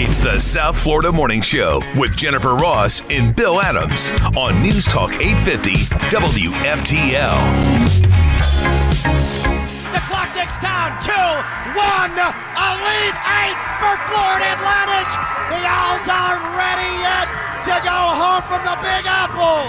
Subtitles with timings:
[0.00, 5.12] It's the South Florida Morning Show with Jennifer Ross and Bill Adams on News Talk
[5.20, 7.36] 850 WFTL.
[9.92, 10.96] The clock ticks down.
[11.04, 11.12] Two,
[11.76, 12.16] one.
[12.16, 15.04] A lead eight for Florida Atlantic.
[15.52, 17.28] The Owls aren't ready yet
[17.68, 19.68] to go home from the Big Apple.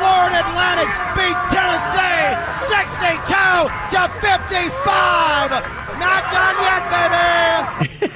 [0.00, 2.40] Florida Atlantic beats Tennessee
[2.72, 5.52] 62 to 55.
[6.00, 8.15] Not done yet, baby.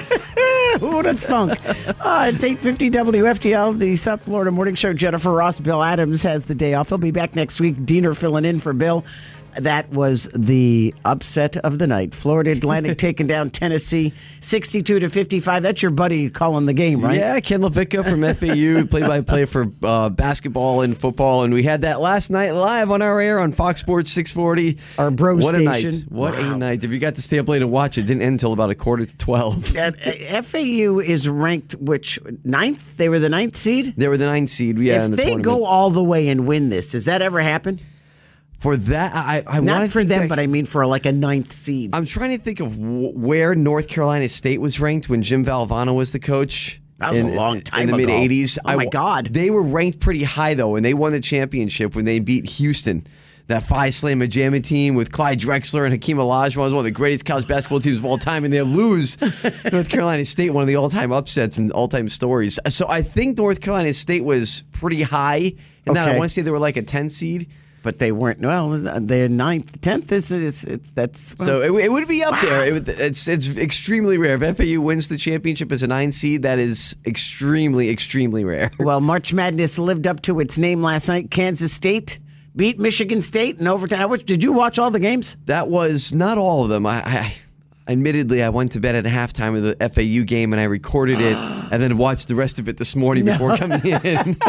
[0.81, 1.51] Who would have thunk?
[2.03, 4.93] Uh, it's 850 WFTL, the South Florida Morning Show.
[4.93, 6.89] Jennifer Ross, Bill Adams has the day off.
[6.89, 7.85] He'll be back next week.
[7.85, 9.05] Diener filling in for Bill.
[9.57, 12.15] That was the upset of the night.
[12.15, 15.63] Florida Atlantic taking down Tennessee 62 to 55.
[15.63, 17.17] That's your buddy calling the game, right?
[17.17, 21.43] Yeah, Ken LaVicka from FAU, play by play for uh, basketball and football.
[21.43, 24.77] And we had that last night live on our air on Fox Sports 640.
[24.97, 25.89] Our bro what station.
[25.89, 26.03] a night.
[26.09, 26.83] What a night.
[26.83, 28.75] If you got to stay up late and watch it, didn't end until about a
[28.75, 29.73] quarter to 12.
[29.81, 32.97] That, uh, FAU is ranked which ninth?
[32.97, 33.93] They were the ninth seed.
[33.97, 34.77] They were the ninth seed.
[34.77, 35.45] Yeah, if in the they tournament.
[35.45, 37.79] go all the way and win this, does that ever happen?
[38.61, 41.51] For that, I, I Not for them, that- but I mean for like a ninth
[41.51, 41.89] seed.
[41.93, 45.95] I'm trying to think of w- where North Carolina State was ranked when Jim Valvano
[45.95, 46.79] was the coach.
[46.99, 48.59] That was a long time in the mid '80s.
[48.63, 49.25] Oh, my God.
[49.33, 53.07] They were ranked pretty high though, and they won the championship when they beat Houston.
[53.47, 56.91] That Phi Slama Jama team with Clyde Drexler and Hakeem Olajuwon was one of the
[56.91, 59.19] greatest college basketball teams of all time, and they lose
[59.73, 62.59] North Carolina State, one of the all-time upsets and all-time stories.
[62.69, 65.53] So I think North Carolina State was pretty high,
[65.87, 67.49] and that I want to say they were like a 10 seed.
[67.83, 68.41] But they weren't.
[68.41, 68.69] Well,
[69.01, 70.11] they're ninth, tenth.
[70.11, 72.65] Is it's, it's that's So it, it would be up there.
[72.65, 74.41] It would, it's it's extremely rare.
[74.41, 78.71] If FAU wins the championship as a nine seed, that is extremely extremely rare.
[78.79, 81.31] well, March Madness lived up to its name last night.
[81.31, 82.19] Kansas State
[82.55, 84.09] beat Michigan State in overtime.
[84.25, 85.37] Did you watch all the games?
[85.45, 86.85] That was not all of them.
[86.85, 87.35] I, I
[87.91, 91.35] admittedly I went to bed at halftime of the FAU game and I recorded it
[91.71, 94.33] and then watched the rest of it this morning before coming in.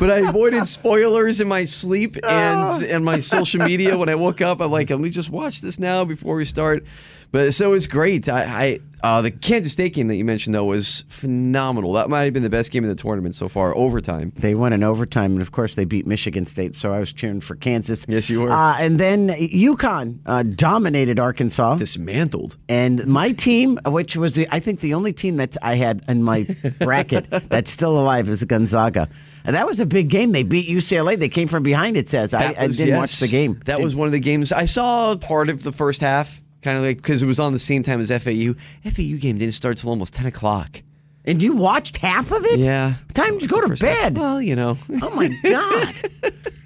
[0.00, 2.82] but I avoided spoilers in my sleep and oh.
[2.86, 3.96] and my social media.
[3.96, 6.84] When I woke up, I'm like, let me just watch this now before we start.
[7.32, 8.28] But so it's great.
[8.28, 11.94] I, I uh, the Kansas State game that you mentioned though was phenomenal.
[11.94, 13.74] That might have been the best game in the tournament so far.
[13.74, 14.32] Overtime.
[14.36, 16.76] They won in overtime, and of course they beat Michigan State.
[16.76, 18.04] So I was cheering for Kansas.
[18.08, 18.52] Yes, you were.
[18.52, 21.76] Uh, and then UConn uh, dominated Arkansas.
[21.76, 22.56] Dismantled.
[22.68, 26.22] And my team, which was the I think the only team that I had in
[26.22, 26.46] my
[26.78, 29.08] bracket that's still alive, is Gonzaga.
[29.44, 30.32] And that was a big game.
[30.32, 31.18] They beat UCLA.
[31.18, 31.96] They came from behind.
[31.96, 32.96] It says I, That I didn't yes.
[32.98, 33.60] watch the game.
[33.64, 36.76] That Did- was one of the games I saw part of the first half, kind
[36.78, 38.54] of like because it was on the same time as FAU.
[38.88, 40.82] FAU game didn't start till almost ten o'clock.
[41.24, 42.58] And you watched half of it?
[42.58, 44.16] Yeah, Time to go to bed.
[44.16, 45.94] Well, you know, Oh my God,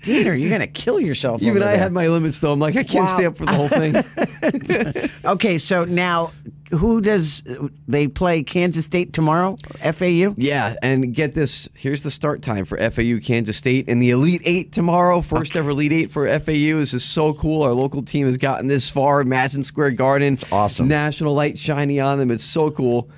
[0.03, 1.43] Diener, you're gonna kill yourself.
[1.43, 1.79] even I there.
[1.79, 2.53] had my limits though.
[2.53, 3.15] I'm like, I can't Wow.
[3.17, 5.11] stay up for the whole thing.
[5.27, 6.31] Okay, so now
[6.71, 7.43] who does
[7.87, 8.43] they play?
[8.43, 9.57] Kansas State tomorrow?
[9.93, 10.35] FAU.
[10.37, 11.69] yeah, and get this.
[11.75, 15.21] Here's the start time for FAU Kansas State and the Elite Eight tomorrow.
[15.21, 16.79] First ever Elite Eight for FAU.
[16.79, 17.63] This is so cool.
[17.63, 19.23] Our local team has gotten this far.
[19.25, 20.35] Madison Square Garden.
[20.35, 20.89] It's awesome.
[20.89, 22.31] National light shining on them.
[22.31, 23.11] It's so cool.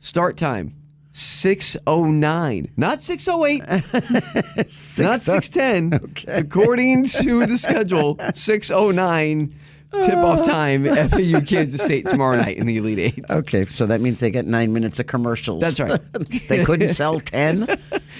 [0.00, 0.74] Start time.
[1.14, 3.60] 609 not 608
[5.04, 6.38] not 610 okay.
[6.38, 9.54] according to the schedule 609
[10.00, 13.24] tip off time FAU Kansas State tomorrow night in the Elite Eight.
[13.30, 15.62] Okay, so that means they get nine minutes of commercials.
[15.62, 16.00] That's right.
[16.48, 17.66] they couldn't sell ten.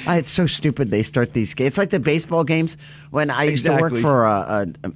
[0.06, 0.90] Ah, it's so stupid.
[0.90, 1.68] They start these games.
[1.68, 2.76] It's like the baseball games.
[3.10, 4.92] When I used to work for a, a,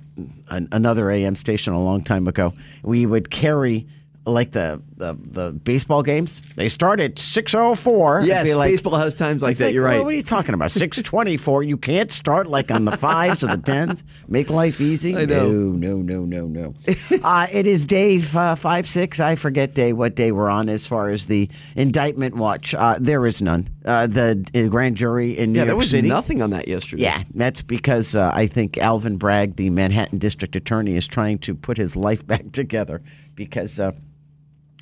[0.48, 3.86] a, another AM station a long time ago, we would carry
[4.26, 6.42] like the the, the baseball games.
[6.56, 8.22] They start at six oh four.
[8.22, 9.72] Yes, baseball has times like that.
[9.72, 10.02] You're right.
[10.02, 10.70] What are you talking about?
[10.76, 11.62] Six twenty four.
[11.62, 14.04] You can't start like on the fives or the tens.
[14.28, 15.16] Make life easy.
[15.16, 15.48] I know.
[15.50, 16.74] No, no, no, no, no.
[17.22, 19.20] uh, it is day uh, five six.
[19.20, 22.74] I forget day what day we're on as far as the indictment watch.
[22.74, 23.68] Uh, there is none.
[23.84, 26.08] Uh, the uh, grand jury in New yeah, York there was City.
[26.08, 27.04] nothing on that yesterday.
[27.04, 31.54] Yeah, that's because uh, I think Alvin Bragg, the Manhattan District Attorney, is trying to
[31.54, 33.02] put his life back together
[33.34, 33.92] because uh,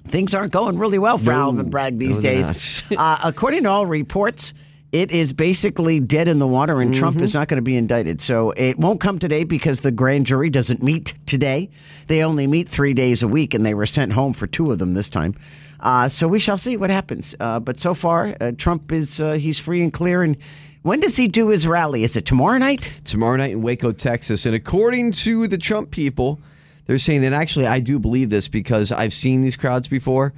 [0.06, 1.41] things aren't going really well for No.
[1.42, 2.84] Alvin Bragg these No, days.
[2.97, 4.54] uh, according to all reports,
[4.92, 7.24] it is basically dead in the water, and Trump Mm-hmm.
[7.24, 8.21] is not going to be indicted.
[8.21, 11.68] So it won't come today because the grand jury doesn't meet today.
[12.06, 14.78] They only meet three days a week, and they were sent home for two of
[14.78, 15.34] them this time.
[15.80, 17.34] Uh, so we shall see what happens.
[17.41, 20.22] Uh, but so far, uh, Trump is uh, he's free and clear.
[20.22, 20.36] And
[20.83, 22.04] when does he do his rally?
[22.04, 22.92] Is it tomorrow night?
[23.04, 24.47] tomorrow night in Waco, Texas.
[24.47, 26.41] And according to the Trump people,
[26.86, 30.34] they're saying, and actually, I do believe this because I've seen these crowds before.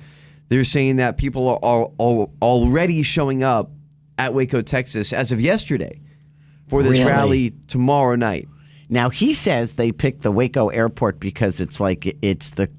[0.48, 3.70] They're saying that people are, are, are already showing up
[4.18, 6.00] at Waco, Texas as of yesterday
[6.68, 7.04] for this Really?
[7.04, 8.48] rally tomorrow night.
[8.88, 12.70] Now he says they picked the Waco airport because it's like it's the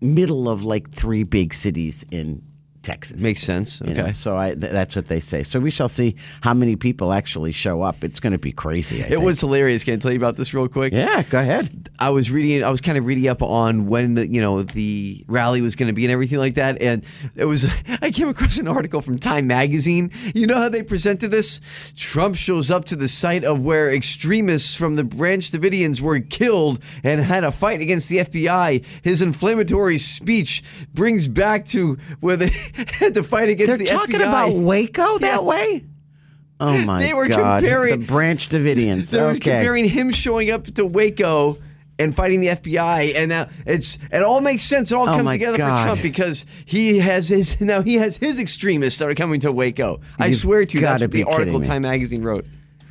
[0.00, 2.42] middle of like three big cities in
[2.84, 3.20] Texas.
[3.22, 3.80] Makes sense.
[3.80, 4.12] You know, Okay.
[4.12, 5.42] so I, th- that's what they say.
[5.42, 8.04] So we shall see how many people actually show up.
[8.04, 9.02] It's going to be crazy.
[9.02, 9.24] I It think.
[9.24, 9.82] was hilarious.
[9.84, 10.92] Can I tell you about this real quick?
[10.92, 11.90] Yeah, go ahead.
[11.98, 12.62] I was reading.
[12.62, 15.88] I was kind of reading up on when the you know the rally was going
[15.88, 16.80] to be and everything like that.
[16.80, 17.04] And
[17.34, 17.66] it was.
[18.02, 20.10] I came across an article from Time Magazine.
[20.34, 21.60] You know how they presented this?
[21.96, 26.80] Trump shows up to the site of where extremists from the Branch Davidians were killed
[27.02, 28.84] and had a fight against the FBI.
[29.02, 32.50] His inflammatory speech brings back to where they
[32.98, 34.26] had to fight against They're the talking FBI.
[34.28, 35.40] about Waco that Yeah.
[35.40, 35.84] way.
[36.60, 37.62] Oh my They were God!
[37.62, 39.10] comparing- the Branch Davidians.
[39.10, 39.40] They were okay.
[39.40, 41.58] comparing him showing up to Waco
[41.98, 44.90] and fighting the FBI, and now it's it all makes sense.
[44.90, 45.78] It all Oh comes together God.
[45.78, 49.52] for Trump because he has his now he has his extremists that are coming to
[49.52, 50.00] Waco.
[50.18, 51.66] I You've swear to you, that's what the article me.
[51.66, 52.46] Time Magazine wrote.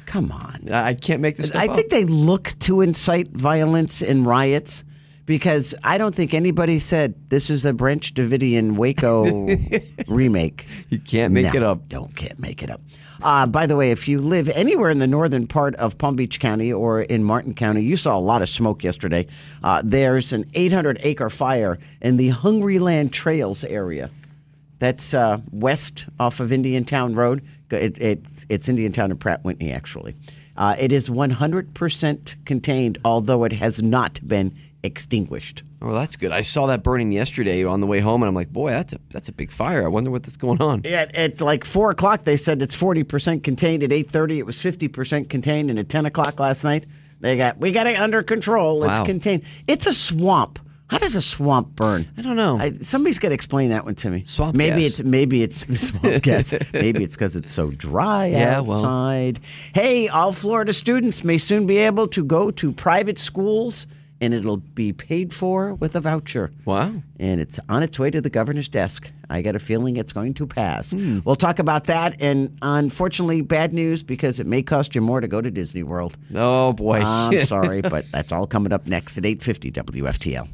[0.05, 0.69] Come on.
[0.71, 1.53] I I can't make this.
[1.55, 1.75] I up.
[1.75, 4.83] think they look to incite violence and riots
[5.25, 9.47] because I don't think anybody said this is the Branch Davidian Waco
[10.07, 10.67] remake.
[10.89, 11.87] You can't make No, it up.
[11.89, 12.81] Don't can't make it up.
[13.21, 16.41] Uh, by the way, if you live anywhere in the northern part of Palm Beach
[16.41, 19.25] County or in Martin County, you saw a lot of smoke yesterday.
[19.63, 24.09] Uh, there's an 800 acre fire in the Hungryland Trails area.
[24.79, 27.43] That's uh, west off of Indiantown Road.
[27.71, 30.15] It, it, it's Indiantown and Pratt Whitney, actually.
[30.57, 34.53] Uh, it is 100% contained, although it has not been
[34.83, 35.63] extinguished.
[35.81, 36.31] Oh, that's good.
[36.31, 38.99] I saw that burning yesterday on the way home, and I'm like, boy, that's a
[39.09, 39.83] that's a big fire.
[39.83, 40.85] I wonder what that's going on.
[40.85, 43.83] At, at like four o'clock, they said it's 40% contained.
[43.83, 46.85] At 8:30, it was 50% contained, and at 10 o'clock last night,
[47.19, 48.81] they got we got it under control.
[48.81, 49.01] Wow.
[49.01, 49.43] It's contained.
[49.67, 50.59] It's a swamp.
[50.87, 52.07] How does a swamp burn?
[52.17, 52.59] I don't know.
[52.59, 54.23] I, somebody's got to explain that one to me.
[54.25, 54.99] Swamp maybe gas.
[54.99, 56.53] it's maybe it's swamp gas.
[56.71, 59.33] Maybe it's because it's so dry Yeah, well.
[59.73, 63.87] Hey, all Florida students may soon be able to go to private schools,
[64.23, 66.49] and it'll be paid for with a voucher.
[66.63, 66.93] Wow.
[67.19, 69.11] And it's on its way to the governor's desk.
[69.29, 70.91] I got a feeling it's going to pass.
[70.91, 71.19] Hmm.
[71.25, 75.27] We'll talk about that, and unfortunately, bad news because it may cost you more to
[75.27, 76.15] go to Disney World.
[76.33, 77.01] Oh boy.
[77.03, 80.47] I'm sorry, but that's all coming up next at 8:50 WFTL.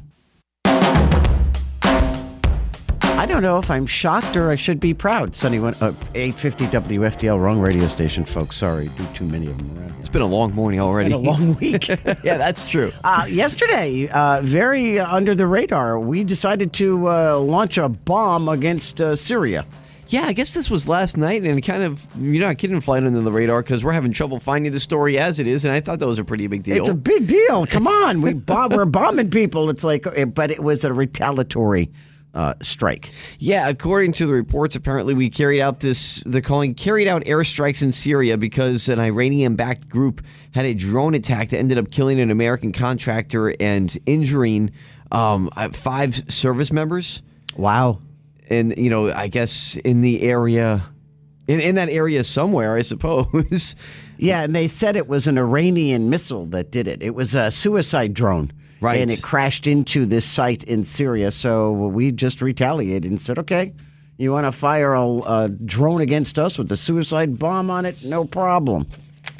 [3.20, 5.34] I don't know if I'm shocked or I should be proud.
[5.34, 8.56] Sunny went uh, 850 WFDL, wrong radio station, folks.
[8.56, 9.90] Sorry, do too many of them around.
[9.98, 11.10] It's been a long morning already.
[11.10, 11.88] Been a long week.
[12.24, 12.90] yeah, that's true.
[13.04, 19.02] Uh, yesterday, uh, very under the radar, we decided to uh, launch a bomb against
[19.02, 19.66] uh, Syria.
[20.06, 22.96] Yeah, I guess this was last night, and kind of you know I couldn't fly
[22.96, 25.74] it under the radar because we're having trouble finding the story as it is, and
[25.74, 26.78] I thought that was a pretty big deal.
[26.78, 27.66] It's a big deal.
[27.66, 29.68] Come on, we bomb, we're bombing people.
[29.68, 31.90] It's like, uh, but it was a retaliatory
[32.34, 33.10] uh, strike.
[33.38, 37.82] Yeah, according to the reports, apparently we carried out this, they're calling carried out airstrikes
[37.82, 40.22] in Syria because an Iranian backed group
[40.52, 44.70] had a drone attack that ended up killing an American contractor and injuring
[45.12, 47.22] um, uh, five service members.
[47.56, 48.00] Wow.
[48.48, 50.82] And, you know, I guess in the area,
[51.46, 53.76] in, in that area somewhere, I suppose.
[54.22, 57.02] Yeah, and they said it was an Iranian missile that did it.
[57.02, 58.52] It was a suicide drone.
[58.80, 59.00] Right.
[59.00, 61.30] And it crashed into this site in Syria.
[61.32, 63.74] So we just retaliated and said, okay,
[64.16, 68.02] you want to fire a, a drone against us with a suicide bomb on it?
[68.04, 68.86] No problem.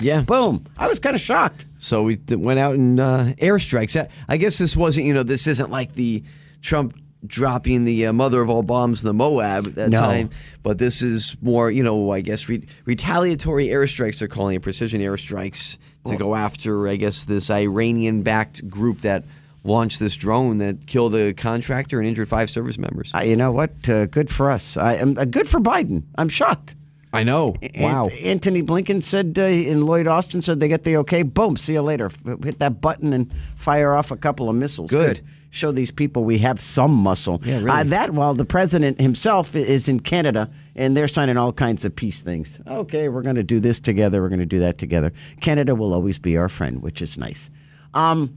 [0.01, 0.23] yeah.
[0.23, 0.65] Boom.
[0.79, 1.65] I was kind of shocked.
[1.79, 3.97] So we th- went out and uh, airstrikes.
[4.29, 6.23] I- guess this wasn't, you know, this isn't like the
[6.63, 6.95] Trump
[7.27, 10.01] dropping the uh, mother of all bombs in the MOAB at that No.
[10.01, 10.31] time,
[10.63, 14.19] but this is more, you know, I guess re- retaliatory airstrikes.
[14.19, 15.77] They're calling it precision airstrikes
[16.07, 19.25] to go after, I guess, this Iranian-backed group that
[19.65, 23.13] launched this drone that killed a contractor and injured five service members.
[23.15, 23.71] Uh, you know what?
[23.89, 24.77] Uh, good for us.
[24.77, 26.05] I am uh, good for Biden.
[26.17, 26.77] I'm shocked.
[27.13, 27.57] I know.
[27.77, 28.07] Wow.
[28.07, 31.23] Ant- Antony Blinken said, uh, and Lloyd Austin said they get the okay.
[31.25, 31.57] Boom.
[31.57, 32.07] See you later.
[32.07, 34.91] F- Hit that button and fire off a couple of missiles.
[34.93, 35.21] Good.
[35.51, 37.41] Show these people we have some muscle.
[37.45, 37.71] Yeah, really.
[37.71, 41.95] Uh, that while the president himself is in Canada and they're signing all kinds of
[41.95, 42.61] peace things.
[42.67, 44.23] Okay, we're going to do this together.
[44.23, 45.13] We're going to do that together.
[45.41, 47.51] Canada will always be our friend, which is nice.
[47.95, 48.37] Um,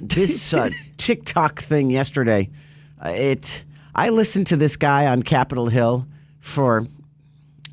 [0.00, 2.50] this uh, TikTok thing yesterday,
[3.04, 3.64] uh, it.
[3.94, 6.06] I listened to this guy on Capitol Hill
[6.40, 6.86] for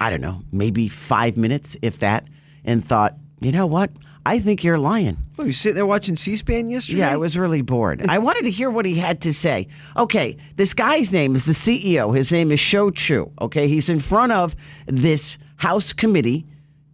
[0.01, 2.27] I don't know, maybe five minutes, if that,
[2.65, 3.91] and thought, you know what?
[4.25, 5.17] I think you're lying.
[5.39, 6.99] Oh, you sitting there watching C-SPAN yesterday?
[6.99, 8.05] Yeah, I was really bored.
[8.07, 9.67] I wanted to hear what he had to say.
[9.97, 12.15] Okay, this guy's name is the CEO.
[12.15, 13.31] His name is Shou Chew.
[13.41, 16.45] Okay, he's in front of this House committee,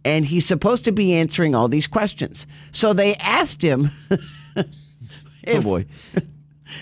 [0.04, 2.46] and he's supposed to be answering all these questions.
[2.72, 3.90] So they asked him.
[5.46, 5.86] Oh boy.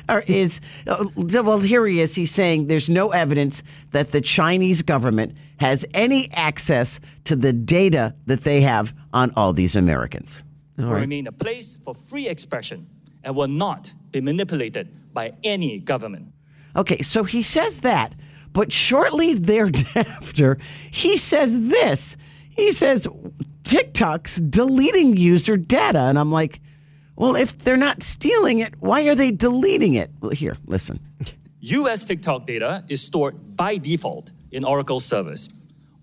[0.09, 3.63] Or is uh, well here he is he's saying there's no evidence
[3.93, 9.53] that the chinese government has any access to the data that they have on all
[9.53, 10.43] these americans
[10.77, 12.87] will remain a place for free expression
[13.25, 16.33] and will not be manipulated by any government.
[16.75, 18.15] okay so he says that
[18.57, 20.57] But shortly thereafter,
[20.91, 22.17] he says this.
[22.49, 23.07] He says
[23.65, 25.99] TikTok's deleting user data.
[25.99, 26.61] And I'm like,
[27.17, 30.11] well, if they're not stealing it, why are they deleting it?
[30.21, 31.01] Well, here, listen.
[31.61, 35.49] US TikTok data is stored by default in Oracle servers.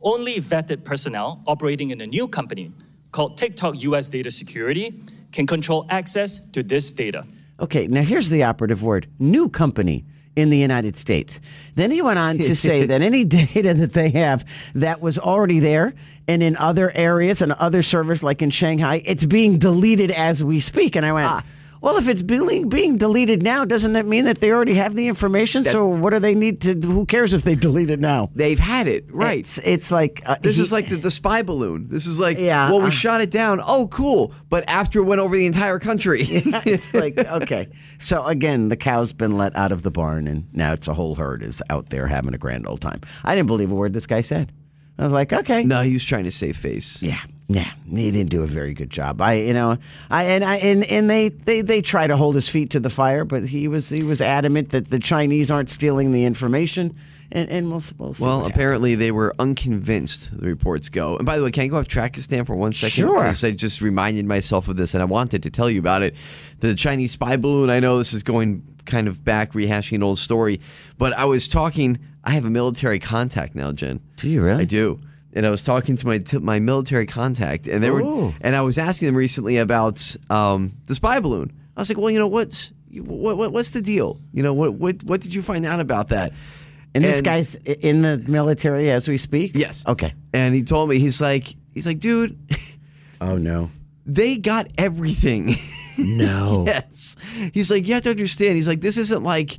[0.02, 2.72] Only vetted personnel operating in a new company
[3.12, 4.94] called TikTok US Data Security
[5.32, 7.26] can control access to this data.
[7.60, 10.04] Okay, now here's the operative word new company
[10.36, 11.40] in the United States.
[11.76, 15.60] Then he went on to say that any data that they have that was already
[15.60, 15.94] there
[16.28, 20.60] and in other areas and other servers like in Shanghai, it's being deleted as we
[20.60, 20.96] speak.
[20.96, 21.44] And I went, Ah.
[21.84, 25.08] Well, if it's being, being deleted now, doesn't that mean that they already have the
[25.08, 25.64] information?
[25.66, 28.30] so what do they need to, who cares if they delete it now?
[28.34, 29.40] They've had it, right.
[29.40, 31.90] It's, it's like, uh, This he- is like the, the spy balloon.
[31.90, 33.60] This is like, Yeah, well, we uh- shot it down.
[33.62, 34.34] Oh, cool.
[34.50, 36.22] But after it went over the entire country.
[36.26, 37.68] it's like okay.
[38.00, 41.16] So again, the cow's been let out of the barn, and now it's a whole
[41.16, 43.02] herd is out there having a grand old time.
[43.24, 44.52] I didn't believe a word this guy said.
[44.98, 47.02] I was like, okay, no, he was trying to save face.
[47.04, 47.20] yeah,
[47.54, 47.72] yeah.
[47.90, 49.22] He didn't do a very good job.
[49.22, 49.78] I, you know,
[50.10, 52.90] I and I and, and they, they they try to hold his feet to the
[52.90, 56.96] fire, but he was he was adamant that the Chinese aren't stealing the information,
[57.32, 58.56] and and we'll, we'll Well, what happens.
[58.56, 61.18] apparently they were unconvinced, the reports go.
[61.18, 63.04] And by the way, can I go off Trakistan for one second?
[63.06, 63.20] Sure.
[63.20, 66.16] Because I just reminded myself of this and I wanted to tell you about it.
[66.60, 70.18] The Chinese spy balloon, I know this is going kind of back, rehashing an old
[70.20, 70.60] story,
[70.98, 74.02] but I was talking, I have a military contact now, Jen.
[74.18, 74.62] Do you really?
[74.62, 75.00] I do.
[75.36, 78.28] And I was talking to my t- my military contact, and they Ooh.
[78.28, 81.52] were, and I was asking them recently about um, the spy balloon.
[81.76, 84.20] I was like, "Well, you know, what's what, what what's the deal?
[84.32, 86.34] You know, what what what did you find out about that?"
[86.96, 89.52] and this guy's in the military as we speak.
[89.56, 89.84] Yes.
[89.88, 90.14] Okay.
[90.34, 92.38] And he told me he's like he's like, dude,
[93.20, 93.72] Oh no.
[94.06, 95.56] they got everything.
[95.98, 96.66] No.
[96.68, 97.16] yes.
[97.54, 98.56] He's like, you have to understand.
[98.56, 99.58] He's like, this isn't like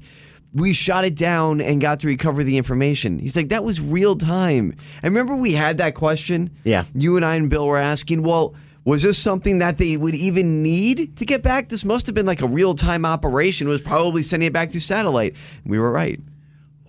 [0.54, 3.18] we shot it down and got to recover the information.
[3.18, 4.75] He's like, that was real time.
[5.02, 6.50] I remember we had that question.
[6.62, 6.84] Yeah.
[6.94, 10.62] You and I and Bill were asking, well, was this something that they would even
[10.62, 11.70] need to get back?
[11.70, 13.66] This must have been like a real time operation.
[13.66, 15.34] It was probably sending it back through satellite.
[15.64, 16.20] We were right.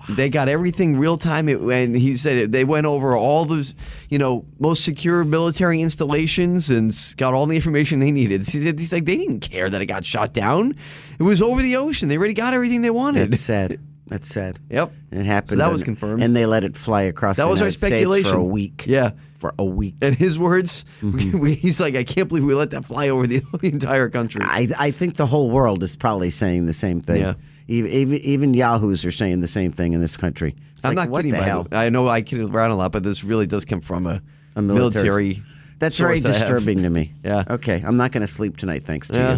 [0.09, 3.74] They got everything real time, It- and he said it, they went over all those,
[4.09, 8.41] you know, most secure military installations and got all the information they needed.
[8.41, 10.75] He said- He's like, they didn't care that it got shot down.
[11.19, 12.09] It was over the ocean.
[12.09, 13.31] They already got everything they wanted.
[13.31, 13.79] That's sad.
[14.07, 14.59] That's sad.
[14.69, 14.91] Yep.
[15.12, 15.51] And it happened.
[15.51, 16.21] So that was confirmed.
[16.21, 17.38] And they let it fly across.
[17.38, 18.31] That the was our United States speculation.
[18.31, 18.83] for a week.
[18.88, 19.12] Yeah.
[19.38, 19.95] for a week.
[20.01, 21.39] And his words, Mm-hmm.
[21.39, 24.41] we, he's like, I can't believe we let that fly over the, the entire country.
[24.43, 27.21] I, I think the whole world is probably saying the same thing.
[27.21, 27.33] Yeah.
[27.67, 30.55] Even, even even yahoos are saying the same thing in this country.
[30.77, 31.31] It's I'm like, not kidding.
[31.31, 31.67] the hell?
[31.72, 34.22] I know I kid around a lot, but this really does come from a,
[34.55, 35.03] A military-
[35.36, 35.43] military.
[35.79, 36.41] That's very that I have.
[36.48, 37.12] disturbing to me.
[37.24, 37.43] Yeah.
[37.50, 37.84] Okay.
[37.86, 39.34] I'm not going to sleep tonight, thanks to Yeah.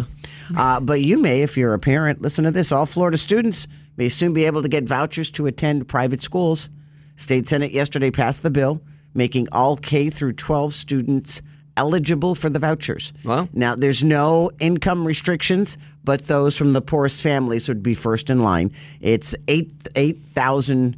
[0.50, 0.56] you.
[0.56, 2.70] Uh, but you may, if you're a parent, listen to this.
[2.70, 3.66] All Florida students
[3.96, 6.70] may soon be able to get vouchers to attend private schools.
[7.16, 8.80] State Senate yesterday passed the bill
[9.14, 11.42] making all K through 12 students
[11.78, 13.12] eligible for the vouchers.
[13.24, 13.48] Wow.
[13.54, 18.42] Now, there's no income restrictions, but those from the poorest families would be first in
[18.42, 18.72] line.
[19.00, 20.96] It's eight eight thousand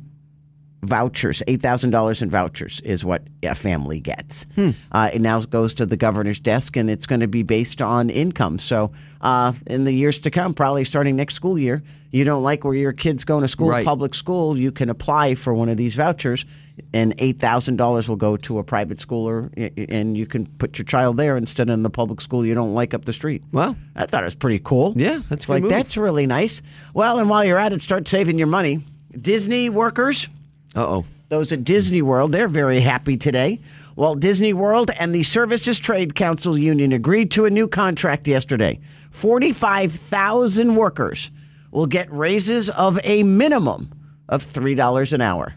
[0.83, 4.47] vouchers, eight thousand dollars in vouchers is what a family gets.
[4.93, 8.09] Uh, it now goes to the governor's desk, and it's going to be based on
[8.11, 8.59] income.
[8.59, 12.65] So, uh, in the years to come, probably starting next school year, you don't like
[12.65, 13.85] where your kid's going to school, Right.
[13.85, 16.45] public school, you can apply for one of these vouchers,
[16.95, 20.79] and eight thousand dollars will go to a private school, or, and you can put
[20.79, 23.43] your child there instead of in the public school you don't like up the street.
[23.53, 24.95] Well, I thought it was pretty cool.
[24.97, 25.71] Yeah, that's like move.
[25.71, 26.63] that's really nice.
[26.95, 28.83] Well, and while you're at it, start saving your money.
[29.21, 30.29] Disney workers
[30.75, 31.05] Uh oh.
[31.29, 33.61] those at Disney World, they're very happy today.
[33.97, 38.79] Walt Disney World and the Service Trades Council Union agreed to a new contract yesterday.
[39.11, 41.31] 45,000 workers
[41.71, 43.91] will get raises of a minimum
[44.29, 45.55] of $3 an hour.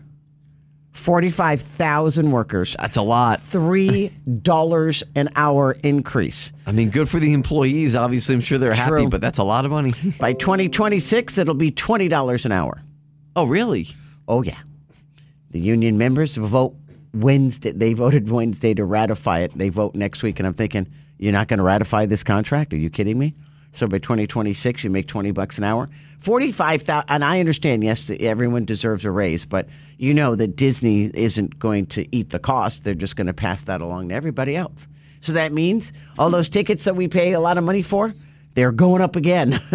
[0.92, 2.76] 45,000 workers.
[2.80, 3.40] That's a lot.
[3.40, 6.52] $3 an hour increase.
[6.68, 7.96] I mean, good for the employees.
[7.96, 9.92] Obviously, I'm sure they're happy, but that's a lot of money.
[10.20, 12.82] By 2026, it'll be $20 an hour.
[13.36, 13.88] oh, really?
[14.28, 14.60] Oh yeah,
[15.54, 16.76] the union members vote
[17.14, 17.72] Wednesday.
[17.72, 19.58] They voted Wednesday to ratify it.
[19.58, 20.88] They vote next week, and I'm thinking,
[21.20, 22.74] you're not going to ratify this contract?
[22.74, 23.34] Are you kidding me?
[23.74, 27.06] So by 2026, you make 20 bucks an hour, 45,000.
[27.08, 29.68] And I understand, yes, everyone deserves a raise, but
[29.98, 32.84] you know that Disney isn't going to eat the cost.
[32.84, 34.88] They're just going to pass that along to everybody else.
[35.22, 38.14] So that means all those tickets that we pay a lot of money for,
[38.56, 39.60] they're going up again.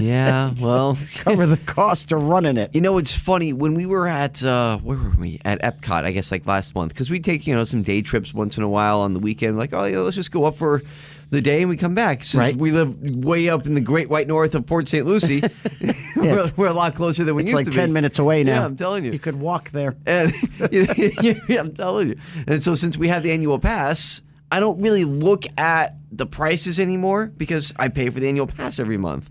[0.00, 0.54] Yeah.
[0.58, 2.74] Well, Cover the cost of running it.
[2.74, 6.04] You know, it's funny when we were at uh, where were we at Epcot?
[6.04, 8.62] I guess like last month because we take you know some day trips once in
[8.62, 9.58] a while on the weekend.
[9.58, 10.80] Like, oh, yeah, let's just go up for
[11.28, 12.24] the day and we come back.
[12.24, 12.56] Since Right.
[12.56, 15.04] we live way up in the great white north of Port St.
[15.04, 15.42] Lucie,
[16.16, 17.76] we're, we're a lot closer than we It's used like to be.
[17.76, 18.60] 10 minutes away now.
[18.60, 19.12] Yeah, I'm telling you.
[19.12, 19.96] You could walk there.
[20.06, 22.16] And I'm telling you.
[22.46, 26.80] And so since we have the annual pass, I don't really look at the prices
[26.80, 29.30] anymore because I pay for the annual pass every month.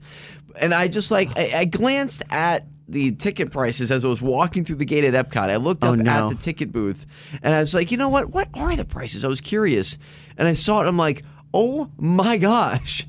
[0.59, 4.63] And I just like I, I glanced at the ticket prices as I was walking
[4.65, 5.49] through the gate at Epcot.
[5.49, 6.11] I looked Oh, up no.
[6.11, 7.05] at the ticket booth
[7.43, 8.29] and I was like, you know what?
[8.31, 9.23] What are the prices?
[9.23, 9.97] I was curious.
[10.37, 10.87] And I saw it.
[10.87, 11.23] I'm like,
[11.53, 13.05] oh my gosh.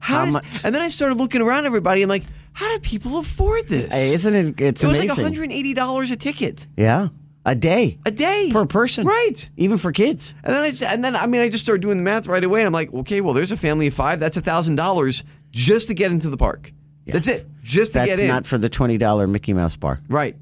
[0.00, 2.02] How, How does, and then I started looking around everybody.
[2.02, 3.92] I'm like, how do people afford this?
[3.94, 4.60] Hey, isn't it?
[4.60, 5.24] It's it was amazing.
[5.24, 5.32] like
[5.76, 6.66] $180 a ticket.
[6.76, 7.08] Yeah.
[7.44, 7.98] A day.
[8.06, 9.04] A day Per person.
[9.06, 9.50] right?
[9.56, 10.32] Even for kids.
[10.44, 12.44] And then I just, and then I mean I just started doing the math right
[12.44, 14.20] away, and I'm like, okay, well, there's a family of five.
[14.20, 16.72] That's a thousand dollars just to get into the park.
[17.04, 18.28] That's it, just to That's get in.
[18.28, 20.00] That's not for the $20 Mickey Mouse bar.
[20.08, 20.36] right.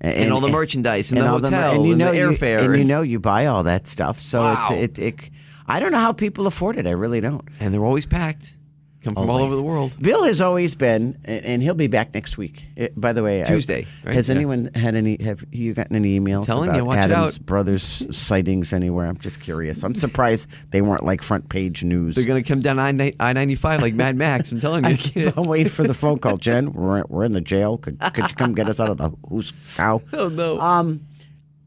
[0.00, 2.64] And, all the merchandise and, the all hotel you and know the you- airfare.
[2.64, 4.20] and you know you buy all that stuff.
[4.20, 4.68] So Wow.
[4.72, 5.30] it's, it, it,
[5.66, 6.86] I don't know how people afford it.
[6.86, 7.42] I really don't.
[7.60, 8.56] and they're always packed.
[9.04, 9.92] Come from all over the world.
[10.02, 12.66] Bill has always been, and he'll be back next week.
[12.78, 14.14] Uh, By the way, I- Tuesday, right?
[14.14, 14.34] has Yeah.
[14.34, 15.22] anyone had any?
[15.22, 19.06] Have you gotten any emails telling about you, watch Adams brothers sightings anywhere?
[19.06, 19.84] I'm just curious.
[19.84, 22.16] I'm surprised they weren't like front page news.
[22.16, 24.50] They're gonna come down I ninety five like Mad Max.
[24.50, 25.32] I'm telling you.
[25.36, 26.72] I'm waiting for the phone call, Jen.
[26.72, 27.78] We're, we're in the jail.
[27.78, 30.02] Could could you come get us out of the who's cow?
[30.12, 30.60] oh no.
[30.60, 31.02] Um,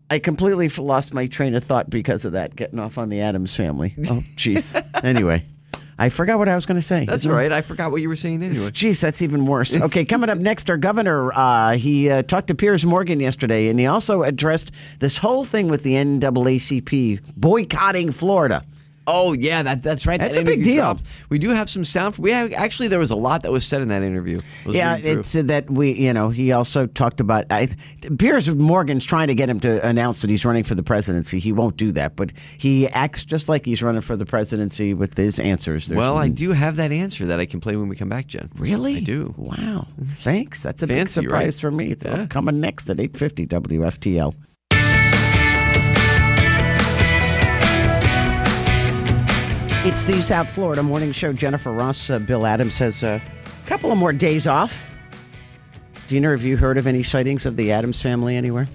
[0.09, 2.57] I completely lost my train of thought because of that.
[2.57, 3.95] Getting off on the Adams family.
[4.09, 4.75] Oh, jeez.
[5.05, 5.45] anyway,
[5.99, 7.05] I forgot what I was going to say.
[7.05, 7.51] That's all right.
[7.51, 8.55] I forgot what you were saying anyway.
[8.71, 9.79] Jeez, that's even worse.
[9.91, 13.79] Okay, coming up next, our governor, uh, he uh, talked to Piers Morgan yesterday, and
[13.79, 18.63] he also addressed this whole thing with the NAACP boycotting Florida.
[19.07, 20.19] Oh yeah, that that's right.
[20.19, 20.75] That's that a big deal.
[20.75, 21.03] dropped.
[21.29, 22.17] We do have some sound.
[22.17, 24.41] We have actually there was a lot that was said in that interview.
[24.67, 27.45] Yeah, it said uh, that we, you know, he also talked about.
[27.49, 27.69] I,
[28.19, 31.39] Piers Morgan's trying to get him to announce that he's running for the presidency.
[31.39, 35.17] He won't do that, but he acts just like he's running for the presidency with
[35.17, 35.87] his answers.
[35.87, 38.27] There's Well, I do have that answer that I can play when we come back,
[38.27, 38.49] Jen.
[38.55, 38.97] Really?
[38.97, 39.33] I do.
[39.37, 39.87] Wow.
[40.03, 40.61] Thanks.
[40.61, 41.69] That's a big surprise right?
[41.69, 41.91] for me.
[41.91, 42.27] It's Yeah.
[42.27, 44.35] coming next at 850 WFTL.
[49.83, 51.33] It's the South Florida Morning Show.
[51.33, 53.19] Jennifer Ross, uh, Bill Adams has a
[53.65, 54.79] couple of more days off.
[56.07, 58.67] Dina, have you heard of any sightings of the Adams family anywhere?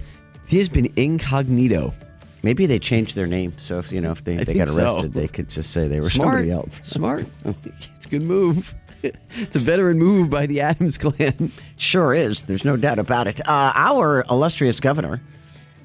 [0.49, 1.93] He has been incognito.
[2.43, 4.83] Maybe they changed their name, so if you know if they, I they got so.
[4.83, 6.29] arrested, they could just say they were Smart.
[6.33, 6.81] somebody else.
[6.83, 7.25] Smart.
[7.45, 8.75] it's a good move.
[9.03, 11.51] It's a veteran move by the Adams clan.
[11.77, 12.43] Sure is.
[12.43, 13.39] There's no doubt about it.
[13.47, 15.21] Uh, our illustrious governor,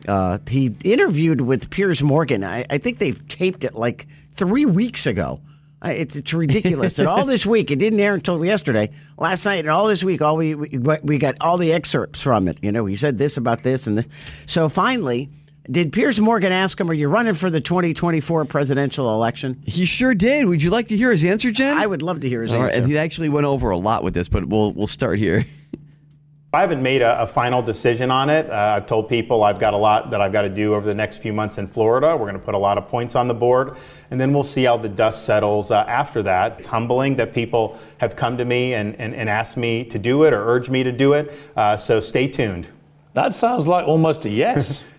[0.09, 2.43] uh, he interviewed with Piers Morgan.
[2.43, 5.41] I, I think they've taped it like three weeks ago.
[5.85, 6.99] It's, it's ridiculous.
[7.01, 10.23] and all this week, it didn't air until yesterday, last night, and all this week,
[10.23, 10.69] all we, we
[11.03, 12.59] we got all the excerpts from it.
[12.63, 14.07] You know, he said this about this and this.
[14.47, 15.29] So finally,
[15.69, 20.15] did Piers Morgan ask him, "Are you running for the 2024 presidential election?" He sure
[20.15, 20.47] did.
[20.47, 21.77] Would you like to hear his answer, Jen?
[21.77, 22.83] I would love to hear his All right, answer.
[22.83, 25.45] and he actually went over a lot with this, but we'll we'll start here.
[26.55, 28.51] I haven't made a, a final decision on it.
[28.51, 30.95] Uh, I've told people I've got a lot that I've got to do over the
[30.95, 32.15] next few months in Florida.
[32.15, 33.79] We're going to put a lot of points on the board,
[34.11, 36.57] and then we'll see how the dust settles uh, after that.
[36.59, 40.25] It's humbling that people have come to me and, and, and asked me to do
[40.25, 41.33] it or urged me to do it.
[41.57, 42.69] Uh, so stay tuned.
[43.15, 44.85] That sounds like almost a yes.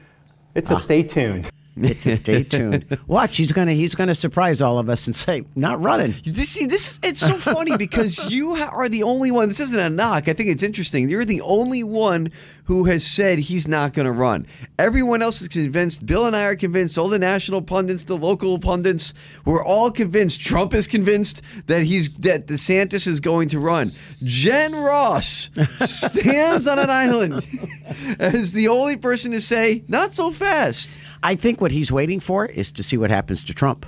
[0.55, 1.49] It's a stay tuned.
[1.75, 2.85] It's a stay tuned.
[3.07, 6.65] Watch, he's gonna he's gonna surprise all of us and say, "Not running." This, see,
[6.65, 9.47] this it's so funny because you are the only one.
[9.47, 10.27] This isn't a knock.
[10.27, 11.09] I think it's interesting.
[11.09, 12.31] You're the only one
[12.65, 14.47] who has said he's not going to run.
[14.79, 16.05] Everyone else is convinced.
[16.05, 16.97] Bill and I are convinced.
[16.97, 20.39] All the national pundits, the local pundits, we're all convinced.
[20.41, 23.93] Trump is convinced that he's that DeSantis is going to run.
[24.21, 25.49] Jen Ross
[25.81, 27.45] stands on an island
[28.19, 32.45] as the only person to say, "Not so fast." I think what he's waiting for
[32.45, 33.85] is to see what happens to Trump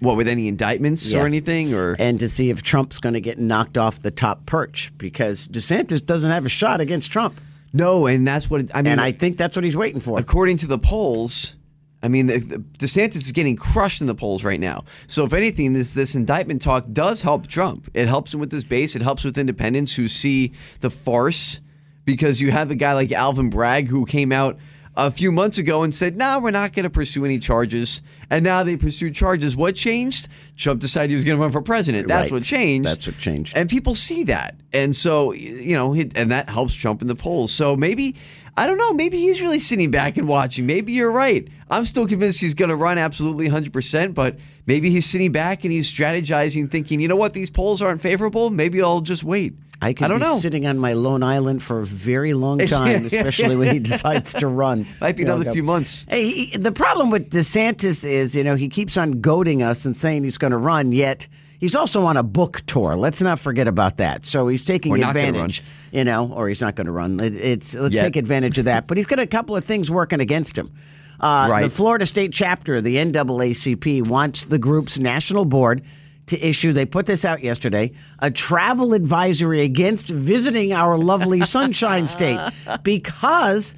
[0.00, 1.22] What with any indictments Yeah.
[1.22, 4.46] or anything, or and to see if Trump's going to get knocked off the top
[4.46, 7.40] perch because DeSantis doesn't have a shot against Trump,
[7.72, 8.06] no?
[8.06, 8.92] And that's what I mean.
[8.92, 10.18] and I think that's what he's waiting for.
[10.18, 11.56] according to the polls,
[12.00, 14.84] I mean, DeSantis is getting crushed in the polls right now.
[15.08, 17.90] So, if anything, this this indictment talk does help Trump.
[17.92, 18.94] It helps him with his base.
[18.94, 21.60] It helps with independents who see the farce
[22.04, 24.56] because you have a guy like Alvin Bragg who came out
[24.98, 28.44] a few months ago and said, "No, we're not going to pursue any charges." And
[28.44, 29.56] now they pursued charges.
[29.56, 30.28] What changed?
[30.56, 32.08] Trump decided he was going to run for president.
[32.08, 32.32] That's Right.
[32.32, 32.86] what changed.
[32.88, 33.56] That's what changed.
[33.56, 34.56] And people see that.
[34.72, 37.52] And so, you know, and that helps Trump in the polls.
[37.52, 38.16] So maybe,
[38.56, 40.66] I don't know, maybe he's really sitting back and watching.
[40.66, 41.46] Maybe you're right.
[41.70, 45.72] I'm still convinced he's going to run absolutely 100%, but maybe he's sitting back and
[45.72, 48.50] he's strategizing, thinking, you know what, these polls aren't favorable.
[48.50, 49.54] Maybe I'll just wait.
[49.80, 50.34] I could I don't be know.
[50.34, 54.48] sitting on my lone island for a very long time, especially when he decides to
[54.48, 54.86] run.
[55.00, 56.04] Might be You know, another go- few months.
[56.08, 59.96] Hey, he, the problem with DeSantis is, you know, he keeps on goading us and
[59.96, 61.28] saying he's going to run, yet
[61.60, 62.96] he's also on a book tour.
[62.96, 64.24] Let's not forget about that.
[64.24, 65.62] So he's taking gonna advantage,
[65.92, 67.20] you know, or he's not going to run.
[67.20, 68.02] It, it's let's Yet.
[68.02, 68.88] take advantage of that.
[68.88, 70.72] But he's got a couple of things working against him.
[71.20, 75.82] Uh, The Florida State chapter of the NAACP wants the group's national board
[76.28, 82.06] to issue, they put this out yesterday, a travel advisory against visiting our lovely Sunshine
[82.06, 82.40] State
[82.82, 83.74] because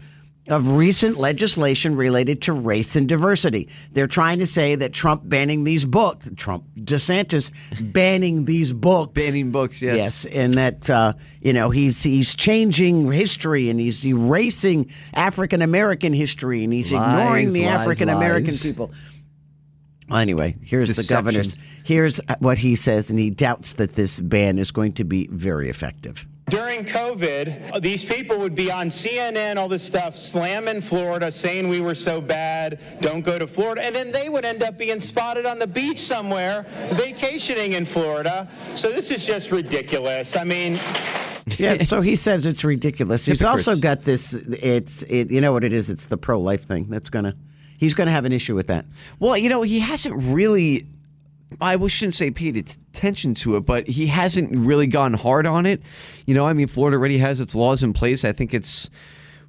[0.48, 3.68] of recent legislation related to race and diversity.
[3.92, 7.52] They're trying to say that Trump banning these books, Trump, DeSantis
[7.92, 9.12] banning these books.
[9.12, 9.96] Banning books, yes.
[9.96, 16.12] Yes, and that uh, you know he's he's changing history and he's erasing African American
[16.12, 18.90] history and he's Lies, ignoring the African American people.
[20.10, 21.54] Well, anyway, here's the governor's.
[21.84, 25.70] Here's what he says, and he doubts that this ban is going to be very
[25.70, 26.26] effective.
[26.46, 31.80] During COVID, these people would be on CNN, all this stuff, slamming Florida, saying we
[31.80, 33.84] were so bad, don't go to Florida.
[33.84, 38.48] And then they would end up being spotted on the beach somewhere, vacationing in Florida.
[38.50, 40.36] So this is just ridiculous.
[40.36, 40.72] I mean,
[41.56, 43.26] Yeah, so he says it's ridiculous.
[43.26, 44.34] He's also got this.
[44.34, 45.30] It's it.
[45.30, 45.88] You know what it is?
[45.88, 46.86] It's the pro life thing.
[46.88, 47.36] That's gonna.
[47.80, 48.84] He's gonna have an issue with that.
[49.18, 50.86] Well, you know, he hasn't really.
[51.62, 55.82] I shouldn't say paid attention to it, but he hasn't really gone hard on it.
[56.26, 58.22] You know, I mean, Florida already has its laws in place.
[58.22, 58.90] I think it's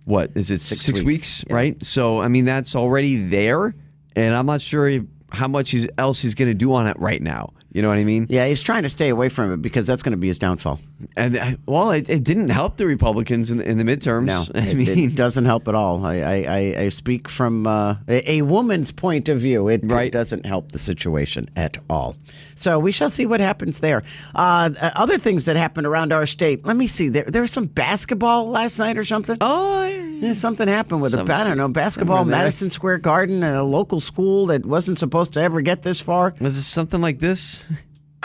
[0.05, 1.55] what is it six, Six weeks, weeks, yeah.
[1.55, 1.85] right?
[1.85, 3.75] So, I mean, that's already there,
[4.15, 7.53] and I'm not sure how much else he's going to do on it right now.
[7.73, 8.27] You know what I mean?
[8.29, 10.79] Yeah, he's trying to stay away from it because that's going to be his downfall.
[11.15, 14.25] And uh, well, it, it didn't help the Republicans in, in the midterms.
[14.25, 16.05] No, I it, mean, it doesn't help at all.
[16.05, 19.69] I, I, I, speak from uh, a, a woman's point of view.
[19.69, 20.11] It, it Right.
[20.11, 22.17] doesn't help the situation at all.
[22.55, 24.03] So we shall see what happens there.
[24.35, 26.65] Uh, uh, other things that happened around our state.
[26.65, 27.07] Let me see.
[27.07, 29.37] There, there was some basketball last night or something.
[29.39, 32.25] oh, Yeah, something happened with Some- a, I don't know, basketball.
[32.25, 36.33] Madison Square Garden, and a local school that wasn't supposed to ever get this far.
[36.39, 37.67] was it something like this?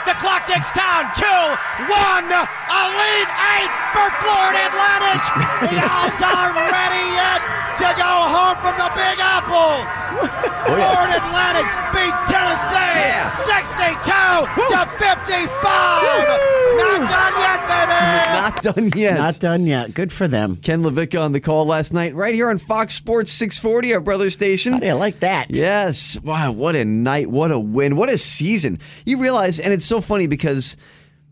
[0.05, 1.11] The clock ticks down.
[1.13, 1.43] Two,
[1.91, 3.27] one, a lead
[3.59, 5.21] eight for Florida Atlantic.
[5.67, 7.39] The Owls are ready yet
[7.83, 9.83] to go home from the Big Apple.
[10.17, 10.25] Oh,
[10.65, 13.05] Florida Atlantic beats Tennessee
[13.45, 14.09] 62
[14.71, 16.57] to 55.
[16.77, 17.97] Not done yet, baby.
[18.37, 19.17] Not done yet.
[19.17, 19.93] Not done yet.
[19.93, 20.55] Good for them.
[20.57, 24.29] Ken LaVicka on the call last night, right here on Fox Sports 640, our brother
[24.29, 24.83] station.
[24.83, 25.47] I like that.
[25.55, 26.19] Yes.
[26.21, 27.29] Wow, what a night.
[27.29, 27.95] What a win.
[27.95, 28.79] What a season.
[29.05, 30.36] You realize, and it's so funny because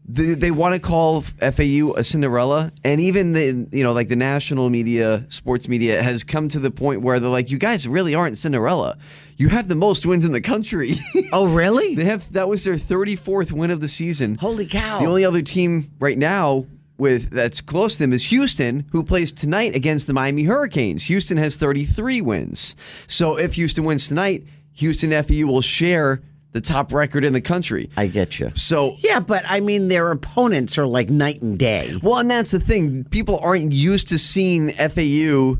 [0.07, 4.15] the, they want to call FAU a Cinderella, and even the you know like the
[4.15, 8.13] national media, sports media has come to the point where they're like, you guys really
[8.13, 8.97] aren't Cinderella.
[9.37, 10.95] You have the most wins in the country.
[11.33, 11.95] Oh, really?
[11.95, 14.35] They have that was their 34th win of the season.
[14.35, 14.99] Holy cow.
[14.99, 19.31] The only other team right now with that's close to them is Houston, who plays
[19.31, 21.05] tonight against the Miami Hurricanes.
[21.05, 22.75] Houston has 33 wins.
[23.07, 26.21] So if Houston wins tonight, Houston FAU will share
[26.55, 27.89] the top record in the country.
[27.97, 28.49] I get you.
[28.55, 31.93] So Yeah, but I mean, their opponents are like night and day.
[32.01, 33.03] well, and that's the thing.
[33.03, 35.57] People aren't used to seeing FAU,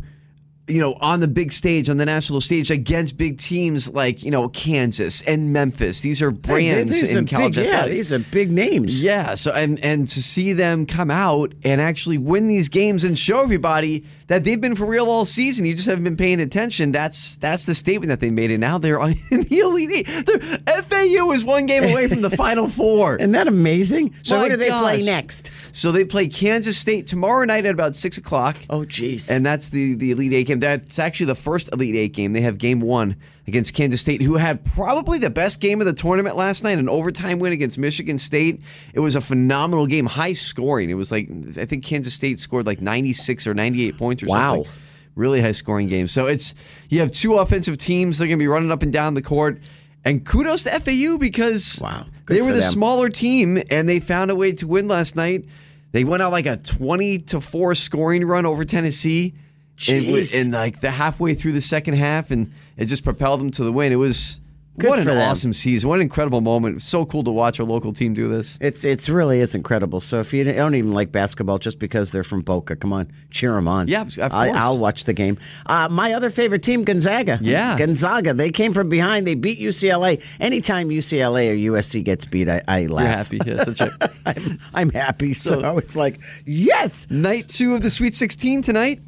[0.68, 4.32] you know, on the big stage, on the national stage against big teams like, you
[4.32, 6.00] know, Kansas and Memphis.
[6.00, 9.04] These are brands these in are college big, Yeah, these are big names.
[9.04, 13.20] Yeah, so and and to see them come out and actually win these games and
[13.20, 15.66] show everybody that they've been for real all season.
[15.66, 16.92] You just haven't been paying attention.
[16.92, 19.92] That's that's the statement that they made, and now they're on in the elite.
[19.92, 20.26] Eight.
[20.26, 23.18] They're- FAU is one game away from the Final Four.
[23.18, 24.14] Isn't that amazing?
[24.24, 25.52] So My who do they play next?
[25.72, 28.56] So they play Kansas State tomorrow night at about six o'clock.
[28.70, 29.30] Oh, jeez.
[29.30, 30.60] And that's the the Elite Eight game.
[30.60, 32.34] That's actually the first Elite Eight game.
[32.34, 33.16] They have game one
[33.48, 36.90] against Kansas State, who had probably the best game of the tournament last night, an
[36.90, 38.62] overtime win against Michigan State.
[38.94, 40.90] It was a phenomenal game, high scoring.
[40.90, 44.54] It was like I think Kansas State scored like 96 or 98 points or Wow.
[44.56, 44.72] something.
[45.16, 46.08] Really high scoring game.
[46.08, 46.56] So it's
[46.90, 48.18] you have two offensive teams.
[48.18, 49.62] They're going to be running up and down the court.
[50.04, 52.06] And kudos to FAU because Wow.
[52.26, 52.72] Good they were the them.
[52.72, 55.46] smaller team and they found a way to win last night.
[55.94, 59.34] They went out like a 20 to 4 scoring run over Tennessee
[59.78, 60.34] Jeez.
[60.34, 63.72] in like the halfway through the second half and it just propelled them to the
[63.72, 63.92] win.
[63.92, 64.40] It was
[64.78, 65.18] Good what an them.
[65.30, 65.88] awesome season.
[65.88, 66.82] What an incredible moment.
[66.82, 68.58] So cool to watch our local team do this.
[68.60, 70.02] It's it's really is incredible.
[70.02, 73.54] So if you don't even like basketball, just because they're from Boca, come on, cheer
[73.54, 73.88] them on.
[73.88, 74.60] Yeah, of I, course.
[74.60, 75.38] I'll watch the game.
[75.66, 77.40] Uh, my other favorite team, Gonzaga.
[77.42, 77.78] Yeah.
[77.78, 78.34] Gonzaga.
[78.34, 79.26] They came from behind.
[79.26, 80.22] They beat UCLA.
[80.42, 83.32] Anytime UCLA or USC gets beat, I, I laugh.
[83.32, 83.50] You're happy.
[83.52, 84.12] Yes, that's right.
[84.26, 85.34] I'm, I'm happy.
[85.34, 87.08] So, it's like yes.
[87.10, 89.00] Night two of the Sweet 16 tonight.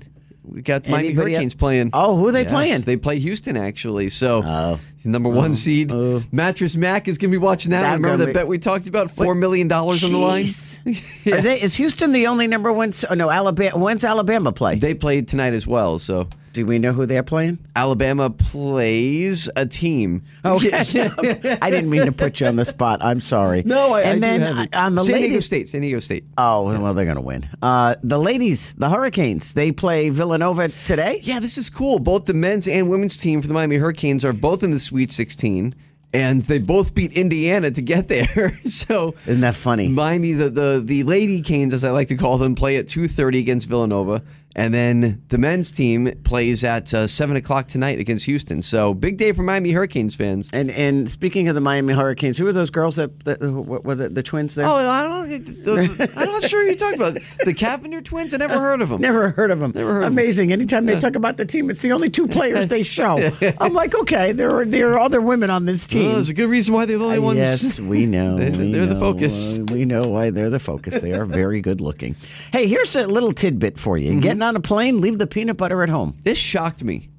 [0.49, 1.89] We got Miami Anybody Hurricanes playing.
[1.93, 2.81] Oh, who are they Yes, playing?
[2.81, 4.09] They play Houston actually.
[4.09, 4.79] So Oh.
[5.03, 5.55] number one oh.
[5.55, 6.23] seed oh.
[6.31, 7.81] Mattress Mac is going to be watching that.
[7.81, 9.11] That Remember the be- bet we talked about?
[9.11, 10.45] Four million dollars on the line.
[11.31, 12.93] Are they, is Houston the only number one?
[13.09, 13.77] Oh, no, Alabama.
[13.77, 14.75] When's Alabama play?
[14.75, 15.99] They played tonight as well.
[15.99, 17.59] So Do we know who they're playing?
[17.75, 20.23] Alabama plays a team.
[20.43, 21.57] Okay.
[21.61, 22.99] I didn't mean to put you on the spot.
[23.03, 23.61] I'm sorry.
[23.63, 24.75] No, I, and I then have it.
[24.75, 25.45] on the San Diego ladies.
[25.45, 25.69] State.
[25.69, 26.23] San Diego State.
[26.37, 27.47] Oh well, they're going to win.
[27.61, 31.19] Uh, the ladies, the Hurricanes, they play Villanova today.
[31.21, 31.99] Yeah, this is cool.
[31.99, 35.11] Both the men's and women's team for the Miami Hurricanes are both in the Sweet
[35.11, 35.75] 16,
[36.13, 38.57] and they both beat Indiana to get there.
[38.65, 39.89] so Isn't that funny?
[39.89, 43.39] Miami, the, the the Lady Canes, as I like to call them, play at 2:30
[43.39, 44.23] against Villanova,
[44.57, 48.61] and then the men's team plays at uh, seven o'clock tonight against Houston.
[48.61, 50.49] So big day for Miami Hurricanes fans.
[50.51, 53.95] And and speaking of the Miami Hurricanes, who are those girls that, that what were
[53.95, 54.65] the, the twins there?
[54.65, 55.45] Oh, I don't.
[55.63, 57.13] The, I'm not sure who you're talking about.
[57.45, 58.33] The Cavinder twins.
[58.33, 58.99] I never heard of them.
[59.01, 59.71] Never heard of them.
[59.75, 60.03] Never heard.
[60.05, 60.51] Amazing.
[60.51, 63.19] Anytime they talk about the team, it's the only two players they show.
[63.59, 66.09] I'm like, okay, there are there are other women on this team.
[66.11, 67.37] Oh, there's a good reason why they're the only ones.
[67.37, 68.37] Yes, we know.
[68.37, 69.59] They- we they're the focus.
[69.59, 70.97] uh, we know why they're the focus.
[70.99, 72.15] They are very good looking.
[72.51, 74.15] Hey, here's a little tidbit for Mm-hmm.
[74.15, 74.21] you.
[74.21, 76.17] Getting on a plane, leave the peanut butter at home.
[76.23, 77.09] This shocked me.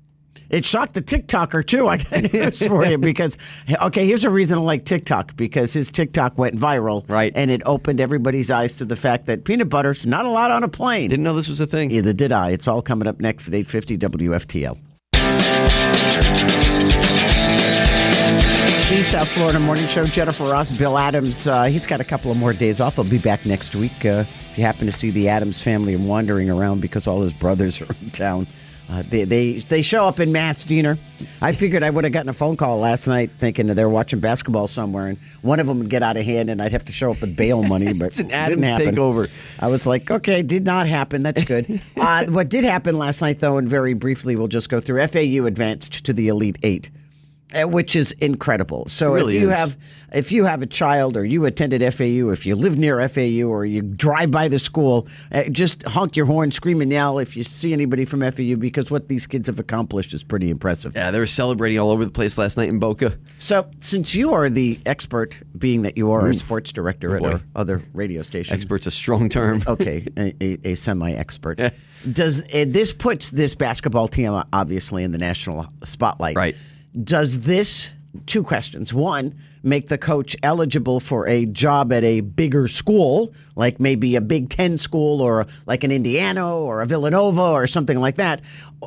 [0.50, 1.88] It shocked the TikToker too.
[1.88, 3.36] I got news for you because
[3.82, 7.32] okay, here's a reason I like TikTok because his TikTok went viral, Right.
[7.34, 10.68] And it opened everybody's eyes to the fact that peanut butter's not allowed on a
[10.68, 11.10] plane.
[11.10, 11.90] Didn't know this was a thing.
[11.90, 12.50] Either did I.
[12.50, 14.78] It's all coming up next at 8:50 WFTL.
[18.88, 21.46] The South Florida Morning Show, Jennifer Ross, Bill Adams.
[21.46, 22.94] Uh, he's got a couple of more days off.
[22.94, 24.04] He'll be back next week.
[24.04, 27.80] Uh, if you happen to see the Adams family wandering around because all his brothers
[27.82, 28.46] are in town,
[28.88, 30.98] uh, they, they they show up in mass, Diener.
[31.42, 34.20] I figured I would have gotten a phone call last night thinking that they're watching
[34.20, 36.92] basketball somewhere, and one of them would get out of hand, and I'd have to
[36.92, 37.92] show up with bail money.
[37.98, 38.96] But It's an it Adams didn't happen.
[38.96, 39.30] takeover.
[39.60, 41.22] I was like, okay, did not happen.
[41.22, 41.80] That's good.
[41.98, 45.06] uh, what did happen last night, though, and very briefly, we'll just go through.
[45.06, 46.90] FAU advanced to the Elite Eight,
[47.54, 48.86] which is incredible.
[48.88, 49.56] So Really if you is.
[49.56, 49.76] have
[50.12, 53.64] if you have a child or you attended FAU, if you live near FAU or
[53.64, 57.42] you drive by the school, uh, just honk your horn, scream and yell if you
[57.42, 60.94] see anybody from FAU because what these kids have accomplished is pretty impressive.
[60.94, 63.18] Yeah, they were celebrating all over the place last night in Boca.
[63.38, 67.40] So, since you are the expert, being that you are a sports director at our
[67.54, 69.62] other radio station, Expert's a strong term.
[69.66, 71.60] okay, a, a, a semi-expert.
[72.12, 76.36] Does uh, this puts this basketball team obviously in the national spotlight?
[76.36, 76.56] Right.
[77.04, 77.92] Does this
[78.26, 78.92] two questions?
[78.92, 84.20] One, make the coach eligible for a job at a bigger school, like maybe a
[84.20, 88.40] Big Ten school or like an Indiana or a Villanova or something like that?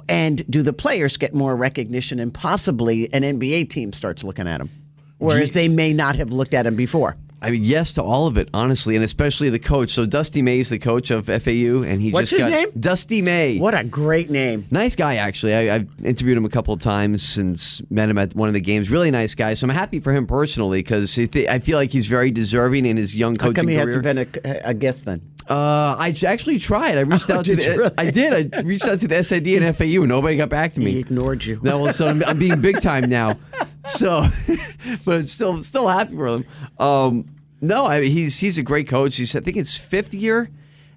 [0.09, 4.57] And do the players get more recognition and possibly an NBA team starts looking at
[4.57, 4.69] them,
[5.17, 7.15] whereas they may not have looked at him before?
[7.41, 9.89] I mean, yes to all of it, honestly, and especially the coach.
[9.91, 12.67] So Dusty May's the coach of FAU, and he What's just his got name?
[12.79, 13.57] Dusty May.
[13.57, 14.67] What a great name!
[14.69, 15.55] Nice guy, actually.
[15.55, 18.61] I, I've interviewed him a couple of times since met him at one of the
[18.61, 18.91] games.
[18.91, 19.55] Really nice guy.
[19.55, 23.15] So I'm happy for him personally because I feel like he's very deserving in his
[23.15, 23.85] young coaching How come he career.
[23.85, 24.03] hasn't
[24.43, 25.21] been a, a guest then?
[25.49, 26.97] Uh, I actually tried.
[26.97, 27.69] I reached Oh, out to the.
[27.75, 27.93] really?
[27.97, 28.53] I did.
[28.55, 30.01] I reached out to the SID and FAU.
[30.01, 30.91] And nobody got back to me.
[30.91, 31.59] He ignored you.
[31.63, 33.37] No, well, so I'm, I'm being big time now.
[33.85, 34.27] So,
[35.05, 36.45] but still still happy for him.
[36.79, 39.17] Um, no, I, he's he's a great coach.
[39.17, 40.49] He's I think it's fifth year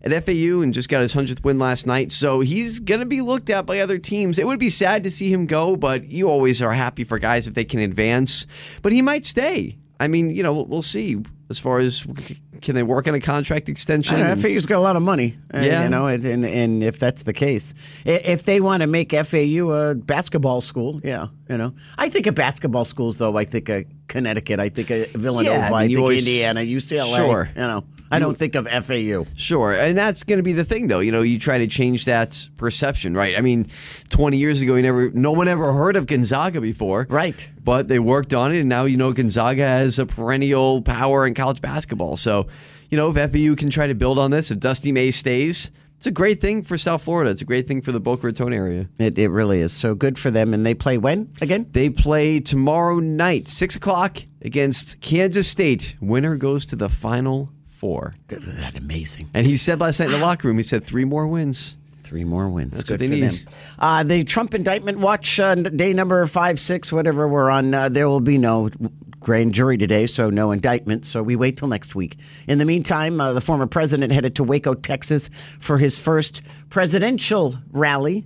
[0.02, 2.12] at FAU and just got his hundredth win last night.
[2.12, 4.38] So he's gonna be looked at by other teams.
[4.38, 7.46] It would be sad to see him go, but you always are happy for guys
[7.46, 8.46] if they can advance.
[8.82, 9.78] But he might stay.
[9.98, 12.07] I mean, you know, we'll see as far as
[12.62, 14.16] can they work on a contract extension.
[14.20, 15.37] I FAU's got a lot of money.
[15.52, 15.85] uh, Yeah.
[15.85, 19.70] you know, and, and and if that's the case, if they want to make FAU
[19.70, 23.37] a basketball school, yeah, you know, I think of basketball schools though.
[23.37, 24.61] I think of Connecticut.
[24.61, 25.57] I think of Villanova.
[25.57, 27.16] Yeah, I mean, I, think always- Indiana, UCLA.
[27.16, 27.48] Sure.
[27.54, 29.26] you know, I don't think of FAU.
[29.35, 31.00] Sure, and that's going to be the thing, though.
[31.00, 33.37] You know, you try to change that perception, right?
[33.37, 33.66] I mean,
[34.09, 37.50] twenty years ago, you never, no one ever heard of Gonzaga before, Right.
[37.64, 41.42] But they worked on it, and now you know Gonzaga has a perennial power in
[41.42, 42.16] college basketball.
[42.16, 42.46] So,
[42.90, 46.06] you know, if FAU can try to build on this, if Dusty May stays, it's
[46.06, 47.30] a great thing for South Florida.
[47.30, 48.88] It's a great thing for the Boca Raton area.
[48.98, 50.52] It it really is so good for them.
[50.54, 51.66] And they play when again?
[51.70, 55.96] They play tomorrow night, six o'clock, against Kansas State.
[56.00, 58.14] Winner goes to the Final Four.
[58.28, 59.30] Good, that amazing.
[59.34, 61.76] And he said last night in the locker room, he said three more wins.
[62.02, 62.76] Three more wins.
[62.76, 63.46] That's Good what they for need.
[63.46, 63.54] them.
[63.78, 67.72] Uh, the Trump indictment watch uh, day number five, six, whatever we're on.
[67.72, 68.68] Uh, there will be no
[69.24, 71.04] grand jury today, so no indictment.
[71.04, 72.16] So we wait till next week.
[72.46, 77.56] In the meantime, uh, the former president headed to Waco, Texas, for his first presidential
[77.72, 78.24] rally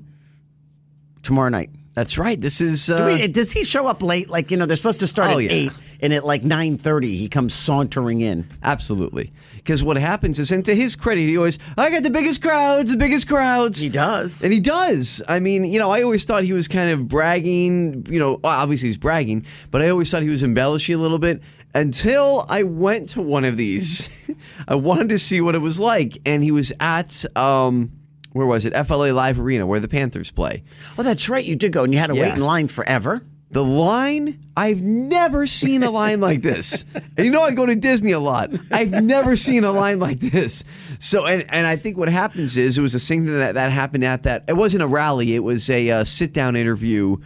[1.23, 1.71] tomorrow night.
[1.99, 2.41] That's right.
[2.41, 2.89] This is.
[2.89, 4.31] Uh, Do we- does he show up late?
[4.31, 5.51] Like you know, they're supposed to start Oh, at yeah.
[5.51, 8.49] eight, and at like nine thirty he comes sauntering in.
[8.63, 9.33] Absolutely.
[9.57, 12.93] Because what happens is, and to his credit, he always, I got the biggest crowds,
[12.93, 13.81] the biggest crowds.
[13.81, 14.45] He does.
[14.45, 15.21] And he does.
[15.29, 18.89] I mean, you know, I always thought he was kind of bragging, you know, obviously
[18.91, 21.43] he's bragging, but I always thought he was embellishing a little bit
[21.75, 24.09] until I went to one of these.
[24.69, 26.17] I wanted to see what it was like.
[26.25, 27.91] And he was at, um,
[28.39, 28.75] where was it?
[28.87, 30.63] FLA Live Arena, where the Panthers play.
[30.97, 31.45] Oh, that's right.
[31.45, 33.23] You did go, and you had to wait in line forever.
[33.51, 36.85] The line, I've never seen a line like this.
[37.17, 38.51] And you know, I go to Disney a lot.
[38.71, 40.65] I've never seen a line like this.
[41.01, 44.05] So, and, and I think what happens is it was a thing that, that happened
[44.05, 44.45] at that.
[44.49, 47.17] It wasn't a rally, it was a uh, sit down interview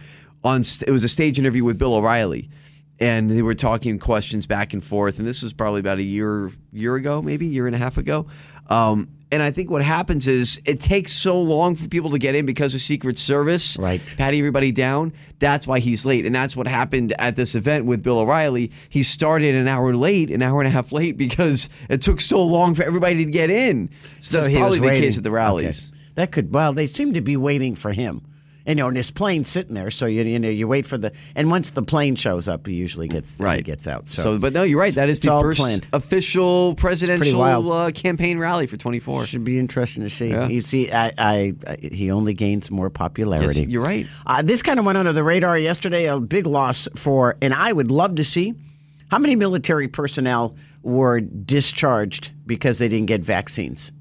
[0.45, 2.49] on, st- it was a stage interview with Bill O'Reilly.
[3.01, 5.19] And they were talking questions back and forth.
[5.19, 8.27] And this was probably about a year, year ago, maybe year and a half ago.
[8.67, 12.35] Um, and I think what happens is it takes so long for people to get
[12.35, 14.01] in because of Secret Service, Right.
[14.17, 15.11] patting everybody down.
[15.39, 18.71] That's why he's late, and that's what happened at this event with Bill O'Reilly.
[18.87, 22.41] He started an hour late, an hour and a half late, because it took so
[22.43, 23.89] long for everybody to get in.
[24.21, 25.87] So, that's he probably the case at the rallies.
[25.89, 25.97] Okay.
[26.15, 28.21] That could well, they seem to be waiting for him.
[28.65, 30.97] And, you know, and his plane sitting there, so you you know you wait for
[30.97, 34.07] the and once the plane shows up, he usually gets he Right, gets out.
[34.07, 34.95] So, So, but no, you're right.
[34.95, 35.85] That is the first planned.
[35.91, 39.25] official presidential uh, campaign rally for 24.
[39.25, 40.29] should be interesting to see.
[40.29, 40.47] Yeah.
[40.47, 43.61] You see, I, I, I he only gains more popularity.
[43.61, 44.05] Yes, you're right.
[44.25, 46.05] Uh, this kind of went under the radar yesterday.
[46.05, 48.53] A big loss for, and I would love to see
[49.11, 53.91] how many military personnel were discharged because they didn't get vaccines.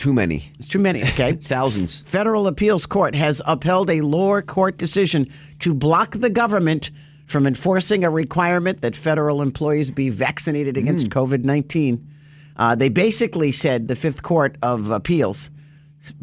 [0.00, 0.50] Too many.
[0.58, 1.32] It's too many, okay?
[1.42, 2.00] Thousands.
[2.00, 5.26] Federal Appeals Court has upheld a lower court decision
[5.58, 6.90] to block the government
[7.26, 11.18] from enforcing a requirement that federal employees be vaccinated against Hmm.
[11.18, 12.08] COVID 19.
[12.56, 15.50] Uh, they basically said, the Fifth Court of Appeals,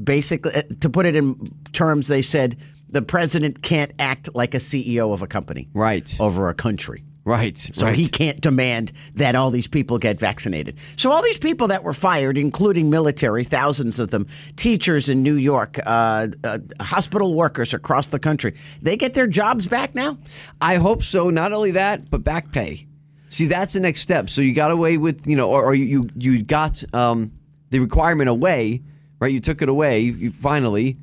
[0.03, 1.35] basically, uh, to put it in
[1.71, 2.57] terms, they said
[2.89, 5.69] the president can't act like a CEO of a company.
[5.75, 6.15] Right.
[6.19, 7.03] Over a country.
[7.27, 7.57] Right.
[7.57, 7.95] So right.
[7.95, 10.79] he can't demand that all these people get vaccinated.
[10.95, 15.33] So all these people that were fired, including military, thousands of them, teachers in New
[15.33, 20.17] York, uh, uh, hospital workers across the country, they get their jobs back now.
[20.61, 21.29] I hope so.
[21.29, 22.87] Not only that, but back pay.
[23.27, 24.29] See, that's the next step.
[24.29, 27.33] So you got away with, you know, or, or you you got um,
[27.71, 28.83] the requirement away,
[29.19, 29.33] right?
[29.33, 29.99] You took it away.
[29.99, 30.95] You finally,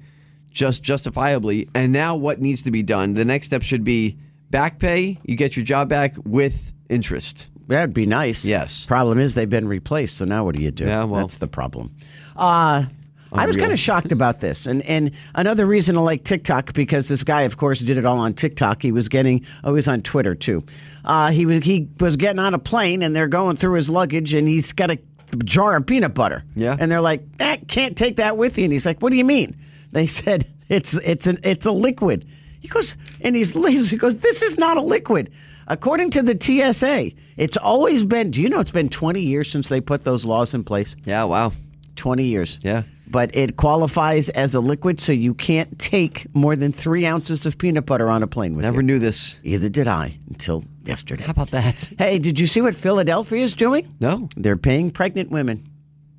[0.51, 3.13] just justifiably, and now what needs to be done?
[3.13, 4.17] The next step should be
[4.55, 5.19] back pay.
[5.25, 7.49] You get your job back with interest.
[7.67, 8.45] That'd be nice.
[8.45, 8.87] Yes.
[8.87, 10.17] Problem is they've been replaced.
[10.19, 10.85] So now what do you do?
[10.85, 11.95] Yeah, well- that's the problem.
[12.37, 12.85] Uh,
[13.33, 17.09] I was kind of shocked about this, and and another reason I like TikTok because
[17.09, 18.81] this guy, of course, did it all on TikTok.
[18.81, 20.63] He was getting, oh, he was on Twitter too.
[21.05, 24.35] Uh, he was he was getting on a plane, and they're going through his luggage,
[24.35, 24.99] and he's got a
[25.43, 26.45] jar of peanut butter.
[26.55, 26.77] Yeah.
[26.79, 29.25] and they're like, eh, can't take that with you, and he's like, what do you
[29.25, 29.57] mean?
[29.91, 32.27] They said it's it's an it's a liquid.
[32.65, 33.91] He goes, and he's lazy.
[33.91, 35.31] he goes, this is not a liquid.
[35.69, 38.31] According to the TSA, it's always been.
[38.31, 40.97] Do you know it's been 20 years since they put those laws in place?
[41.05, 41.25] Yeah.
[41.25, 41.53] Wow.
[41.97, 42.59] 20 years.
[42.63, 42.85] Yeah.
[43.07, 47.59] But it qualifies as a liquid, so you can't take more than three ounces of
[47.59, 48.71] peanut butter on a plane with you.
[48.71, 48.87] Never you.
[48.87, 49.41] knew this.
[49.45, 51.25] Either did I until yesterday.
[51.25, 51.93] How about that?
[51.99, 53.95] Hey, did you see what Philadelphia is doing?
[54.01, 54.31] No.
[54.37, 55.69] They're paying pregnant women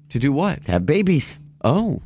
[0.10, 0.63] To do what?
[0.65, 1.39] to have babies.
[1.63, 2.03] Oh,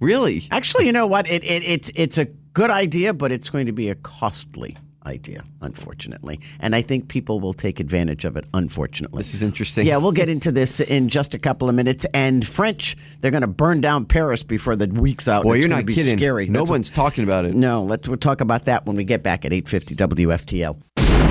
[0.00, 0.46] really?
[0.52, 1.26] Actually, you know what?
[1.28, 5.42] It, it, it's it's a good idea, but it's going to be a costly idea,
[5.62, 6.38] unfortunately.
[6.60, 9.18] And I think people will take advantage of it, unfortunately.
[9.22, 9.86] This is interesting.
[9.86, 12.04] Yeah, we'll get into this in just a couple of minutes.
[12.12, 15.44] And French, they're going to burn down Paris before the week's out.
[15.44, 16.18] Boy, It's you're not be kidding.
[16.18, 16.48] Scary.
[16.48, 17.54] No That's what- one's talking about it.
[17.54, 20.80] No, let's we'll talk about that when we get back at 850 WFTL.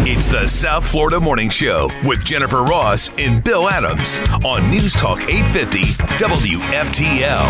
[0.01, 5.19] It's the South Florida Morning Show with Jennifer Ross and Bill Adams on News Talk
[5.29, 5.81] 850
[6.17, 7.45] WFTL.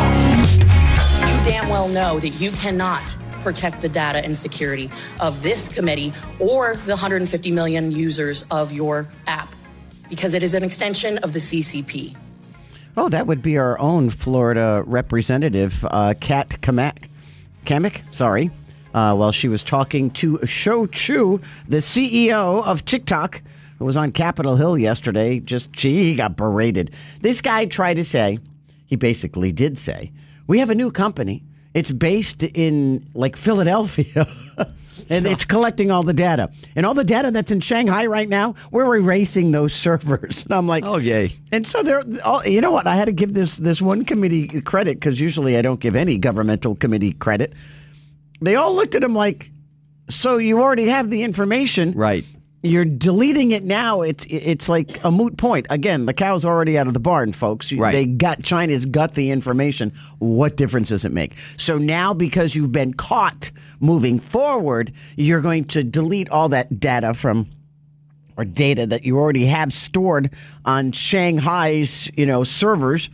[1.21, 3.15] You damn well know that you cannot
[3.49, 9.07] protect the data and security of this committee or the 150 million users of your
[9.25, 9.49] app
[10.07, 12.15] because it is an extension of the CCP.
[12.95, 17.09] Oh, that would be our own Florida representative, uh, Kat Kamak.
[17.65, 18.51] Cammack, sorry.
[18.93, 23.41] Uh, while she was talking to Shou Chew, the CEO of TikTok,
[23.79, 26.91] who was on Capitol Hill yesterday, just she got berated.
[27.21, 28.37] This guy tried to say,
[28.85, 30.11] he basically did say,
[30.45, 31.41] we have a new company.
[31.73, 34.27] It's based in like Philadelphia.
[35.09, 36.49] and it's collecting all the data.
[36.75, 40.43] And all the data that's in Shanghai right now, we're erasing those servers.
[40.43, 41.31] And I'm like, Oh, yay.
[41.51, 42.87] and so there, all, you know what?
[42.87, 46.17] I had to give this this one committee credit because usually I don't give any
[46.17, 47.53] governmental committee credit.
[48.41, 49.51] They all looked at him like,
[50.09, 52.25] "So you already have the information, Right.
[52.61, 54.01] You're deleting it now.
[54.01, 55.65] It's it's like a moot point.
[55.69, 57.71] Again, the cow's already out of the barn, folks.
[57.71, 57.93] Right.
[57.93, 59.93] They got China's got the information.
[60.17, 61.37] What difference does it make?
[61.55, 67.13] So now, because you've been caught moving forward, you're going to delete all that data
[67.13, 67.49] from
[68.35, 70.29] or data that you already have stored
[70.65, 73.09] on Shanghai's, you know, servers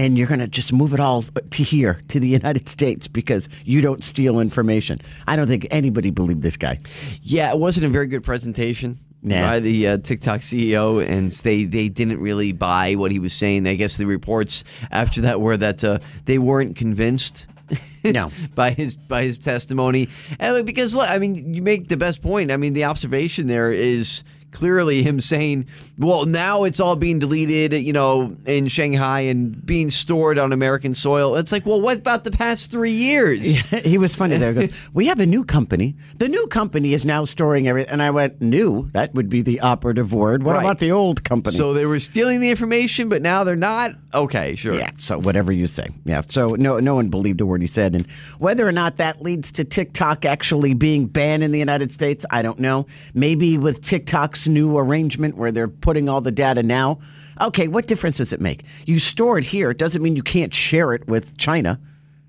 [0.00, 3.48] and you're going to just move it all to here to the United States because
[3.66, 4.98] you don't steal information.
[5.26, 6.78] I don't think anybody believed this guy.
[7.22, 9.42] Yeah, it wasn't a very good presentation Nah.
[9.50, 13.66] by the uh, TikTok CEO, and they they didn't really buy what he was saying.
[13.66, 17.46] I guess the reports after that were that uh, they weren't convinced.
[18.02, 18.32] No.
[18.54, 22.50] by his by his testimony, and because look, I mean, you make the best point.
[22.50, 25.66] I mean, the observation there is clearly him saying,
[26.00, 30.94] "Well, now it's all being deleted, you know, in Shanghai and being stored on American
[30.94, 33.58] soil." It's like, well, what about the past three years?
[33.84, 34.52] he was funny there.
[34.52, 35.94] He goes, we have a new company.
[36.16, 37.92] The new company is now storing everything.
[37.92, 38.88] And I went, new?
[38.92, 40.42] That would be the operative word.
[40.42, 40.64] What Right.
[40.64, 41.54] about the old company?
[41.56, 43.92] So they were stealing the information, but now they're not.
[44.14, 44.74] Okay, sure.
[44.74, 45.88] Yeah, so whatever you say.
[46.04, 47.94] Yeah, so no no one believed a word he said.
[47.94, 52.24] And whether or not that leads to TikTok actually being banned in the United States,
[52.30, 52.86] I don't know.
[53.14, 56.98] Maybe with TikTok's new arrangement where they're putting all the data now.
[57.40, 58.62] Okay, what difference does it make?
[58.86, 59.70] You store it here.
[59.70, 61.80] It doesn't mean you can't share it with China.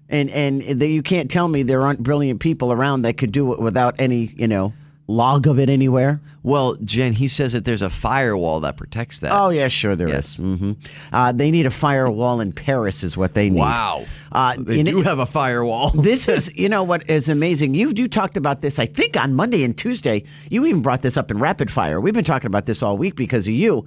[0.10, 3.54] And and that you can't tell me there aren't brilliant people around that could do
[3.54, 4.74] it without any, you know,
[5.12, 6.22] log of it anywhere.
[6.44, 9.32] Well, Jen, he says that there's a firewall that protects that.
[9.32, 10.14] Oh yeah, sure there is.
[10.14, 10.38] Yes.
[10.38, 10.72] Mm-hmm.
[11.14, 13.60] Uh, they need a firewall in Paris, is what they need.
[13.60, 14.06] wow.
[14.32, 15.90] Uh, they do have a firewall.
[16.02, 17.76] this is, you know, what is amazing.
[17.76, 20.24] You you talked about this, I think, on Monday and Tuesday.
[20.50, 22.02] You even brought this up in rapid fire.
[22.02, 23.86] We've been talking about this all week because of you.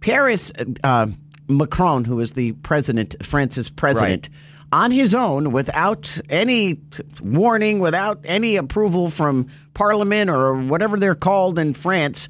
[0.00, 0.50] Paris
[0.82, 1.08] uh,
[1.50, 4.30] Macron, who is the president, France's president,
[4.72, 6.80] on his own, without any
[7.22, 12.28] warning, without any approval from Parliament or whatever they're called in France,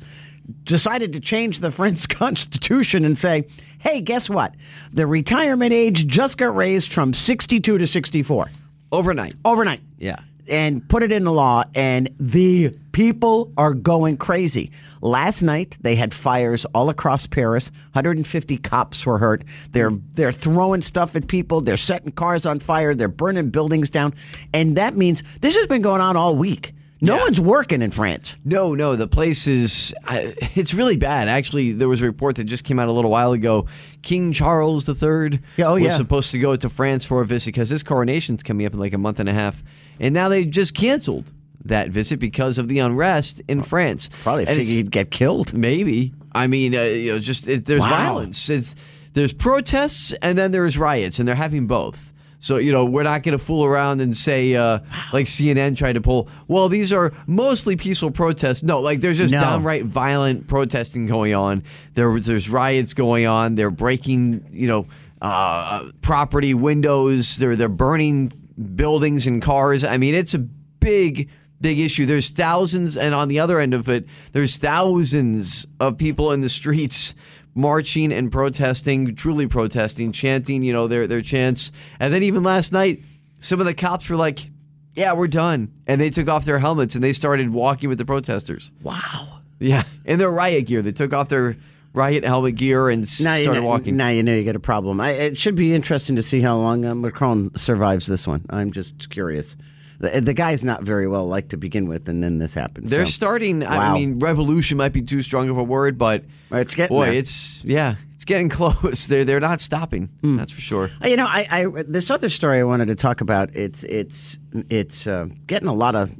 [0.64, 3.46] decided to change the French constitution and say,
[3.78, 4.54] "Hey, guess what?
[4.92, 8.50] The retirement age just got raised from 62 to 64."
[8.92, 9.34] Overnight.
[9.44, 9.80] overnight.
[9.98, 10.18] Yeah.
[10.48, 14.70] And put it into law, and the people are going crazy.
[15.00, 17.70] Last night they had fires all across Paris.
[17.92, 19.44] 150 cops were hurt.
[19.72, 21.60] They're they're throwing stuff at people.
[21.60, 22.94] They're setting cars on fire.
[22.94, 24.14] They're burning buildings down,
[24.52, 26.72] and that means this has been going on all week.
[27.02, 27.22] No Yeah.
[27.22, 28.36] one's working in France.
[28.44, 29.94] No, no, the place is.
[30.04, 31.28] I it's really bad.
[31.28, 33.64] Actually, there was a report that just came out a little while ago.
[34.02, 35.88] King Charles III Yeah, oh, was yeah.
[35.96, 38.92] supposed to go to France for a visit because his coronation's coming up in like
[38.92, 39.62] a month and a half,
[40.00, 41.30] and now they just canceled
[41.64, 44.08] that visit because of the unrest in France.
[44.22, 45.52] Probably And figured he'd get killed.
[45.54, 46.12] Maybe.
[46.32, 47.88] I mean, uh, you know, just it, there's Wow.
[47.90, 48.48] violence.
[48.48, 48.74] It's,
[49.12, 52.12] there's protests and then there's riots, and they're having both.
[52.42, 54.78] So you know, we're not going to fool around and say uh,
[55.12, 56.28] like CNN tried to pull.
[56.48, 58.62] Well, these are mostly peaceful protests.
[58.62, 59.40] No, like there's just No.
[59.40, 61.62] downright violent protesting going on.
[61.94, 63.56] There, there's riots going on.
[63.56, 64.86] They're breaking, you know,
[65.20, 67.36] uh, property windows.
[67.36, 68.32] They're they're burning
[68.74, 69.84] buildings and cars.
[69.84, 71.30] I mean, it's a big
[71.60, 72.06] big issue.
[72.06, 76.48] There's thousands, and on the other end of it, there's thousands of people in the
[76.48, 77.14] streets
[77.54, 81.72] marching and protesting, truly protesting, chanting, you know, their their chants.
[81.98, 83.02] And then even last night,
[83.38, 84.50] some of the cops were like,
[84.94, 88.04] "Yeah, we're done," and they took off their helmets and they started walking with the
[88.04, 88.72] protesters.
[88.82, 89.40] Wow.
[89.58, 91.56] Yeah, in their riot gear, they took off their
[91.92, 93.96] riot helmet gear and Now you, started know, walking.
[93.96, 95.00] now you know you got a problem.
[95.00, 98.44] I, it should be interesting to see how long uh, Macron survives this one.
[98.50, 99.56] I'm just curious.
[99.98, 102.90] The, the guy's not very well liked to begin with, and then this happens.
[102.90, 103.10] They're so.
[103.12, 103.60] starting.
[103.60, 103.68] Wow.
[103.68, 107.14] I mean, revolution might be too strong of a word, but It's getting boy, there.
[107.14, 109.06] it's yeah, it's getting close.
[109.08, 110.06] They're they're not stopping.
[110.22, 110.36] Hmm.
[110.38, 110.88] That's for sure.
[111.04, 113.54] Uh, You know, I, I this other story I wanted to talk about.
[113.54, 114.38] It's it's
[114.70, 116.14] it's uh, getting a lot of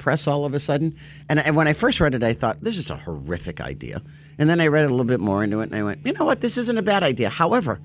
[0.00, 0.96] press all of a sudden.
[1.28, 4.02] And, and when I first read it, I thought this is a horrific idea.
[4.38, 6.24] And then I read a little bit more into it, and I went, you know
[6.24, 7.28] what, this isn't a bad idea.
[7.28, 7.80] However,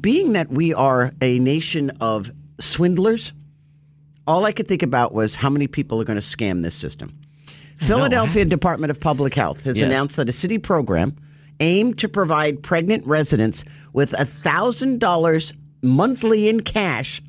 [0.00, 3.32] being that we are a nation of swindlers,
[4.26, 7.18] all I could think about was how many people are going to scam this system.
[7.76, 8.48] Philadelphia eh?
[8.48, 9.86] Department of Public Health has Yes.
[9.86, 11.16] announced that a city program
[11.58, 17.22] aimed to provide pregnant residents with $1,000 monthly in cash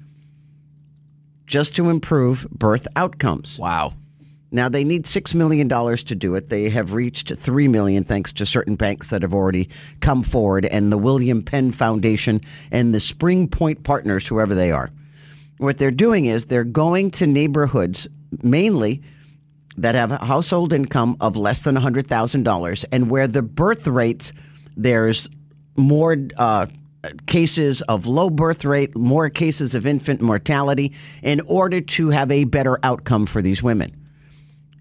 [1.45, 3.59] just to improve birth outcomes.
[3.59, 3.93] Wow.
[4.53, 6.49] Now they need six million dollars to do it.
[6.49, 9.69] They have reached three million thanks to certain banks that have already
[10.01, 14.91] come forward, and the William Penn Foundation and the Spring Point Partners, whoever they are.
[15.57, 18.07] What they're doing is they're going to neighborhoods
[18.43, 19.01] mainly
[19.77, 23.87] that have a household income of less than hundred thousand dollars, and where the birth
[23.87, 24.33] rates
[24.75, 25.29] there's
[25.77, 26.17] more.
[26.37, 26.67] Uh,
[27.25, 30.93] Cases of low birth rate, more cases of infant mortality,
[31.23, 33.91] in order to have a better outcome for these women.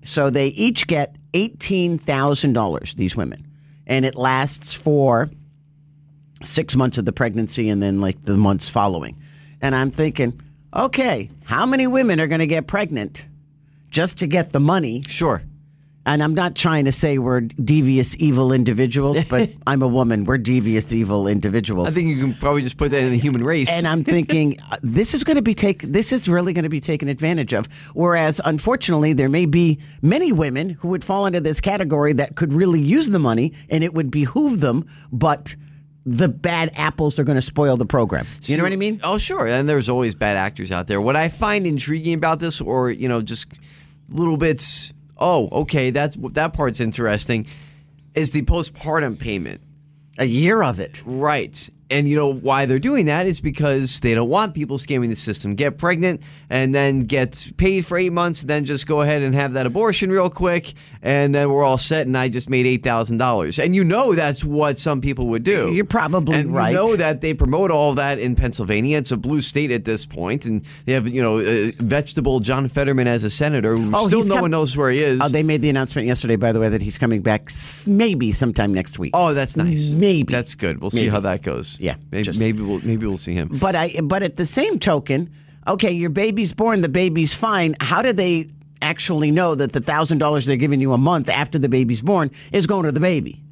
[0.02, 3.46] So they each get $18,000, these women.
[3.86, 5.30] And it lasts for
[6.42, 9.20] six months of the pregnancy and then like the months following.
[9.60, 10.40] And I'm thinking,
[10.74, 13.26] okay, how many women are going to get pregnant
[13.90, 15.02] just to get the money?
[15.06, 15.42] Sure.
[16.06, 20.24] And I'm not trying to say we're devious, evil individuals, but I'm a woman.
[20.24, 21.88] We're devious, evil individuals.
[21.88, 23.70] I think you can probably just put that in the human race.
[23.70, 26.70] and I'm thinking uh, this is going to be take this is really going to
[26.70, 27.68] be taken advantage of.
[27.92, 32.52] Whereas, unfortunately, there may be many women who would fall into this category that could
[32.52, 34.86] really use the money, and it would behoove them.
[35.12, 35.54] But
[36.06, 38.26] the bad apples are going to spoil the program.
[38.44, 39.00] You know what I mean?
[39.04, 39.46] Oh, sure.
[39.46, 41.00] And there's always bad actors out there.
[41.00, 43.52] What I find intriguing about this, or you know, just
[44.08, 44.94] little bits.
[45.20, 47.46] Oh, okay, that's that part's interesting.
[48.14, 49.60] Is the postpartum payment?
[50.18, 51.02] A year of it.
[51.04, 51.68] Right.
[51.90, 55.16] And you know why they're doing that is because they don't want people scamming the
[55.16, 55.54] system.
[55.54, 59.54] Get pregnant and then get paid for eight months, then just go ahead and have
[59.54, 62.06] that abortion real quick, and then we're all set.
[62.06, 63.58] And I just made eight thousand dollars.
[63.58, 65.72] And you know that's what some people would do.
[65.72, 66.70] You're probably and right.
[66.70, 68.98] You know that they promote all that in Pennsylvania.
[68.98, 72.68] It's a blue state at this point, and they have you know uh, vegetable John
[72.68, 73.74] Fetterman as a senator.
[73.76, 75.20] Who Oh, still no com- one knows where he is.
[75.22, 77.50] Oh, they made the announcement yesterday, by the way, that he's coming back
[77.86, 79.10] maybe sometime next week.
[79.14, 79.96] Oh, that's nice.
[79.96, 80.32] Maybe.
[80.32, 80.80] that's good.
[80.80, 81.10] We'll see Maybe.
[81.10, 81.78] how that goes.
[81.80, 83.48] Yeah, maybe just- maybe we'll maybe we'll see him.
[83.60, 85.30] But I but at the same token,
[85.66, 87.74] okay, your baby's born, the baby's fine.
[87.80, 88.48] How do they
[88.82, 92.30] actually know that the thousand dollars they're giving you a month after the baby's born
[92.52, 93.42] is going to the baby?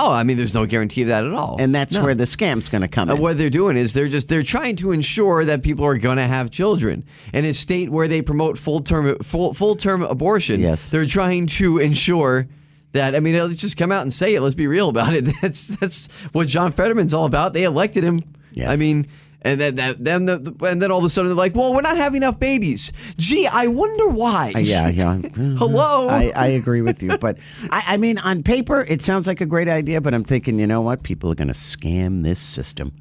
[0.00, 1.56] Oh, I mean, there's no guarantee of that at all.
[1.58, 2.04] And that's No.
[2.04, 3.20] where the scam's going to come Uh, in.
[3.20, 6.22] what they're doing is they're just they're trying to ensure that people are going to
[6.26, 7.02] have children.
[7.34, 10.90] In a state where they promote full term full full term abortion, Yes.
[10.90, 12.46] they're trying to ensure
[12.92, 14.40] that I mean, let's just come out and say it.
[14.40, 15.24] Let's be real about it.
[15.42, 17.52] That's that's what John Fetterman's all about.
[17.52, 18.20] They elected him.
[18.52, 18.72] Yes.
[18.72, 19.06] I mean.
[19.40, 21.80] And then, that, then, the, and then all of a sudden they're like, "Well, we're
[21.80, 24.52] not having enough babies." Gee, I wonder why.
[24.52, 25.14] Uh, yeah, yeah.
[25.34, 26.08] Hello.
[26.08, 27.38] I, I agree with you, but
[27.70, 30.00] I, I mean, on paper, it sounds like a great idea.
[30.00, 31.04] But I'm thinking, you know what?
[31.04, 32.96] People are going to scam this system.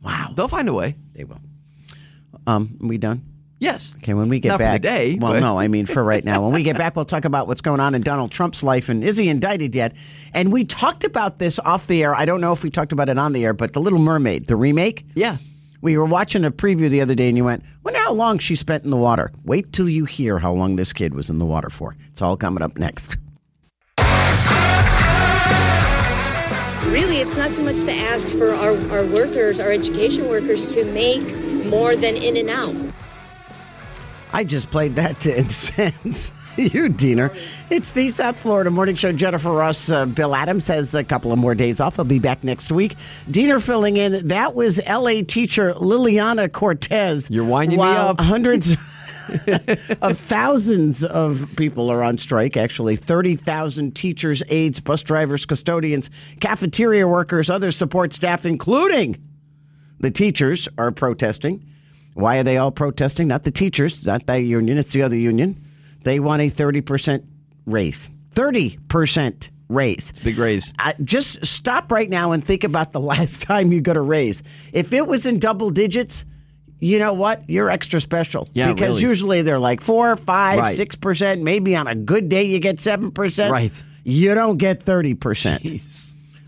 [0.00, 0.94] Wow, They'll find a way.
[1.12, 1.40] they will.
[2.46, 3.24] Um, we done?
[3.60, 3.94] Yes.
[3.98, 6.02] Okay, when we get Not for the back, day, well, but- no, I mean for
[6.02, 6.42] right now.
[6.42, 9.04] When we get back, we'll talk about what's going on in Donald Trump's life and
[9.04, 9.94] is he indicted yet?
[10.32, 12.14] And we talked about this off the air.
[12.14, 14.46] I don't know if we talked about it on the air, but the Little Mermaid,
[14.46, 15.04] the remake.
[15.14, 15.36] Yeah.
[15.82, 18.54] We were watching a preview the other day, and you went, "Wonder how long she
[18.54, 21.46] spent in the water." Wait till you hear how long this kid was in the
[21.46, 21.96] water for.
[22.08, 23.16] It's all coming up next.
[26.90, 30.84] Really, it's not too much to ask for our, our workers, our education workers, to
[30.84, 31.34] make
[31.66, 32.74] more than in and out.
[34.32, 37.32] I just played that to incense you, Diener.
[37.70, 39.12] It's the South Florida Morning Show.
[39.12, 41.96] Jennifer Ross, uh, Bill Adams has a couple of more days off.
[41.96, 42.96] He'll be back next week.
[43.30, 44.28] Diener filling in.
[44.28, 45.22] That was L.A.
[45.22, 47.30] teacher Liliana Cortez.
[47.30, 48.20] You're winding me up.
[48.20, 48.76] Hundreds
[50.02, 52.56] of thousands of people are on strike.
[52.56, 56.10] Actually, 30,000 teachers, aides, bus drivers, custodians,
[56.40, 59.16] cafeteria workers, other support staff, including
[59.98, 61.64] the teachers, are protesting.
[62.14, 63.28] Why are they all protesting?
[63.28, 65.64] Not the teachers, not that union, it's the other union.
[66.02, 67.24] They want a 30%
[67.66, 68.08] raise.
[68.34, 70.12] 30% raise.
[70.24, 70.72] Big raise.
[70.78, 74.42] I, just stop right now and think about the last time you got a raise.
[74.72, 76.24] If it was in double digits,
[76.80, 77.48] you know what?
[77.48, 78.48] You're extra special.
[78.52, 79.02] Yeah, because really.
[79.02, 80.76] usually they're like four, five, Right.
[80.76, 81.42] six percent.
[81.42, 83.52] Maybe on a good day you get seven percent.
[83.52, 83.82] Right.
[84.02, 85.62] You don't get thirty percent.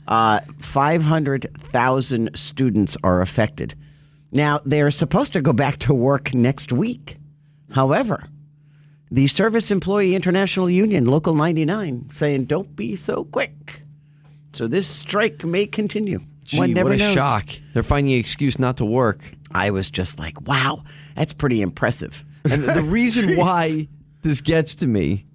[0.08, 3.74] Uh, 500,000 students are affected.
[4.32, 7.18] Now, they're supposed to go back to work next week.
[7.70, 8.28] However,
[9.10, 13.82] the Service Employee International Union, Local 99, saying, don't be so quick.
[14.54, 16.20] So this strike may continue.
[16.44, 17.14] Gee, One never what a knows.
[17.14, 17.48] shock.
[17.74, 19.22] They're finding an excuse not to work.
[19.54, 20.82] I was just like, wow,
[21.14, 22.24] that's pretty impressive.
[22.50, 23.86] And the reason why
[24.22, 25.26] this gets to me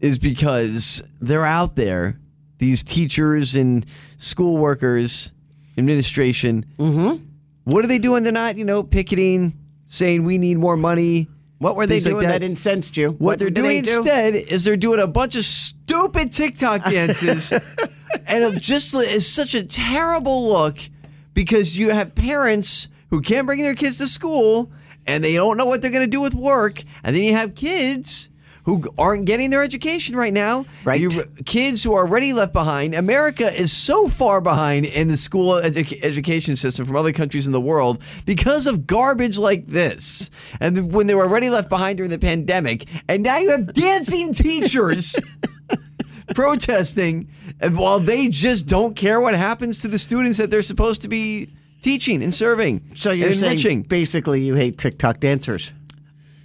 [0.00, 2.18] is because they're out there,
[2.58, 3.84] these teachers and
[4.16, 5.32] school workers,
[5.76, 6.64] administration.
[6.78, 7.24] Mm-hmm.
[7.68, 8.22] What are they doing?
[8.22, 9.52] They're not, you know, picketing,
[9.84, 11.28] saying we need more money.
[11.58, 12.42] What were they things like doing that.
[12.42, 13.10] incensed you?
[13.10, 13.98] What, they're doing they do?
[13.98, 17.62] instead is they're doing a bunch of stupid TikTok dances, and
[18.26, 20.78] it just is such a terrible look
[21.34, 24.72] because you have parents who can't bring their kids to school
[25.06, 27.54] and they don't know what they're going to do with work, and then you have
[27.54, 28.30] kids
[28.68, 30.66] who aren't getting their education right now.
[30.84, 31.00] Right.
[31.00, 31.10] You,
[31.46, 32.94] kids who are already left behind.
[32.94, 37.54] America is so far behind in the school edu- education system from other countries in
[37.54, 40.30] the world because of garbage like this.
[40.60, 44.34] And when they were already left behind during the pandemic, and now you have dancing
[44.34, 45.18] teachers
[46.34, 51.00] protesting, and while they just don't care what happens to the students that they're supposed
[51.00, 52.90] to be teaching and serving.
[52.94, 53.82] So you're and saying enriching.
[53.84, 55.72] basically you hate TikTok dancers.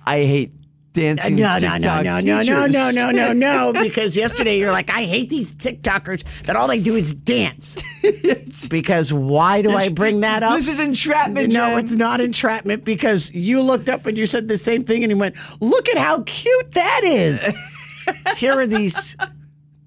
[0.06, 0.54] I hate
[0.94, 1.36] dancing.
[1.36, 3.74] No, no, no, no, no, no, no, no, no, no.
[3.84, 7.82] Because yesterday you're like, I hate these TikTokers that all they do is dance.
[8.70, 10.56] because why do I bring that up?
[10.56, 11.52] This is entrapment.
[11.52, 11.80] No, Jen.
[11.80, 15.18] it's not entrapment because you looked up and you said the same thing and you
[15.18, 17.54] went, look at how cute that is.
[18.38, 19.16] Here are these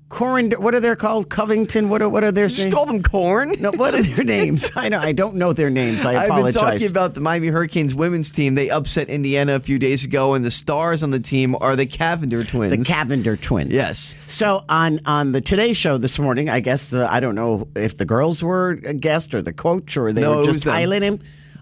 [0.09, 1.29] Corin, what are they called?
[1.31, 1.89] Covington.
[1.89, 2.75] What are what are their Just names?
[2.75, 3.55] call them corn.
[3.61, 4.71] No, what are their names?
[4.77, 6.05] I know I don't know their names.
[6.05, 6.57] I apologize.
[6.57, 8.55] I've been talking about the Miami Hurricanes women's team.
[8.55, 11.87] They upset Indiana a few days ago, and the stars on the team are the
[11.87, 12.71] Cavinder twins.
[12.71, 13.73] the Cavinder twins.
[13.73, 14.15] Yes.
[14.27, 17.97] So on on the Today Show this morning, I guess uh, I don't know if
[17.99, 21.19] the girls were a guest or the coach or they No, were just highlighting him.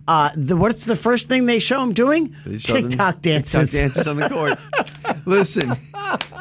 [0.06, 2.34] Uh, the, what's the first thing they show him doing?
[2.58, 3.70] Show TikTok dances.
[3.70, 4.58] TikTok dances on the court.
[5.26, 5.72] Listen,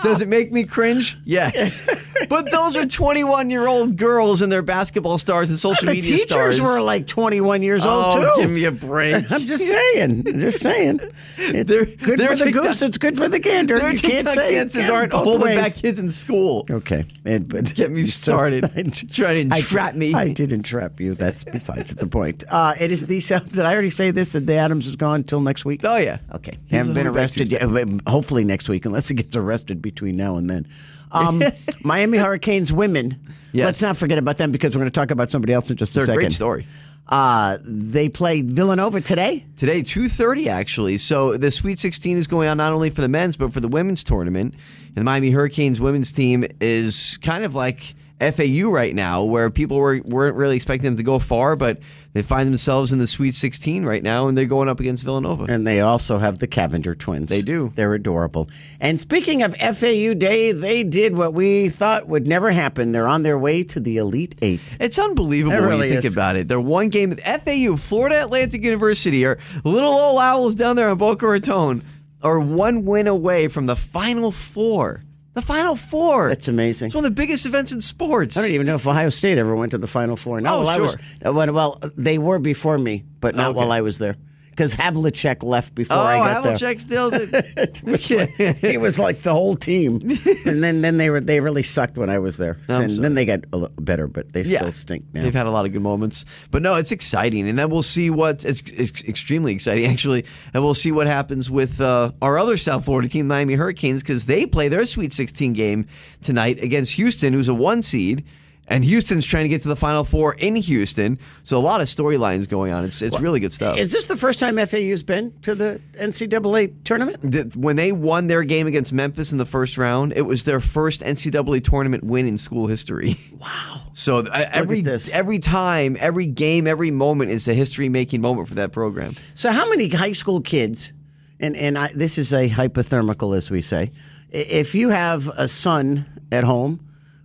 [0.03, 1.17] does it make me cringe?
[1.25, 1.87] Yes.
[2.29, 6.11] But those are 21 year old girls and they're basketball stars and social the media
[6.11, 6.61] teachers stars.
[6.61, 8.41] were like 21 years old Oh, too.
[8.41, 9.29] give me a break.
[9.29, 10.23] I'm just saying.
[10.39, 11.01] Just saying.
[11.37, 12.81] It's They're- good they're for the TikTok- goose.
[12.81, 13.77] It's good for the gander.
[13.77, 15.59] Their you TikTok dances aren't holding ways.
[15.59, 16.65] back kids in school.
[16.69, 18.71] Okay, and, but Get me started.
[19.11, 20.13] Trying to I- entrap me.
[20.13, 21.15] I did entrap you.
[21.15, 22.43] That's besides the point.
[22.47, 23.49] Uh, it is the sound.
[23.53, 24.31] Did I already say this?
[24.31, 25.81] That the Adams is gone until next week.
[25.83, 26.17] Oh, yeah.
[26.33, 26.57] Okay.
[26.65, 27.61] He's haven't been arrested yet.
[28.07, 30.67] Hopefully next week, unless he gets arrested between now and then.
[31.11, 31.43] Um,
[31.83, 33.19] Miami Hurricanes women.
[33.51, 33.65] Yes.
[33.65, 35.93] Let's not forget about them because we're going to talk about somebody else in just
[35.93, 36.19] They're a second.
[36.21, 36.65] great story.
[37.07, 39.45] Uh, they played Villanova today.
[39.57, 40.97] Today, 2.30 actually.
[40.97, 43.67] So the Sweet 16 is going on not only for the men's, but for the
[43.67, 44.55] women's tournament.
[44.87, 47.93] And the Miami Hurricanes women's team is kind of like
[48.31, 51.79] FAU right now, where people were, weren't really expecting them to go far, but
[52.13, 55.45] they find themselves in the Sweet 16 right now, and they're going up against Villanova.
[55.45, 57.29] And they also have the Cavinder twins.
[57.29, 57.71] They do.
[57.75, 58.49] They're adorable.
[58.79, 62.91] And speaking of FAU Day, they did what we thought would never happen.
[62.91, 64.77] They're on their way to the Elite Eight.
[64.79, 66.13] It's unbelievable It when you think is.
[66.13, 66.47] about it.
[66.47, 67.15] They're one game.
[67.15, 71.83] FAU, Florida Atlantic University, or little old owls down there in Boca Raton,
[72.21, 75.01] are one win away from the Final Four.
[75.33, 76.29] The Final Four.
[76.29, 76.87] That's amazing.
[76.87, 78.37] It's one of the biggest events in sports.
[78.37, 80.41] I don't even know if Ohio State ever went to the Final Four.
[80.41, 81.39] No, Oh, well, I was, sure.
[81.39, 83.57] uh, well, they were before me, but not Okay.
[83.57, 84.15] while I was there.
[84.53, 86.53] Because Havlicek left before Oh, I got there.
[86.55, 87.09] Havlicek still
[88.53, 88.57] did.
[88.61, 89.99] he was like the whole team,
[90.45, 92.57] and then then they were they really sucked when I was there.
[92.67, 95.21] And then they got a little better, but they still stink now.
[95.23, 98.09] They've had a lot of good moments, but no, it's exciting, and then we'll see
[98.09, 102.57] what it's, it's extremely exciting actually, and we'll see what happens with uh, our other
[102.57, 105.87] South Florida team, Miami Hurricanes, because they play their Sweet 16 game
[106.21, 108.23] tonight against Houston, who's a one seed.
[108.67, 111.87] And Houston's trying to get to the Final Four in Houston, so a lot of
[111.87, 112.85] storylines going on.
[112.85, 113.77] It's it's really good stuff.
[113.77, 117.17] Is this the first time FAU's been to the NCAA tournament?
[117.21, 120.61] The- when they won their game against Memphis in the first round, it was their
[120.61, 123.17] first NCAA tournament win in school history.
[123.37, 123.81] Wow!
[123.91, 124.83] So uh, every
[125.13, 129.15] every time, every game, every moment is a history making moment for that program.
[129.33, 130.93] So, how many high school kids,
[131.41, 133.91] and, and I, this is a hypothermical, as we say,
[134.31, 136.79] if you have a son at home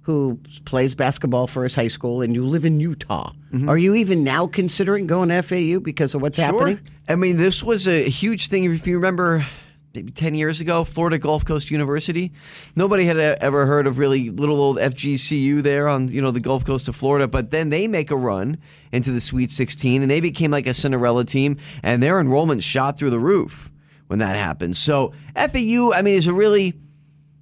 [0.08, 3.68] who plays basketball for his high school and you live in Utah, mm-hmm.
[3.68, 6.80] are you even now considering going to FAU because of what's happening?
[7.06, 8.64] I mean, this was a huge thing.
[8.64, 9.46] If you remember,
[9.92, 12.32] maybe 10 years ago, Florida Gulf Coast University.
[12.74, 16.64] Nobody had ever heard of really little old FGCU there on, you know, the Gulf
[16.64, 17.28] Coast of Florida.
[17.28, 18.56] But then they make a run
[18.90, 22.98] into the Sweet 16 and they became like a Cinderella team and their enrollment shot
[22.98, 23.70] through the roof
[24.06, 24.74] when that happened.
[24.78, 26.72] So FAU, I mean, is a really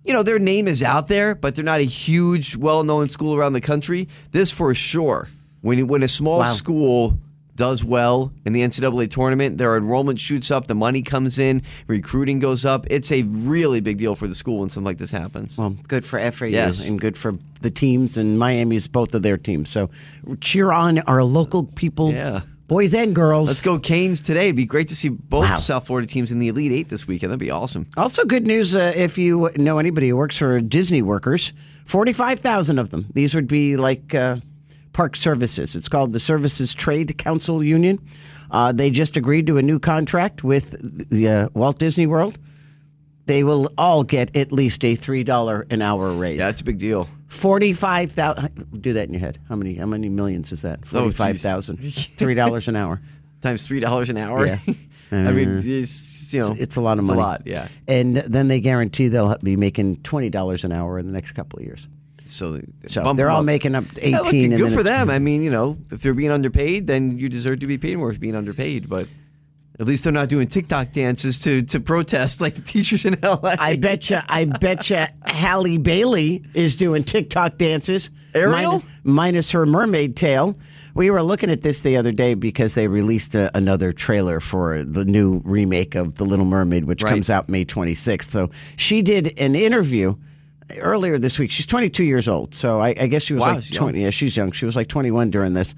[0.06, 3.52] you know, their name is out there, but they're not a huge, well-known school around
[3.54, 4.08] the country.
[4.30, 5.28] This for sure.
[5.62, 6.52] When when a small Wow.
[6.52, 7.18] school
[7.56, 12.38] does well in the NCAA tournament, their enrollment shoots up, the money comes in, recruiting
[12.38, 12.86] goes up.
[12.90, 15.56] It's a really big deal for the school when something like this happens.
[15.56, 16.86] Well, good for FAU Yes.
[16.86, 19.70] and good for the teams, and Miami's both of their teams.
[19.70, 19.88] So,
[20.42, 22.42] cheer on our local people, Yeah.
[22.68, 23.46] Boys and girls.
[23.48, 24.46] Let's go Canes today.
[24.46, 25.56] It'd be great to see both Wow.
[25.56, 27.30] South Florida teams in the Elite Eight this weekend.
[27.30, 27.86] That'd be awesome.
[27.96, 31.52] Also, good news uh, if you know anybody who works for Disney workers,
[31.84, 33.06] 45,000 of them.
[33.14, 34.38] These would be like uh,
[34.92, 35.76] park services.
[35.76, 38.00] It's called the Service Trades Council Union.
[38.50, 40.74] Uh, they just agreed to a new contract with
[41.08, 42.36] the uh, Walt Disney World.
[43.26, 46.38] They will all get at least a $3 an hour raise.
[46.38, 47.08] Yeah, it's a big deal.
[47.28, 48.80] 45,000.
[48.80, 49.38] Do that in your head.
[49.48, 50.80] How many how many millions is that?
[50.94, 51.16] Oh, geez.
[51.16, 51.78] 45,000.
[51.78, 53.00] $3 an hour.
[53.42, 54.46] Times three dollars an hour.
[54.46, 54.58] Yeah.
[55.12, 57.20] I mean, Uh, it's you know, It's, it's a lot of it's money.
[57.20, 57.68] A lot, yeah.
[57.86, 61.58] And then they guarantee they'll be making twenty dollars an hour in the next couple
[61.58, 61.86] of years.
[62.24, 63.44] So, they- So they're all up.
[63.44, 64.50] making up eighteen.
[64.50, 65.10] Yeah, look, good for them.
[65.10, 68.12] I mean, you know, if they're being underpaid, then you deserve to be paid more
[68.12, 68.88] for being underpaid.
[68.88, 69.06] But
[69.78, 73.54] at least they're not doing TikTok dances to to protest like the teachers in LA.
[73.58, 74.24] I betcha.
[74.28, 75.08] I betcha.
[75.24, 78.10] Halle Bailey is doing TikTok dances.
[78.34, 78.52] Ariel?
[78.72, 80.58] minus, minus her mermaid tail.
[80.94, 84.82] We were looking at this the other day because they released a, another trailer for
[84.82, 87.10] the new remake of The Little Mermaid, which Right.
[87.10, 88.30] comes out May 26th.
[88.30, 90.14] So she did an interview
[90.78, 91.50] earlier this week.
[91.50, 93.94] She's 22 years old, so I, I guess she was Wow, like she's young.
[93.94, 94.52] Yeah, she's young.
[94.52, 95.74] She was like 21 during this.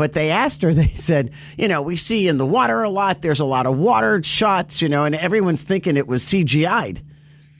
[0.00, 3.20] But they asked her, they said, you know, we see in the water a lot.
[3.20, 7.02] There's a lot of water shots, you know, and everyone's thinking it was CGI'd.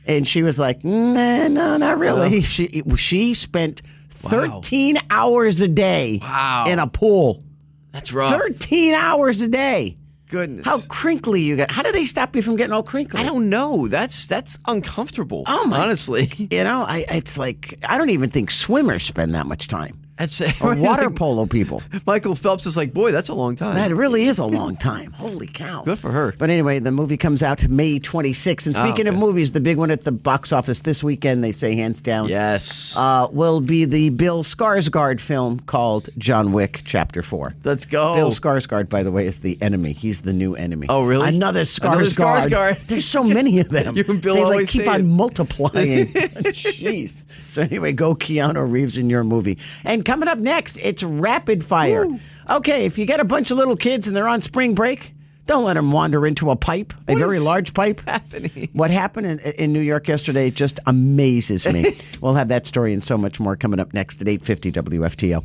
[0.06, 2.40] And she was like, nah, no, not really.
[2.40, 6.64] She she spent 13 hours a day Wow.
[6.66, 7.44] in a pool.
[7.92, 8.30] That's rough.
[8.30, 9.98] 13 hours a day.
[10.28, 10.64] Goodness.
[10.64, 11.70] How crinkly you get.
[11.70, 13.20] How do they stop you from getting all crinkly?
[13.20, 13.86] I don't know.
[13.86, 15.42] That's that's uncomfortable.
[15.46, 16.30] Oh, my- honestly.
[16.50, 19.99] You know, I it's like I don't even think swimmers spend that much time.
[20.20, 21.82] That's water polo people.
[22.06, 23.74] Michael Phelps is like, boy, that's a long time.
[23.74, 25.12] That really is a long time.
[25.12, 25.82] Holy cow.
[25.84, 26.34] Good for her.
[26.38, 28.66] But anyway, the movie comes out May 26th.
[28.66, 31.52] And Oh, speaking of movies, the big one at the box office this weekend, they
[31.52, 32.94] say hands down, yes.
[32.96, 37.54] uh, will be the Bill Skarsgård film called John Wick Chapter 4.
[37.64, 38.14] Let's go.
[38.14, 39.92] Bill Skarsgård, by the way, is the enemy.
[39.92, 40.86] He's the new enemy.
[40.90, 41.28] Oh, really?
[41.28, 42.48] Another Another Skarsgård.
[42.48, 42.86] Skarsgård.
[42.86, 43.96] There's so many of them.
[44.00, 45.04] You and Bill they like keep on it.
[45.04, 46.06] multiplying.
[46.12, 47.22] Jeez.
[47.48, 49.58] So anyway, go Keanu Reeves in your movie.
[49.84, 52.08] And coming up next, it's rapid fire.
[52.48, 55.14] Okay, if you get a bunch of little kids and they're on spring break.
[55.46, 58.00] Don't let them wander into a pipe, a What very is large pipe.
[58.06, 58.68] happening?
[58.72, 61.96] What happened in, in New York yesterday just amazes me.
[62.20, 65.44] we'll have that story and so much more coming up next at 8:50 WFTL.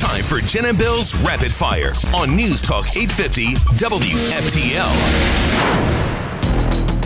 [0.00, 4.92] Time for Jen and Bill's Rapid Fire on News Talk 850 WFTL.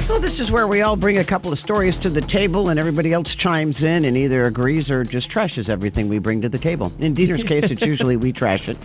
[0.09, 2.79] Well, this is where we all bring a couple of stories to the table and
[2.79, 6.59] everybody else chimes in and either agrees or just trashes everything we bring to the
[6.59, 6.93] table.
[7.01, 8.79] In Dieter's case, it's usually we trash it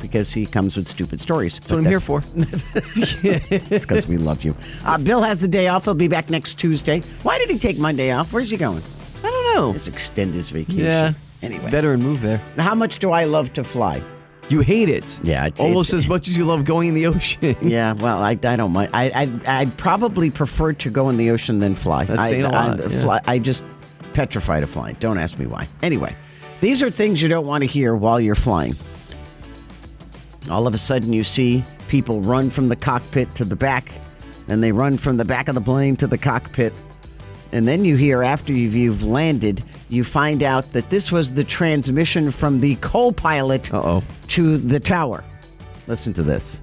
[0.00, 1.58] because he comes with stupid stories.
[1.60, 2.22] That's what I'm here for.
[2.34, 4.56] It's because we love you.
[4.86, 5.84] Uh, Bill has the day off.
[5.84, 7.00] He'll be back next Tuesday.
[7.22, 8.32] Why did he take Monday off?
[8.32, 8.82] Where's he going?
[9.22, 9.70] I don't know.
[9.72, 10.80] Let's extend his vacation.
[10.80, 11.12] Yeah.
[11.42, 11.68] Anyway.
[11.70, 12.38] Veteran move there.
[12.56, 14.02] How much do I love to fly?
[14.50, 15.20] You hate it.
[15.24, 17.56] Yeah, it's- almost it's- as much as you love going in the ocean.
[17.62, 18.90] Yeah, well, I, I don't mind.
[18.92, 19.10] I,
[19.46, 22.04] I I'd probably prefer to go in the ocean than fly.
[22.04, 23.00] That's I, saying a lot, I, yeah.
[23.02, 23.64] fly, I just
[24.12, 24.96] petrified of flying.
[25.00, 25.66] Don't ask me why.
[25.82, 26.14] Anyway,
[26.60, 28.74] these are things you don't want to hear while you're flying.
[30.50, 33.90] All of a sudden, you see people run from the cockpit to the back,
[34.48, 36.74] and they run from the back of the plane to the cockpit.
[37.52, 39.62] And then you hear after you've, you've landed,
[39.94, 43.64] you find out that this was the transmission from the co pilot
[44.28, 45.24] to the tower.
[45.86, 46.60] Listen to this.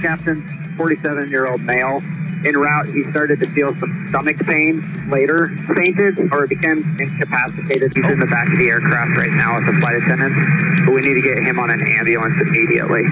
[0.00, 0.46] Captain,
[0.76, 2.02] 47 year old male.
[2.44, 4.82] En route, he started to feel some stomach pain.
[5.10, 7.92] Later, fainted or became incapacitated.
[7.94, 11.02] He's in the back of the aircraft right now with the flight attendant, but we
[11.02, 13.06] need to get him on an ambulance immediately.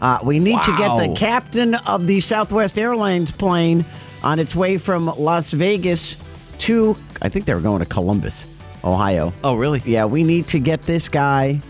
[0.00, 3.84] Uh, we need to get the captain of the Southwest Airlines plane
[4.24, 6.16] on its way from Las Vegas
[6.58, 8.53] to, I think they were going to Columbus,
[8.84, 9.32] Ohio.
[9.42, 9.82] Oh, really?
[9.84, 11.60] Yeah, we need to get this guy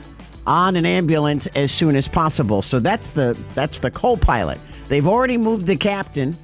[0.46, 2.60] on an ambulance as soon as possible.
[2.62, 4.58] So that's the that's the co-pilot.
[4.88, 6.36] They've already moved the captain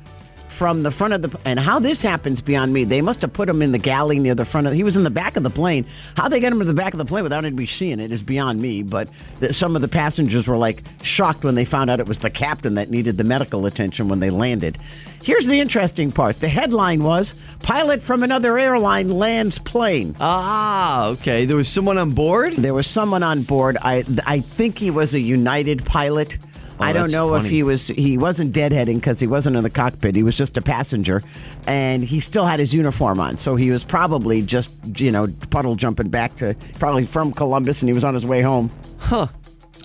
[0.61, 2.85] from the front of the and how this happens beyond me.
[2.85, 4.75] They must have put him in the galley near the front of.
[4.75, 5.87] He was in the back of the plane.
[6.19, 8.21] How they get him to the back of the plane without anybody seeing it is
[8.23, 8.83] beyond me.
[8.83, 9.09] But
[9.39, 12.29] the, some of the passengers were like shocked when they found out it was the
[12.29, 14.77] captain that needed the medical attention when they landed.
[15.23, 16.41] Here's the interesting part.
[16.41, 21.47] The headline was "Pilot from another airline lands plane." Ah, okay.
[21.47, 22.53] There was someone on board?
[22.53, 23.79] There was someone on board.
[23.81, 26.37] I I think he was a United pilot.
[26.81, 29.71] Oh, I don't know if he was he wasn't deadheading because he wasn't in the
[29.71, 30.15] cockpit.
[30.15, 31.23] He was just a passenger,
[31.67, 33.37] and he still had his uniform on.
[33.37, 37.89] So he was probably just you know puddle jumping back to probably from Columbus, and
[37.89, 38.71] he was on his way home.
[38.99, 39.27] Huh.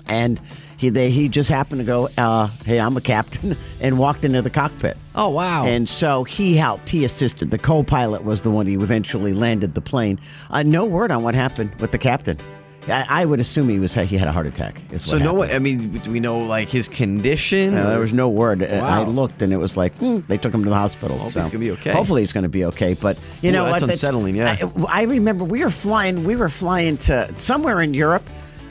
[0.08, 0.40] And
[0.78, 4.42] he they, he just happened to go, uh, "Hey, I'm a captain," and walked into
[4.42, 4.96] the cockpit.
[5.14, 5.64] Oh, wow.
[5.64, 6.88] And so he helped.
[6.90, 7.50] He assisted.
[7.50, 10.18] The co-pilot was the one who eventually landed the plane.
[10.50, 12.38] Uh, no word on what happened with the captain.
[12.88, 14.80] I, I would assume he was he had a heart attack.
[14.98, 15.50] So no one.
[15.50, 17.76] I mean, do we know like his condition?
[17.76, 18.62] Uh, there was no word.
[18.62, 21.18] Uh, I looked and it was like hmm, they took him to the hospital.
[21.18, 21.92] Hope so he's gonna be okay.
[21.92, 22.94] Hopefully he's going to be okay.
[22.94, 23.90] But you Ooh, know that's what?
[23.90, 24.56] unsettling, yeah.
[24.60, 26.24] I, I remember we were flying.
[26.24, 28.24] We were flying to somewhere in Europe,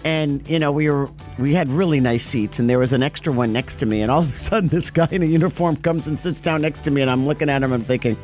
[0.04, 3.34] and you know we were we had really nice seats, and there was an extra
[3.34, 6.08] one next to me, and all of a sudden this guy in a uniform comes
[6.08, 8.18] and sits down next to me, and I'm looking at him, I'm thinking.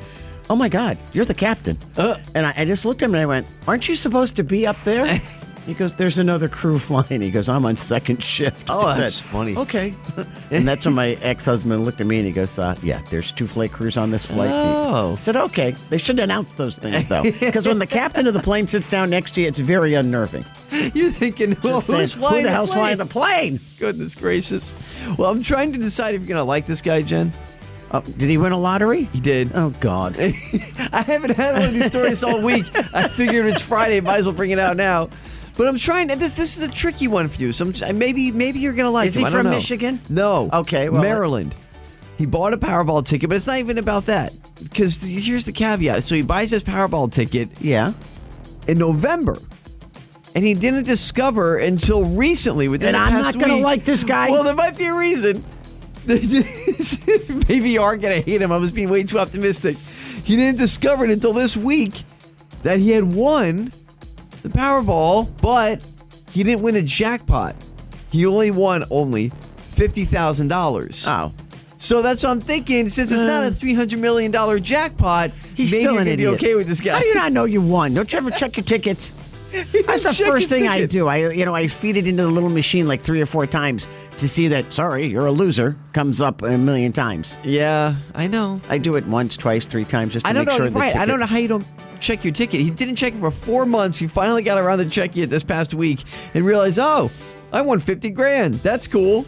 [0.49, 1.77] Oh my God, you're the captain.
[1.95, 2.17] Uh.
[2.35, 4.67] and I, I just looked at him and I went, Aren't you supposed to be
[4.67, 5.21] up there?
[5.65, 7.21] He goes, There's another crew flying.
[7.21, 8.67] He goes, I'm on second shift.
[8.69, 9.55] Oh, I that's said, funny.
[9.55, 9.93] Okay.
[10.51, 13.31] and that's when my ex husband looked at me and he goes, uh, Yeah, there's
[13.31, 14.49] two flight crews on this flight.
[14.51, 15.13] Oh.
[15.13, 15.71] I said, Okay.
[15.89, 17.23] They should announce those things, though.
[17.39, 20.45] Because when the captain of the plane sits down next to you, it's very unnerving.
[20.93, 22.79] You're thinking, well, Just saying, who's flying Who the the hell's plane?
[22.81, 23.59] flying the plane?
[23.79, 24.75] Goodness gracious.
[25.17, 27.31] Well, I'm trying to decide if you're going to like this guy, Jen.
[27.93, 29.03] Oh, did he win a lottery?
[29.03, 29.51] He did.
[29.53, 30.17] Oh, God.
[30.17, 32.65] I haven't had one of these stories all week.
[32.95, 35.09] I figured it's Friday, might as well bring it out now.
[35.57, 36.07] But I'm trying.
[36.07, 37.51] This this is a tricky one for you.
[37.51, 39.07] So I'm, maybe maybe you're gonna like.
[39.07, 39.25] Is him.
[39.25, 39.51] he from know.
[39.51, 39.99] Michigan?
[40.09, 40.49] No.
[40.51, 41.53] Okay, well, Maryland.
[42.17, 44.31] He bought a Powerball ticket, but it's not even about that.
[44.63, 46.03] Because here's the caveat.
[46.03, 47.93] So he buys his Powerball ticket Yeah.
[48.67, 49.35] in November,
[50.35, 54.29] and he didn't discover until recently And within the I'm not gonna like this guy.
[54.29, 55.43] Well, there might be a reason.
[56.07, 58.51] Maybe you are gonna hate him.
[58.51, 59.77] I was being way too optimistic.
[60.23, 62.03] he didn't discover it until this week
[62.63, 63.71] that he had won
[64.43, 65.85] the Powerball, but
[66.31, 67.55] he didn't win the jackpot.
[68.11, 71.05] He only won only fifty thousand dollars.
[71.07, 71.33] Oh.
[71.77, 72.89] So that's what I'm thinking.
[72.89, 73.51] Since it's not a uh.
[73.51, 76.33] three hundred million dollar jackpot, He's maybe still you're an gonna be idiot.
[76.35, 76.93] okay with this guy.
[76.93, 77.93] How do you not know you won?
[77.93, 79.11] Don't you ever check your tickets?
[79.51, 80.91] That's the Check first thing I ticket.
[80.91, 81.07] do.
[81.09, 83.89] I, you know, I feed it into the little machine like three or four times
[84.15, 84.71] to see that.
[84.71, 85.75] Sorry, you're a loser.
[85.91, 87.37] Comes up a million times.
[87.43, 88.61] Yeah, I know.
[88.69, 90.57] I do it once, twice, three times just to I don't make know.
[90.57, 90.69] sure.
[90.69, 90.91] the right.
[90.91, 91.67] I ticket- don't know how you don't
[92.01, 92.59] check your ticket.
[92.61, 93.97] He didn't check it for four months.
[93.99, 97.09] He finally got around to checking it this past week and realized, oh,
[97.53, 98.55] I won 50 grand.
[98.55, 99.25] That's cool.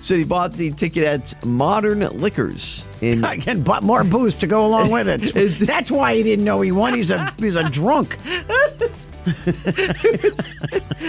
[0.00, 4.66] So he bought the ticket at Modern Liquors in Again, but more booze to go
[4.66, 5.22] along with it.
[5.66, 6.94] That's why he didn't know he won.
[6.94, 8.18] He's a he's a drunk.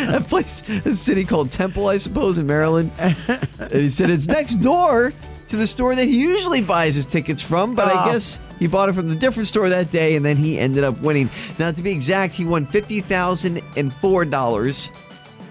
[0.07, 2.91] a place, a city called Temple, I suppose, in Maryland.
[2.99, 3.15] and
[3.71, 5.11] he said it's next door
[5.47, 8.11] to the store that he usually buys his tickets from, but I Oh.
[8.11, 10.99] guess he bought it from the different store that day, and then he ended up
[11.01, 11.29] winning.
[11.59, 14.91] Now, to be exact, he won fifty thousand and four dollars.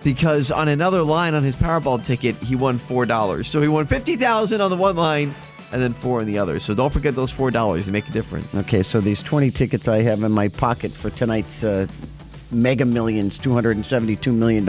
[0.05, 3.47] Because on another line on his Powerball ticket, he won four dollars.
[3.47, 5.33] So he won fifty thousand on the one line,
[5.73, 6.59] and then four on the other.
[6.59, 8.53] So don't forget those four dollars; they make a difference.
[8.55, 11.87] Okay, so these 20 tickets I have in my pocket for tonight's uh,
[12.51, 14.65] Mega Millions, $272 million.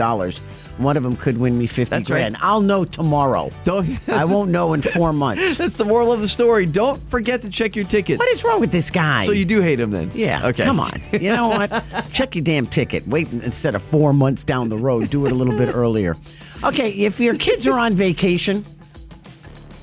[0.78, 2.16] One of them could win me 50 That's right.
[2.16, 2.36] grand.
[2.40, 3.50] I'll know tomorrow.
[3.62, 3.96] Don't.
[4.08, 5.56] I won't know in four months.
[5.58, 6.66] That's the moral of the story.
[6.66, 8.18] Don't forget to check your tickets.
[8.18, 9.24] What is wrong with this guy?
[9.24, 10.10] So you do hate him then?
[10.14, 10.46] Yeah.
[10.48, 10.64] Okay.
[10.64, 11.00] Come on.
[11.12, 11.70] You know what?
[12.12, 13.06] Check your damn ticket.
[13.06, 15.10] Wait instead of four months down the road.
[15.10, 16.16] Do it a little bit earlier.
[16.64, 18.64] Okay, if your kids are on vacation,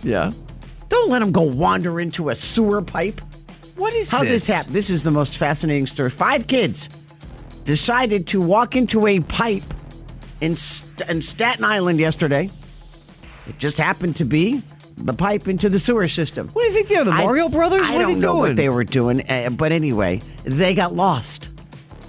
[0.03, 0.31] Yeah.
[0.89, 3.21] don't let them go wander into a sewer pipe.
[3.77, 4.45] What is How this?
[4.45, 4.75] this happened?
[4.75, 6.09] This is the most fascinating story.
[6.09, 6.89] Five kids
[7.63, 9.63] decided to walk into a pipe
[10.41, 12.49] in, St- in Staten Island yesterday.
[13.47, 14.61] It just happened to be
[14.97, 16.47] the pipe into the sewer system.
[16.49, 17.87] What do you think they are, the I- Mario Brothers?
[17.89, 18.39] I what are don't they know doing?
[18.49, 21.49] what they were doing, uh, but anyway, they got lost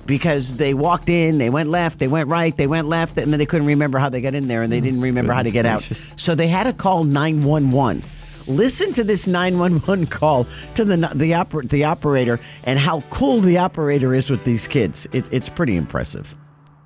[0.07, 3.39] because they walked in, they went left, they went right, they went left, and then
[3.39, 5.65] they couldn't remember how they got in there, and they didn't remember how to get
[5.65, 5.83] out.
[6.17, 8.03] So they had to call nine one one.
[8.49, 13.59] Listen to this 911 call to the the, oper- the operator and how cool the
[13.59, 15.07] operator is with these kids.
[15.13, 16.35] It, it's pretty impressive.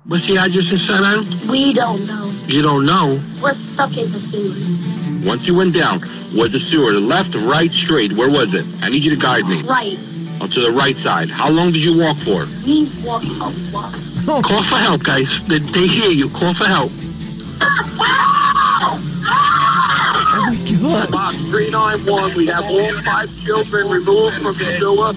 [0.07, 1.49] What's the address in Staten Island?
[1.49, 2.29] We don't know.
[2.47, 3.21] You don't know.
[3.41, 5.27] We're stuck in the sewer.
[5.27, 5.99] Once you went down,
[6.33, 8.13] was the sewer the left, right, straight?
[8.13, 8.65] Where was it?
[8.81, 9.63] I need you to guide me.
[9.63, 9.99] Right.
[10.39, 11.29] Oh, to the right side.
[11.29, 12.45] How long did you walk for?
[12.65, 13.93] We walked a lot.
[14.25, 15.27] Call for help, guys.
[15.47, 16.29] They, they hear you.
[16.29, 16.91] Call for help.
[20.39, 21.11] Oh my God.
[21.11, 22.33] Box 391.
[22.35, 25.13] We have all five children removed from the sewer.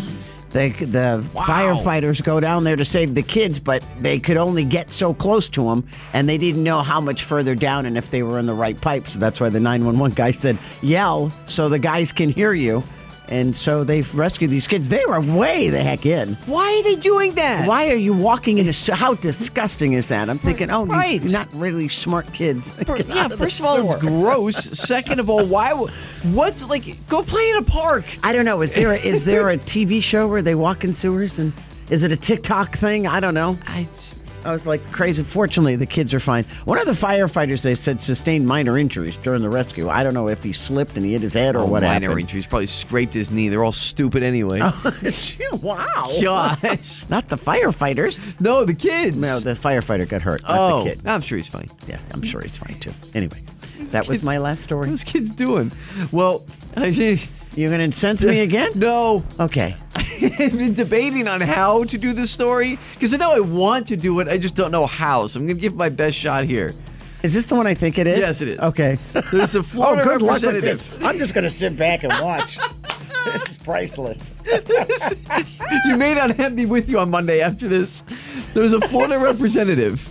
[0.51, 4.90] They, the firefighters go down there to save the kids, but they could only get
[4.90, 8.22] so close to them, and they didn't know how much further down and if they
[8.22, 9.07] were in the right pipe.
[9.07, 12.82] So that's why the 911 guy said, yell so the guys can hear you.
[13.30, 14.88] And so they've rescued these kids.
[14.88, 16.34] They were way the heck in.
[16.46, 17.66] Why are they doing that?
[17.68, 20.28] Why are you walking into so how disgusting is that?
[20.28, 21.22] I'm thinking, oh, Right.
[21.22, 22.72] you're not really smart kids.
[22.82, 24.56] For- yeah, first of all, it's gross.
[24.78, 25.70] Second of all, why?
[26.32, 26.60] What?
[26.68, 28.04] Like, go play in a park.
[28.24, 28.62] I don't know.
[28.62, 31.52] Is there a, is there a TV show where they walk in sewers and
[31.88, 33.06] is it a TikTok thing?
[33.06, 33.56] I don't know.
[33.66, 35.22] I just, I was like crazy.
[35.22, 36.45] Fortunately, the kids are fine.
[36.64, 39.88] One of the firefighters they said sustained minor injuries during the rescue.
[39.88, 42.07] I don't know if he slipped and he hit his head or oh, what minor
[42.07, 42.20] happened.
[42.20, 42.47] injuries.
[42.47, 43.49] Probably scraped his knee.
[43.49, 44.61] They're all stupid anyway.
[45.62, 46.11] wow.
[46.22, 47.09] Gosh.
[47.11, 48.41] Not the firefighters.
[48.41, 49.16] No, the kids.
[49.16, 50.43] No, the firefighter got hurt.
[50.43, 51.07] Not oh, the kid.
[51.07, 51.68] I'm sure he's fine.
[51.86, 52.93] Yeah, I'm sure he's fine too.
[53.14, 53.41] Anyway,
[53.91, 54.91] that was kids- my last story.
[54.91, 55.70] What's kids doing?
[56.12, 56.45] Well,
[56.76, 56.91] I,
[57.55, 58.70] You're gonna incense me again?
[58.76, 59.24] no.
[59.38, 59.74] Okay.
[60.22, 63.96] I've been debating on how to do this story because I know I want to
[63.96, 64.28] do it.
[64.28, 65.26] I just don't know how.
[65.26, 66.72] So I'm going to give my best shot here.
[67.22, 68.18] Is this the one I think it is?
[68.18, 68.59] Yes, it is.
[68.59, 68.96] Okay.
[69.32, 71.03] There's a Florida oh, good luck with this.
[71.03, 72.57] I'm just gonna sit back and watch.
[73.26, 74.30] this is priceless.
[75.84, 78.03] you may not have me with you on Monday after this.
[78.55, 80.09] There was a Florida representative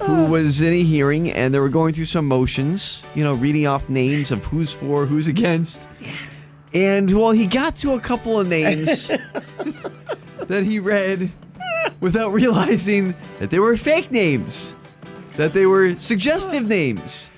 [0.00, 0.28] who ah.
[0.28, 3.90] was in a hearing and they were going through some motions, you know, reading off
[3.90, 5.90] names of who's for, who's against.
[6.74, 9.08] And well, he got to a couple of names
[10.38, 11.30] that he read
[12.00, 14.74] without realizing that they were fake names,
[15.36, 17.30] that they were suggestive names.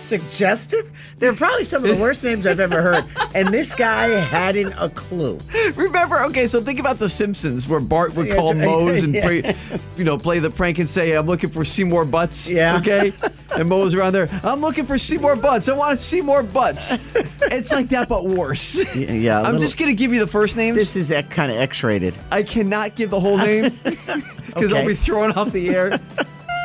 [0.00, 0.90] Suggestive?
[1.18, 3.04] They're probably some of the worst names I've ever heard.
[3.34, 5.38] And this guy hadn't a clue.
[5.76, 8.64] Remember, okay, so think about The Simpsons, where Bart would call right.
[8.64, 9.24] Moe's and Yeah.
[9.26, 9.54] pray,
[9.96, 12.78] you know, play the prank and say, "I'm looking for Seymour Butts." Yeah.
[12.78, 13.12] Okay,
[13.56, 14.28] and Moe's around there.
[14.42, 15.68] I'm looking for Seymour Butts.
[15.68, 16.92] I want to see more Butts.
[17.52, 18.76] it's like that, but worse.
[18.96, 20.76] Yeah, yeah, I'm little- just gonna give you the first names.
[20.76, 22.14] This is that kind of X-rated.
[22.32, 23.70] I cannot give the whole name
[24.46, 25.90] because I'll be thrown off the air.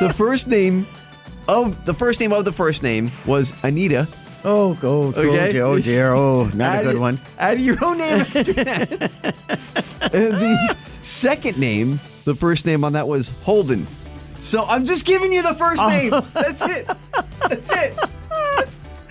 [0.00, 0.86] the first name
[1.48, 4.06] of the first name of the first name was Anita.
[4.44, 5.60] Oh, oh, Okay.
[5.60, 6.12] oh, dear.
[6.12, 7.18] Oh, not a good one.
[7.38, 9.02] Add your own name after that.
[10.02, 13.86] and the second name, the first name on that was Holden.
[14.40, 15.88] So I'm just giving you the first Oh.
[15.88, 16.30] names.
[16.30, 16.86] That's it.
[17.48, 17.98] That's it.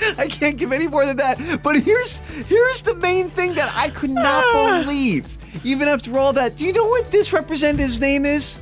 [0.20, 1.62] I can't give any more than that.
[1.64, 4.44] But here's here's the main thing that I could not
[4.84, 5.38] believe.
[5.66, 8.58] Even after all that, do you know what this representative's name is?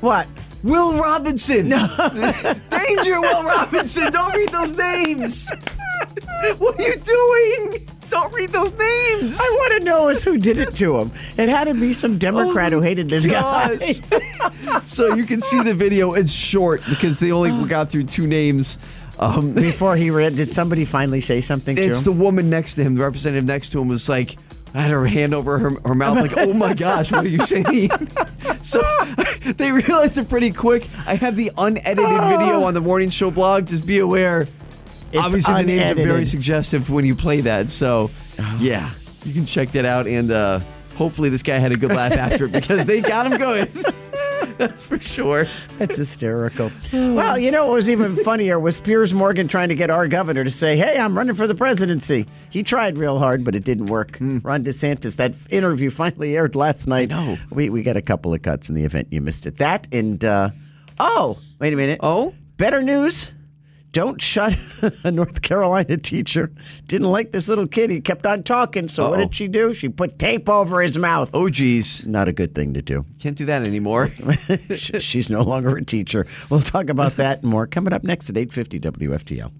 [0.00, 0.26] What?
[0.62, 1.68] Will Robinson.
[1.70, 4.12] Danger, Will Robinson.
[4.12, 5.50] Don't read those names.
[6.58, 7.86] what are you doing?
[8.10, 9.40] Don't read those names.
[9.40, 11.10] I want to know is who did it to him.
[11.38, 13.76] It had to be some Democrat Oh, who hated this guy.
[14.84, 16.12] so you can see the video.
[16.12, 18.78] It's short because they only got through two names.
[19.18, 22.82] Um, Before he read, did somebody finally say something to it's the woman next to
[22.82, 24.36] him, the representative next to him was like,
[24.74, 27.40] I had her hand over her, her mouth, like, oh my gosh, what are you
[27.40, 27.90] saying?
[28.62, 28.80] so
[29.56, 30.88] they realized it pretty quick.
[31.06, 33.66] I have the unedited video on the morning show blog.
[33.66, 34.42] Just be aware.
[35.12, 37.70] It's Obviously, the names are very suggestive when you play that.
[37.70, 38.10] So,
[38.58, 38.90] yeah,
[39.26, 40.06] you can check that out.
[40.06, 40.60] And uh,
[40.96, 43.70] hopefully, this guy had a good laugh after it because they got him good.
[44.68, 45.46] That's for sure.
[45.78, 46.70] That's hysterical.
[46.92, 50.44] well, you know what was even funnier was Piers Morgan trying to get our governor
[50.44, 53.86] to say, "Hey, I'm running for the presidency." He tried real hard, but it didn't
[53.86, 54.18] work.
[54.20, 55.16] Ron DeSantis.
[55.16, 57.08] That interview finally aired last night.
[57.08, 57.36] know.
[57.50, 59.08] We we got a couple of cuts in the event.
[59.10, 59.58] You missed it.
[59.58, 60.50] That and uh,
[61.00, 61.98] oh, wait a minute.
[62.02, 62.34] Oh?
[62.62, 63.32] better news.
[63.92, 64.56] Don't shut
[65.04, 66.50] a North Carolina teacher.
[66.86, 67.90] Didn't like this little kid.
[67.90, 68.88] He kept on talking.
[68.88, 69.24] So what Uh-oh.
[69.26, 69.74] did she do?
[69.74, 71.30] She put tape over his mouth.
[71.34, 72.06] Oh, geez.
[72.06, 73.04] Not a good thing to do.
[73.20, 74.08] Can't do that anymore.
[74.74, 76.26] She's no longer a teacher.
[76.48, 79.52] We'll talk about that and more coming up next at 850 WFTL.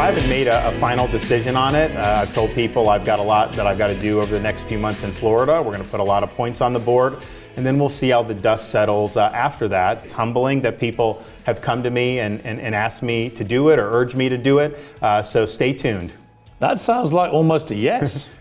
[0.00, 1.94] I haven't made a, a final decision on it.
[1.96, 4.40] Uh, I've told people I've got a lot that I've got to do over the
[4.40, 5.60] next few months in Florida.
[5.62, 7.18] We're going to put a lot of points on the board,
[7.56, 10.02] and then we'll see how the dust settles uh, after that.
[10.04, 13.70] It's humbling that people have come to me and, and, and asked me to do
[13.70, 14.78] it or urged me to do it.
[15.00, 16.12] Uh, so stay tuned.
[16.60, 18.28] That sounds like almost a yes.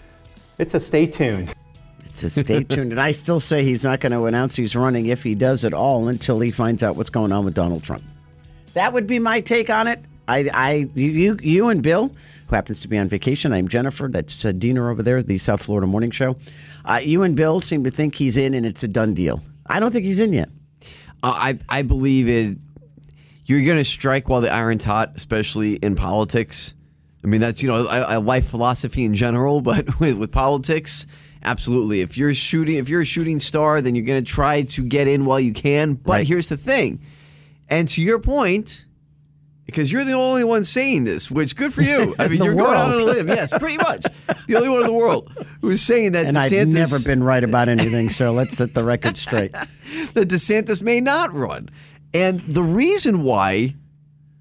[0.58, 1.52] It's a stay tuned.
[2.06, 2.92] It's a stay tuned.
[2.92, 5.74] And I still say he's not going to announce he's running if he does at
[5.74, 8.04] all until he finds out what's going on with Donald Trump.
[8.74, 10.06] That would be my take on it.
[10.28, 12.12] I, I, you, you and Bill,
[12.52, 13.54] who happens to be on vacation.
[13.54, 14.10] I'm Jennifer.
[14.10, 16.36] That's uh, Diener over there, the South Florida Morning Show.
[16.84, 19.42] Uh, you and Bill seem to think he's in, and it's a done deal.
[19.66, 20.50] I don't think he's in yet.
[21.24, 22.58] Uh, I I believe it.
[23.46, 26.76] You're going to strike while the iron's hot, especially in politics.
[27.24, 31.08] I mean, that's you know a, a life philosophy in general, but with, with politics,
[31.44, 32.02] absolutely.
[32.02, 35.08] If you're shooting, if you're a shooting star, then you're going to try to get
[35.08, 35.94] in while you can.
[35.94, 36.28] But Right.
[36.28, 37.00] here's the thing,
[37.70, 38.86] and to your point.
[39.72, 42.14] Because you're the only one saying this, which good for you.
[42.20, 43.28] I mean, you're going out on a limb.
[43.30, 44.04] Yes, pretty much.
[44.48, 47.44] The only one in the world who is saying that And I've never been right
[47.44, 49.52] about anything, so let's set the record straight.
[50.14, 51.70] that DeSantis may not run.
[52.14, 53.76] And the reason why,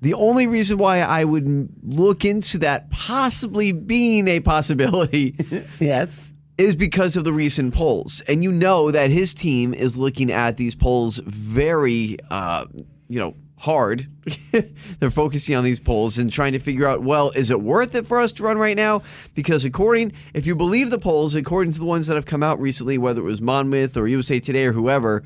[0.00, 5.36] the only reason why I would look into that possibly being a possibility
[5.78, 6.32] Yes.
[6.58, 8.20] is because of the recent polls.
[8.26, 12.64] And you know that his team is looking at these polls very, uh,
[13.06, 14.08] you know, hard.
[14.98, 18.06] They're focusing on these polls and trying to figure out, well, is it worth it
[18.06, 19.02] for us to run right now?
[19.34, 22.58] Because according, if you believe the polls, according to the ones that have come out
[22.58, 25.22] recently, whether it was Monmouth or USA Today or whoever,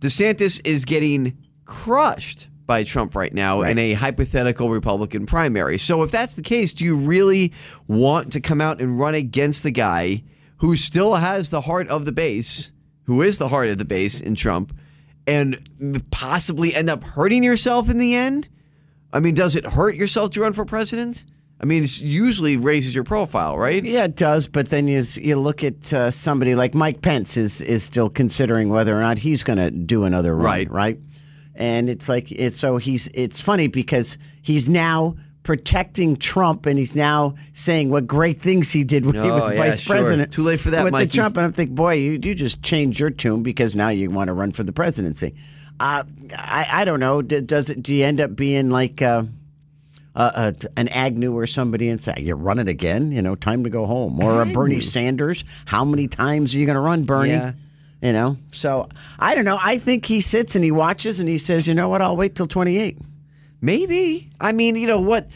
[0.00, 5.78] DeSantis is getting crushed by Trump right now in a hypothetical Republican primary.
[5.78, 7.54] So if that's the case, do you really
[7.86, 10.22] want to come out and run against the guy
[10.58, 12.72] who still has the heart of the base,
[13.04, 14.78] who is the heart of the base in Trump,
[15.28, 18.48] and possibly end up hurting yourself in the end?
[19.12, 21.24] I mean, does it hurt yourself to run for president?
[21.60, 23.82] I mean, it usually raises your profile, right?
[23.84, 24.48] Yeah, it does.
[24.48, 28.68] But then you you look at uh, somebody like Mike Pence is is still considering
[28.68, 30.70] whether or not he's going to do another run, Right.
[30.70, 31.00] right?
[31.54, 36.94] And it's like it's so he's it's funny because he's now protecting Trump and he's
[36.94, 39.96] now saying what great things he did when he Oh, was yeah, vice sure.
[39.96, 40.32] president.
[40.32, 41.36] Too late for that, with the Trump.
[41.36, 44.34] And I'm thinking, boy, you you just change your tune because now you want to
[44.34, 45.34] run for the presidency.
[45.80, 46.02] Uh,
[46.36, 47.22] I I don't know.
[47.22, 47.82] D- Does it?
[47.82, 49.00] Do you end up being like?
[49.00, 49.24] Uh,
[50.16, 53.70] uh, uh, an Agnew or somebody and say, "You're running again." You know, time to
[53.70, 54.20] go home.
[54.20, 55.44] Or a Bernie Sanders.
[55.64, 57.30] How many times are you going to run, Bernie?
[57.30, 57.52] Yeah.
[58.02, 58.36] You know.
[58.50, 58.88] So
[59.20, 59.58] I don't know.
[59.62, 62.02] I think he sits and he watches and he says, "You know what?
[62.02, 62.98] I'll wait till 28."
[63.60, 64.30] Maybe.
[64.40, 65.28] I mean, you know what?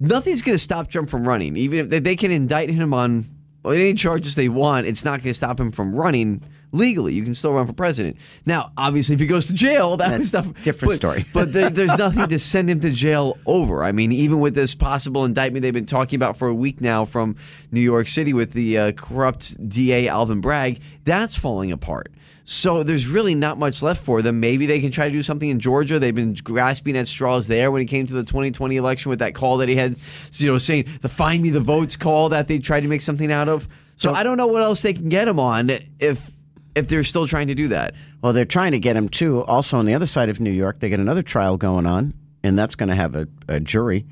[0.00, 1.56] Nothing's going to stop Trump from running.
[1.56, 3.26] Even if they- can indict him on
[3.66, 6.42] any charges they want, it's not going to stop him from running.
[6.72, 7.14] legally.
[7.14, 8.16] You can still run for president.
[8.44, 11.24] Now, obviously, if he goes to jail, that was stuff different but- story.
[11.32, 13.84] but there, there's nothing to send him to jail over.
[13.84, 17.04] I mean, even with this possible indictment they've been talking about for a week now
[17.04, 17.36] from
[17.70, 22.10] New York City with the uh, corrupt DA Alvin Bragg, that's falling apart.
[22.44, 24.38] So there's really not much left for them.
[24.38, 25.98] Maybe they can try to do something in Georgia.
[25.98, 29.34] They've been grasping at straws there when it came to the 2020 election with that
[29.34, 29.96] call that he had,
[30.32, 33.32] you know, saying the "Find Me the Votes" call that they tried to make something
[33.32, 33.66] out of.
[33.96, 36.30] So I don't know what else they can get him on if
[36.74, 37.94] if they're still trying to do that.
[38.20, 39.42] Well, they're trying to get him too.
[39.44, 42.58] Also, on the other side of New York, they got another trial going on, and
[42.58, 44.06] that's going to have a, a jury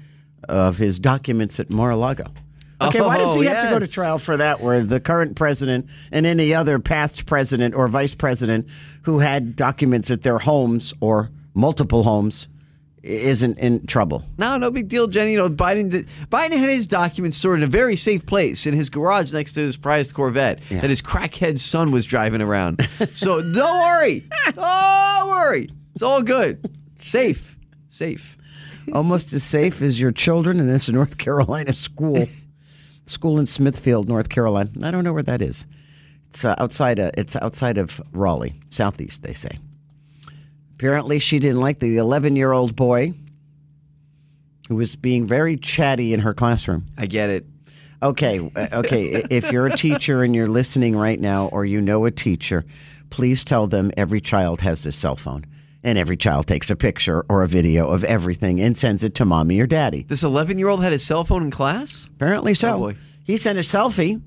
[0.49, 2.27] of his documents at Mar-a-Lago.
[2.89, 4.61] Okay, why does he Oh, have to go to trial for that?
[4.61, 8.67] Where the current president and any other past president or vice president
[9.03, 12.49] who had documents at their homes or multiple homes
[13.03, 14.23] isn't in trouble.
[14.39, 15.33] No, no big deal, Jenny.
[15.33, 18.75] You know, Biden did, Biden had his documents stored in a very safe place in
[18.75, 22.81] his garage next to his prized Corvette that his crackhead son was driving around.
[23.13, 24.25] so don't worry,
[24.55, 25.69] don't worry.
[25.95, 26.65] It's all good,
[27.01, 27.57] safe,
[27.89, 28.39] safe.
[28.93, 32.29] Almost as safe as your children in this North Carolina school.
[33.07, 34.71] school in Smithfield, North Carolina.
[34.83, 35.67] I don't know where that is.
[36.31, 36.99] It's uh, outside.
[36.99, 39.23] Of, it's outside of Raleigh, southeast.
[39.23, 39.59] They say.
[40.75, 43.15] Apparently, she didn't like the 11 year old boy
[44.69, 46.87] who was being very chatty in her classroom.
[46.97, 47.47] I get it.
[48.03, 49.25] Okay, uh, okay.
[49.31, 52.65] if you're a teacher and you're listening right now, or you know a teacher,
[53.11, 55.45] please tell them every child has a cell phone,
[55.85, 59.25] and every child takes a picture or a video of everything and sends it to
[59.25, 60.05] mommy or daddy.
[60.09, 62.09] This 11 year old had his cell phone in class.
[62.17, 62.75] Apparently so.
[62.75, 62.97] Oh, boy.
[63.25, 64.21] He sent a selfie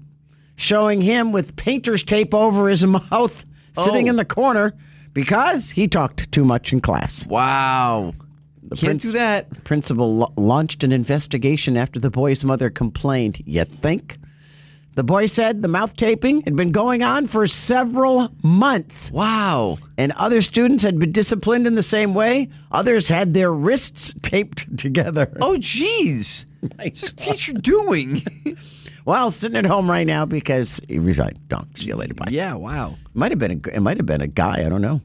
[0.56, 3.45] showing him with painter's tape over his mouth,
[3.78, 4.12] sitting Oh.
[4.12, 4.74] in the corner
[5.14, 7.26] because he talked too much in class.
[7.28, 8.14] Wow.
[8.68, 9.64] The Can't do that.
[9.64, 13.41] Principal la- launched an investigation after the boy's mother complained.
[13.45, 14.18] Yet think?
[14.95, 19.11] The boy said the mouth taping had been going on for several months.
[19.11, 19.77] Wow.
[19.97, 22.47] And other students had been disciplined in the same way.
[22.71, 25.29] Others had their wrists taped together.
[25.41, 26.45] Oh, jeez.
[26.77, 28.21] What's this teacher doing?
[29.05, 31.47] Well, sitting at home right now because he resigned.
[31.47, 32.15] Don't see you later.
[32.15, 32.29] Bye.
[32.31, 32.55] yeah.
[32.55, 32.95] Wow.
[33.13, 34.65] Might have been a, it might have been a guy.
[34.65, 34.99] I don't know.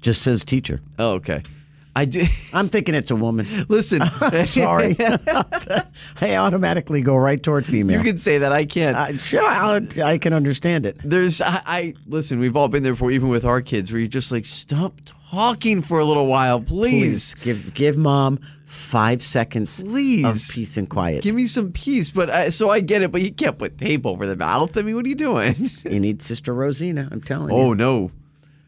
[0.00, 0.80] Just says teacher.
[1.00, 1.42] Oh, okay.
[1.94, 2.24] I do.
[2.52, 3.46] I'm thinking it's a woman.
[3.68, 4.00] Listen.
[4.46, 4.96] Sorry.
[6.20, 7.98] I automatically go right toward female.
[7.98, 8.52] You can say that.
[8.52, 8.96] I can't.
[8.96, 10.98] Uh, sure, I'll, I can understand it.
[11.04, 12.38] There's, I, I listen.
[12.38, 15.82] We've all been there before, even with our kids, where you're just like, stop talking
[15.82, 17.34] for a little while, please.
[17.34, 18.38] Please give give mom
[18.70, 20.24] five seconds Please.
[20.24, 21.22] of peace and quiet.
[21.22, 22.10] Give me some peace.
[22.10, 24.76] But I, so I get it, but you can't put tape over the mouth.
[24.76, 25.70] I mean, what are you doing?
[25.84, 27.08] you need Sister Rosina.
[27.10, 27.60] I'm telling you.
[27.60, 28.10] oh no,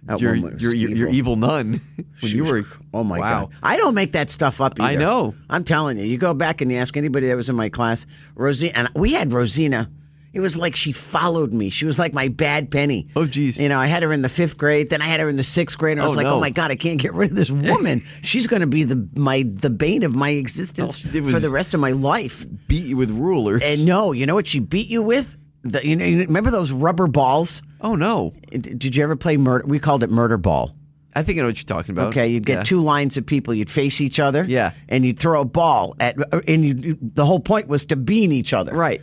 [0.05, 1.81] That you're woman was you're, you're you're evil nun.
[2.21, 3.47] when you were, oh my wow.
[3.47, 3.55] god!
[3.63, 4.81] I don't make that stuff up.
[4.81, 5.35] I know.
[5.49, 6.05] I'm telling you.
[6.05, 9.13] You go back and you ask anybody that was in my class, Rosina, and we
[9.13, 9.91] had Rosina.
[10.33, 11.69] It was like she followed me.
[11.69, 13.07] She was like my bad penny.
[13.15, 13.61] Oh, geez.
[13.61, 14.89] You know, I had her in the fifth grade.
[14.89, 15.99] Then I had her in the sixth grade.
[15.99, 16.37] And I Oh, was like, no.
[16.37, 18.03] oh my god, I can't get rid of this woman.
[18.23, 21.51] She's going to be the my the bane of my oh, existence All for the
[21.51, 22.47] rest of my life.
[22.67, 23.61] Beat you with rulers.
[23.63, 25.37] And no, you know what she beat you with?
[25.65, 27.63] The, you know, you remember those rubber balls?
[27.81, 29.65] oh no, Did you ever play murder?
[29.67, 30.75] We called it murder ball.
[31.15, 32.09] I think I know what you're talking about.
[32.09, 32.63] Okay, you'd get Yeah.
[32.63, 33.53] two lines of people.
[33.53, 34.45] You'd face each other.
[34.49, 34.73] Yeah.
[34.89, 36.99] and you'd throw a ball at, uh, and you.
[37.01, 38.73] The whole point was to bean each other.
[38.75, 39.03] Right.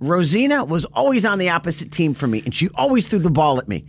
[0.00, 3.58] Rosina was always on the opposite team for me, and she always threw the ball
[3.58, 3.84] at me.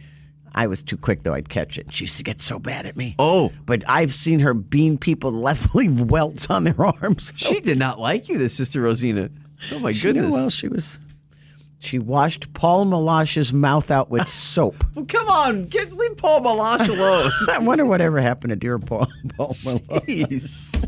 [0.53, 1.93] I was too quick though; I'd catch it.
[1.95, 3.15] She used to get so bad at me.
[3.17, 3.53] Oh.
[3.65, 7.32] but I've seen her bean people left leave welts on their arms.
[7.38, 9.30] She did not like you, this sister Rosina.
[9.72, 10.32] Oh my She goodness.
[10.32, 10.99] well, she was.
[11.84, 14.84] She washed Paul Malash's mouth out with soap.
[14.93, 17.32] Well, come on, get leave Paul Malash alone.
[17.49, 20.05] I wonder whatever happened to dear Paul, Paul Malash.
[20.05, 20.88] Jeez.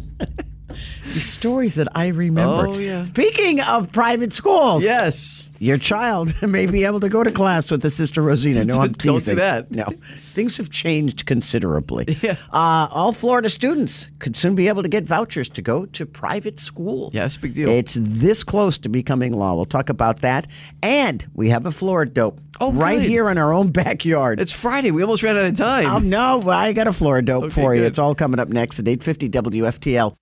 [1.04, 2.68] These stories that I remember.
[2.68, 3.04] Oh, yeah.
[3.06, 5.52] Speaking of private schools, Yes.
[5.60, 8.66] your child may be able to go to class with the sister Rosina.
[8.66, 9.14] No, I'm teasing.
[9.14, 9.72] Don't do that.
[9.72, 9.86] No,
[10.34, 12.18] things have changed considerably.
[12.24, 12.38] Yeah.
[12.54, 16.58] Uh, all Florida students could soon be able to get vouchers to go to private
[16.60, 17.10] school.
[17.14, 17.68] Yeah, big deal.
[17.70, 19.56] It's this close to becoming law.
[19.56, 20.48] We'll talk about that.
[20.82, 23.10] And we have a Florida dope Oh, right good.
[23.10, 24.40] here in our own backyard.
[24.40, 24.92] It's Friday.
[24.92, 25.86] We almost ran out of time.
[25.88, 27.82] Oh, no, I got a Florida dope Okay, for you.
[27.82, 27.88] good.
[27.88, 30.16] It's all coming up next at 850 WFTL.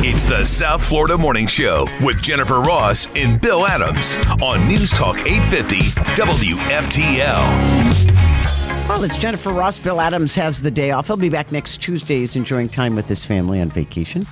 [0.00, 5.16] It's the South Florida Morning Show with Jennifer Ross and Bill Adams on News Talk
[5.28, 5.78] 850
[6.14, 7.42] WFTL.
[8.88, 9.76] Well, it's Jennifer Ross.
[9.76, 11.08] Bill Adams has the day off.
[11.08, 12.20] He'll be back next Tuesday.
[12.20, 14.24] He's enjoying time with his family on vacation.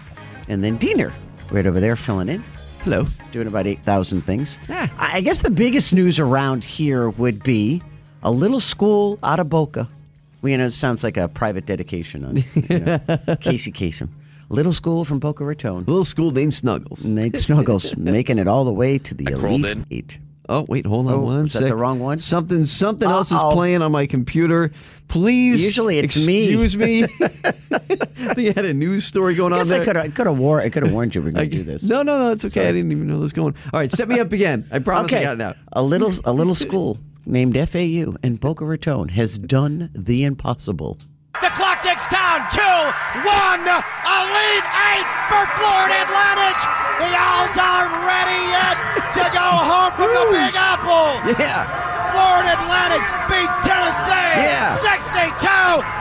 [0.49, 1.12] And then Diener,
[1.51, 2.45] right over there, filling in.
[2.85, 3.05] Hello.
[3.32, 4.57] Doing about 8,000 things.
[4.69, 4.86] Yeah.
[4.99, 7.82] I I guess the biggest news around here would be
[8.23, 9.89] a little school out of Boca.
[10.43, 12.99] Well, you know, it sounds like a private dedication on you know,
[13.40, 14.11] Casey Kasem.
[14.48, 15.78] Little school from Boca Raton.
[15.86, 17.05] Little school named Snuggles.
[17.05, 19.86] Nate Snuggles making it all the way to the I Elite in.
[19.90, 20.18] Eight.
[20.48, 22.18] Oh wait, hold on Oh, one is that the wrong one?
[22.20, 24.70] Something something else is playing on my computer.
[25.09, 26.44] Please, Usually it's me.
[26.44, 27.01] excuse me.
[28.36, 29.81] they had a news story going I on there.
[29.82, 31.62] I could have war I could have warned you we are going I- to do
[31.64, 31.82] this.
[31.82, 32.51] No, no, no, it's okay.
[32.60, 32.66] Sorry.
[32.68, 33.55] I didn't even know this was going.
[33.73, 34.64] All right, set me up again.
[34.70, 35.55] I promise I okay, got it now.
[35.73, 40.98] a little a little school named FAU in Boca Raton has done the impossible.
[41.40, 41.51] The
[41.87, 42.43] clock ticks down.
[42.51, 42.79] Two,
[43.23, 46.57] one, a lead eight for Florida Atlantic.
[46.99, 48.77] The Owls aren't ready yet
[49.15, 51.23] to go home from the Big Apple.
[51.39, 51.87] Yeah.
[52.13, 54.73] Florida Atlantic beats Tennessee Yeah.
[54.73, 55.47] 62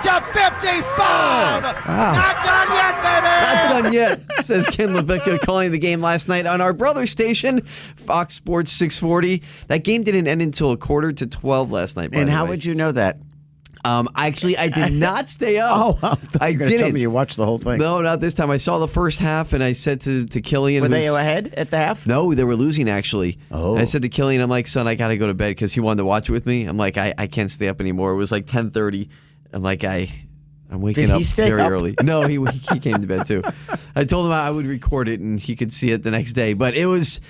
[0.08, 1.62] to 55.
[1.62, 3.36] Not done yet, baby.
[3.42, 7.62] Not done yet, says Ken LaVicka calling the game last night on our brother station,
[7.98, 9.44] Fox Sports 640.
[9.68, 12.12] That game didn't end until a quarter to 12 last night.
[12.12, 12.52] By and the how way.
[12.52, 13.18] would you know that?
[13.86, 16.00] Um, actually, I did not stay up.
[16.04, 16.94] Oh, I, I you gonna tell didn't.
[16.96, 17.78] me you watched the whole thing.
[17.78, 18.50] No, not this time.
[18.50, 21.70] I saw the first half, and I said to to Killian, Were they ahead at
[21.70, 22.08] the half?
[22.08, 23.38] No, they were losing actually.
[23.52, 23.74] Oh.
[23.74, 25.74] And I said to Killian, I'm like, son, I got to go to bed because
[25.74, 26.66] he wanted to watch it with me.
[26.66, 28.12] I'm like, I, I can't stay up anymore.
[28.12, 29.10] It was like 10:30.
[29.54, 30.10] I'm like, I.
[30.72, 31.72] I'm waking up very up?
[31.72, 31.94] early.
[32.02, 33.44] No, he he came to bed too.
[33.96, 36.54] I told him I would record it and he could see it the next day.
[36.54, 37.22] But it was,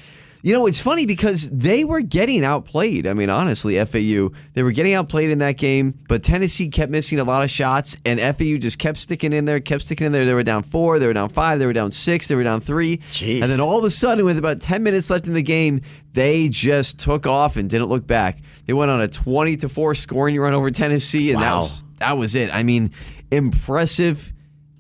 [0.46, 3.08] you know, it's funny because they were getting outplayed.
[3.08, 7.18] I mean, honestly, FAU they were getting outplayed in that game, but Tennessee kept missing
[7.18, 10.24] a lot of shots, and FAU just kept sticking in there, kept sticking in there.
[10.24, 12.62] They were down four, they were down five, they were down six, they were down
[12.62, 13.42] three, Jeez.
[13.42, 15.82] and then all of a sudden, with about ten minutes left in the game,
[16.14, 18.38] they just took off and didn't look back.
[18.68, 22.18] They went on a twenty to four scoring run over Tennessee, and that was that
[22.20, 22.54] was it.
[22.54, 22.92] I mean,
[23.32, 24.32] impressive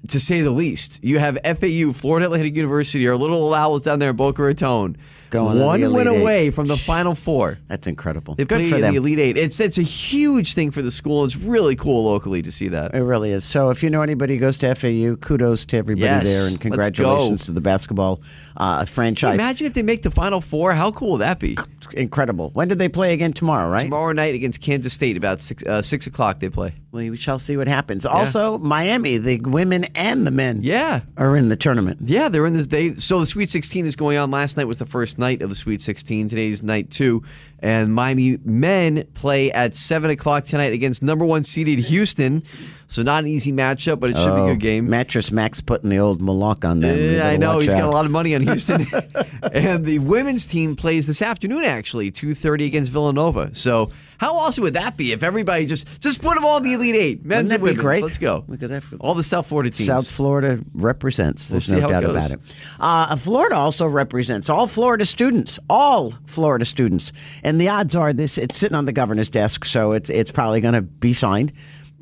[0.10, 1.04] to say the least.
[1.04, 4.98] You have FAU, Florida Atlantic University, our little owls down there in Boca Raton.
[5.36, 6.22] Going to one win Eight.
[6.22, 7.58] away from the Final Four.
[7.68, 8.36] That's incredible.
[8.36, 8.94] They've Good played for in them.
[8.94, 9.38] the Elite Eight.
[9.38, 11.26] It's it's a huge thing for the school.
[11.26, 12.96] It's really cool locally to see that.
[12.96, 13.44] It really is.
[13.46, 16.52] So, if you know anybody who goes to FAU, kudos to everybody Yes, there, let's
[16.54, 18.22] and congratulations to the basketball
[18.58, 19.36] uh, franchise.
[19.36, 20.74] Imagine if they make the Final Four.
[20.74, 21.58] How cool would that be?
[21.94, 22.50] Incredible.
[22.54, 23.70] When did they play again tomorrow?
[23.70, 23.84] Right.
[23.84, 26.74] Tomorrow night against Kansas State, about six uh, six o'clock they play.
[26.92, 28.06] We shall see what happens.
[28.06, 31.02] Also, Miami, the women and the men, Yeah.
[31.18, 32.00] are in the tournament.
[32.06, 32.68] Yeah, they're in this.
[32.68, 34.32] They so the Sweet 16 is going on.
[34.32, 36.30] Last night was the first night of the Sweet 16.
[36.30, 37.22] Today's night two,
[37.60, 42.44] and Miami men play at seven o'clock tonight against number one seeded Houston.
[42.88, 44.90] So not an easy matchup, but it should be a oh, good game.
[44.90, 46.98] Mattress Mack putting the old Malak on them.
[46.98, 48.86] Yeah, I know he's got a lot of money on Houston,
[49.54, 51.64] and the women's team plays this afternoon.
[51.64, 53.54] Actually, two thirty against Villanova.
[53.56, 56.74] So how awesome would that be if everybody just just put them all in the
[56.74, 58.04] Elite Eight, men's Wouldn't that be great?
[58.04, 58.44] Let's go.
[58.48, 59.88] We could have- all the South Florida teams.
[59.88, 61.48] South Florida represents.
[61.48, 62.40] There's We'll no it doubt about it.
[62.80, 67.12] Uh, Florida also represents all Florida students, all Florida students,
[67.44, 68.38] and the odds are this.
[68.38, 71.52] It's sitting on the governor's desk, so it's it's probably going to be signed.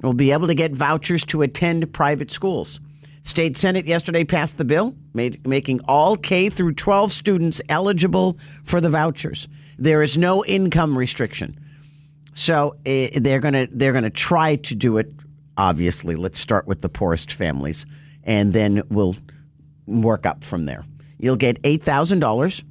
[0.01, 2.79] We'll be able to get vouchers to attend private schools.
[3.25, 8.81] State Senate yesterday passed the bill, made, making all K through 12 students eligible for
[8.81, 9.47] the vouchers.
[9.79, 11.57] There is no income restriction.
[12.33, 15.11] So eh, they're gonna they're gonna try to do it.
[15.57, 17.85] Obviously, let's start with the poorest families,
[18.23, 19.15] and then we'll
[19.85, 20.83] work up from there.
[21.19, 22.63] You'll get eight thousand dollars,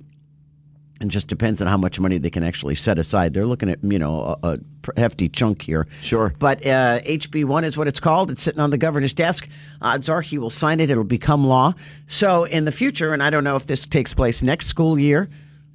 [1.01, 3.35] and just depends on how much money they can actually set aside.
[3.35, 4.59] They're looking at you know a, a
[5.01, 5.87] hefty chunk here.
[6.01, 6.35] Sure.
[6.39, 8.33] but uh, HB one is what it's called.
[8.33, 9.49] It's sitting on the governor's desk.
[9.81, 10.91] Odds are he will sign it.
[10.91, 11.75] It'll become law.
[12.09, 15.29] So in the future, and I don't know if this takes place next school year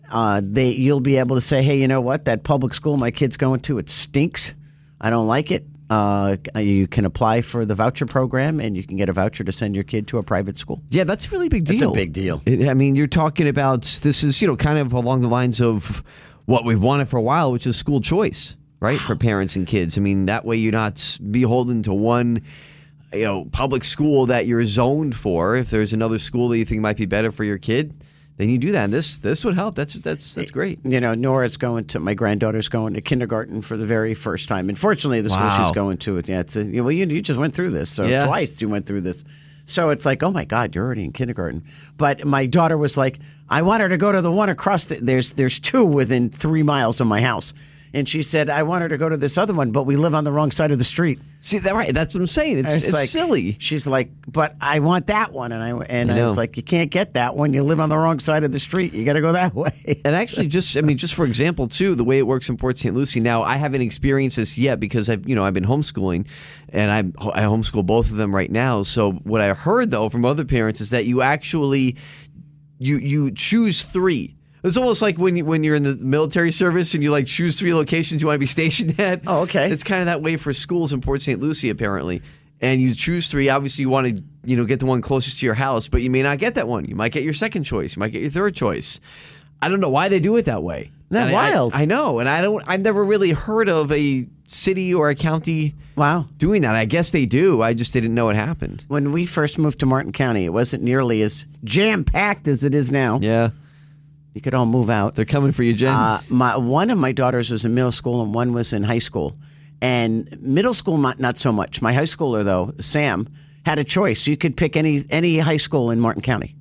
[0.09, 2.25] uh, they you'll be able to say, hey, you know what?
[2.25, 4.53] That public school my kid's going to, it stinks.
[4.99, 5.65] I don't like it.
[5.89, 9.53] Uh, you can apply for the voucher program, and you can get a voucher to
[9.53, 10.81] send your kid to a private school.
[10.89, 11.79] Yeah, that's a really big deal.
[11.79, 12.41] That's a big deal.
[12.45, 15.61] It, I mean, you're talking about this is you know kind of along the lines
[15.61, 16.03] of
[16.45, 19.97] what we've wanted for a while, which is school choice, right, for parents and kids.
[19.97, 22.41] I mean, that way you're not beholden to one.
[23.13, 25.55] You know, public school that you're zoned for.
[25.55, 27.95] If there's another school that you think might be better for your kid,
[28.37, 28.85] then you do that.
[28.85, 29.75] And this this would help.
[29.75, 30.79] That's that's that's great.
[30.83, 34.69] You know, Nora's going to my granddaughter's going to kindergarten for the very first time.
[34.69, 35.57] Unfortunately, the school Wow.
[35.63, 37.89] she's going to, yeah, it's a, you know, well, you, you just went through this,
[37.89, 38.25] so Yeah.
[38.25, 39.23] twice you went through this.
[39.65, 41.63] So it's like, oh my God, you're already in kindergarten.
[41.97, 43.19] But my daughter was like,
[43.49, 44.85] I want her to go to the one across.
[44.85, 47.53] The, there's there's two within three miles of my house,
[47.93, 50.13] and she said I want her to go to this other one, but we live
[50.13, 51.19] on the wrong side of the street.
[51.39, 51.93] See that right?
[51.93, 52.59] That's what I'm saying.
[52.59, 53.57] It's, it's, like silly.
[53.59, 56.63] She's like, but I want that one, and I and I I, was like, you
[56.63, 57.53] can't get that one.
[57.53, 58.93] You live on the wrong side of the street.
[58.93, 60.01] You got to go that way.
[60.03, 62.77] And actually, just I mean, just for example, too, the way it works in Port
[62.77, 62.95] St.
[62.95, 63.19] Lucie.
[63.19, 66.27] Now, I haven't experienced this yet because I've you know I've been homeschooling,
[66.69, 68.83] and I'm I homeschool both of them right now.
[68.83, 71.97] So what I heard though from other parents is that you actually
[72.79, 74.36] you you choose three.
[74.67, 77.57] It's almost like when you when you're in the military service and you like choose
[77.59, 79.21] three locations you want to be stationed at.
[79.25, 79.71] Oh, okay.
[79.71, 81.39] It's kind of that way for schools in Port St.
[81.41, 82.21] Lucie apparently.
[82.59, 83.49] And you choose three.
[83.49, 86.09] Obviously, you want to you know get the one closest to your house, but you
[86.09, 86.85] may not get that one.
[86.85, 87.95] You might get your second choice.
[87.95, 88.99] You might get your third choice.
[89.61, 90.91] I don't know why they do it that way.
[91.09, 91.73] That And I- wild?
[91.73, 92.63] I, know, and I don't.
[92.67, 95.75] I've never really heard of a city or a county.
[95.95, 96.27] Wow.
[96.37, 97.61] Doing that, I guess they do.
[97.61, 98.83] I just didn't know it happened.
[98.87, 102.73] When we first moved to Martin County, it wasn't nearly as jam packed as it
[102.75, 103.19] is now.
[103.21, 103.49] Yeah,
[104.37, 105.15] You could all move out.
[105.15, 105.95] they're coming for you, Jen.
[105.95, 108.99] Uh, my one of my daughters was in middle school and one was in high
[108.99, 109.35] school.
[109.81, 111.81] And middle school, not, not so much.
[111.81, 113.27] My high schooler though, Sam,
[113.65, 114.27] had a choice.
[114.27, 116.55] You could pick any any high school in Martin County.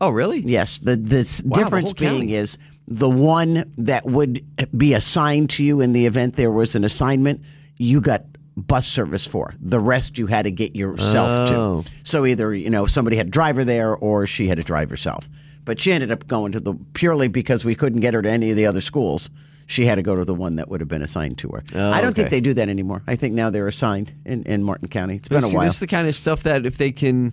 [0.00, 0.38] oh, really?
[0.38, 0.78] Yes.
[0.78, 2.34] The the Wow, difference whole being county.
[2.36, 2.56] is
[2.86, 4.40] the one that would
[4.76, 7.40] be assigned to you in the event there was an assignment,
[7.76, 8.22] you got
[8.60, 9.54] bus service for.
[9.60, 11.82] The rest you had to get yourself Oh.
[11.82, 11.90] to.
[12.04, 15.28] So either, you know, somebody had a driver there or she had to drive herself.
[15.64, 18.50] But she ended up going to the purely because we couldn't get her to any
[18.50, 19.28] of the other schools.
[19.66, 21.62] She had to go to the one that would have been assigned to her.
[21.76, 23.02] Oh, I don't think they do that anymore.
[23.06, 25.16] I think now they're assigned in, in Martin County.
[25.16, 25.64] It's been But a see, while.
[25.66, 27.32] This is the kind of stuff that if they can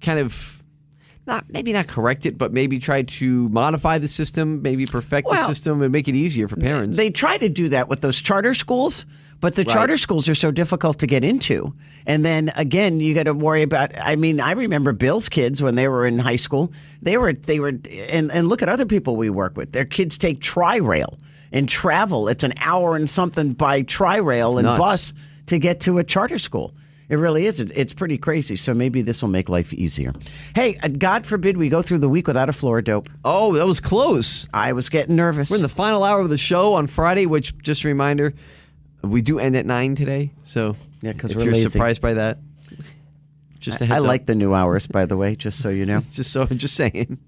[0.00, 0.62] kind of
[1.26, 5.36] not maybe not correct it, but maybe try to modify the system, maybe perfect the
[5.46, 6.96] system and make it easier for parents.
[6.96, 9.06] They try to do that with those charter schools,
[9.40, 9.72] but the Right.
[9.72, 11.74] charter schools are so difficult to get into.
[12.06, 13.90] And then again, you got to worry about.
[14.00, 16.72] I mean, I remember Bill's kids when they were in high school.
[17.02, 17.68] They were they were
[18.10, 19.72] and and look at other people we work with.
[19.72, 21.18] Their kids take tri rail
[21.52, 22.28] and travel.
[22.28, 24.78] It's an hour and something by tri rail and nuts.
[24.78, 25.12] bus
[25.46, 26.72] to get to a charter school.
[27.08, 27.60] It really is.
[27.60, 28.56] It's pretty crazy.
[28.56, 30.12] So maybe this will make life easier.
[30.56, 33.08] Hey, uh, God forbid we go through the week without a floor dope.
[33.24, 34.48] oh, that was close.
[34.52, 35.50] I was getting nervous.
[35.50, 38.34] We're in the final hour of the show on Friday, which just a reminder,
[39.02, 40.32] we do end at nine today.
[40.42, 41.68] So Yeah, 'cause if we're you're lazy.
[41.68, 42.38] surprised by that,
[43.60, 44.04] just a I heads up.
[44.04, 46.00] I like the new hours, by the way, just so you know.
[46.12, 47.18] Just so, I'm just saying.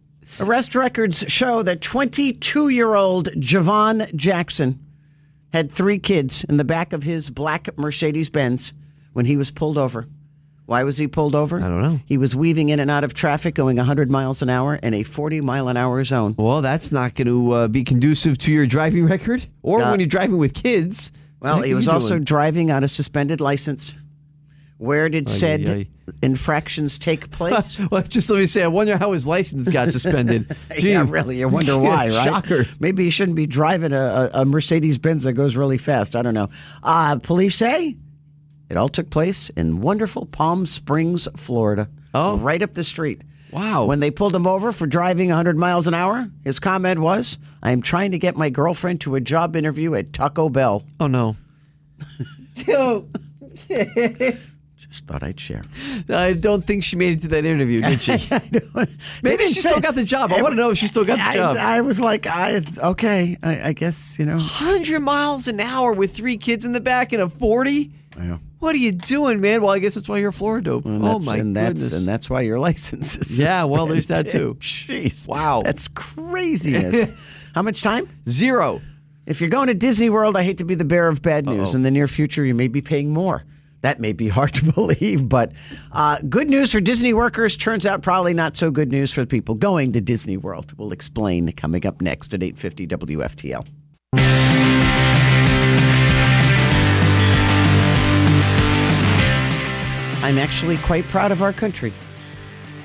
[0.40, 4.78] Arrest records show that 22 year old Javon Jackson
[5.52, 8.72] had three kids in the back of his black Mercedes Benz
[9.18, 10.06] when he was pulled over.
[10.66, 11.58] Why was he pulled over?
[11.60, 11.98] I don't know.
[12.06, 15.02] He was weaving in and out of traffic going 100 miles an hour in a
[15.02, 16.36] 40 mile an hour zone.
[16.38, 19.98] Well, that's not going to uh, be conducive to your driving record, or Uh, when
[19.98, 21.10] you're driving with kids.
[21.40, 22.22] Well, he was also doing?
[22.24, 23.96] driving on a suspended license.
[24.76, 26.12] Where did said ay, ay.
[26.22, 27.80] infractions take place?
[27.90, 30.54] well, just let me say, I wonder how his license got suspended.
[30.78, 30.90] Gee.
[30.92, 31.40] yeah, really.
[31.40, 32.12] You wonder why, right?
[32.24, 32.66] Shocker.
[32.78, 36.14] Maybe he shouldn't be driving a, a, a Mercedes Benz that goes really fast.
[36.14, 36.50] I don't know.
[36.84, 37.96] Uh, police say
[38.70, 41.88] it all took place in wonderful Palm Springs, Florida.
[42.14, 42.36] Oh.
[42.38, 43.22] Right up the street.
[43.50, 43.86] Wow.
[43.86, 47.72] When they pulled him over for driving 100 miles an hour, his comment was, I
[47.72, 50.84] am trying to get my girlfriend to a job interview at Taco Bell.
[51.00, 51.36] Oh no.
[54.76, 55.62] Just thought I'd share.
[56.08, 58.12] I don't think she made it to that interview, did she?
[59.22, 60.32] Maybe she still got the job.
[60.32, 61.56] I want to know if she still got the I, job.
[61.56, 64.36] I was like, I, okay, I, I guess, you know.
[64.36, 67.92] 100 miles an hour with three kids in the back and a 40?
[68.16, 68.38] Yeah.
[68.58, 69.62] What are you doing, man?
[69.62, 70.84] Well, I guess that's why you're Florida dope.
[70.84, 71.98] And oh that's, my and that's, goodness.
[71.98, 74.54] And that's why your license is Yeah, well, there's that too.
[74.60, 75.28] Jeez.
[75.28, 75.62] Wow.
[75.64, 77.10] That's craziness.
[77.54, 78.08] How much time?
[78.28, 78.80] Zero.
[79.26, 81.70] If you're going to Disney World, I hate to be the bearer of bad news.
[81.70, 81.76] Uh-oh.
[81.76, 83.44] In the near future, you may be paying more.
[83.82, 85.52] That may be hard to believe, but
[85.92, 87.56] uh, good news for Disney workers.
[87.56, 90.72] Turns out probably not so good news for the people going to Disney World.
[90.76, 94.87] We'll explain coming up next at 850 WFTL.
[100.20, 101.94] I'm actually quite proud of our country.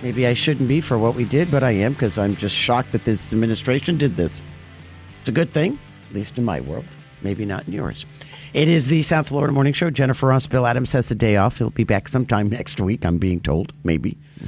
[0.03, 2.91] Maybe I shouldn't be for what we did, but I am because I'm just shocked
[2.91, 4.43] that this administration did this.
[5.19, 6.85] It's a good thing, at least in my world.
[7.23, 8.05] Maybe not in yours.
[8.53, 9.89] It is the South Florida Morning Show.
[9.89, 11.57] Jennifer Ross, Bill Adams has the day off.
[11.57, 13.73] He'll be back sometime next week, I'm being told.
[13.83, 14.15] Maybe.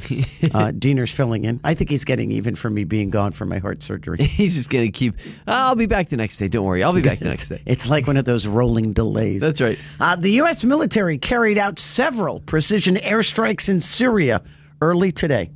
[0.53, 1.59] uh, Diener's filling in.
[1.63, 4.17] I think he's getting even for me being gone for my heart surgery.
[4.23, 5.15] He's just going to keep,
[5.47, 6.49] I'll be back the next day.
[6.49, 6.83] Don't worry.
[6.83, 7.63] I'll be back the next day.
[7.65, 9.41] It's like one of those rolling delays.
[9.41, 9.81] That's right.
[9.99, 10.63] Uh, the U.S.
[10.63, 14.43] military carried out several precision airstrikes in Syria
[14.81, 15.49] early today.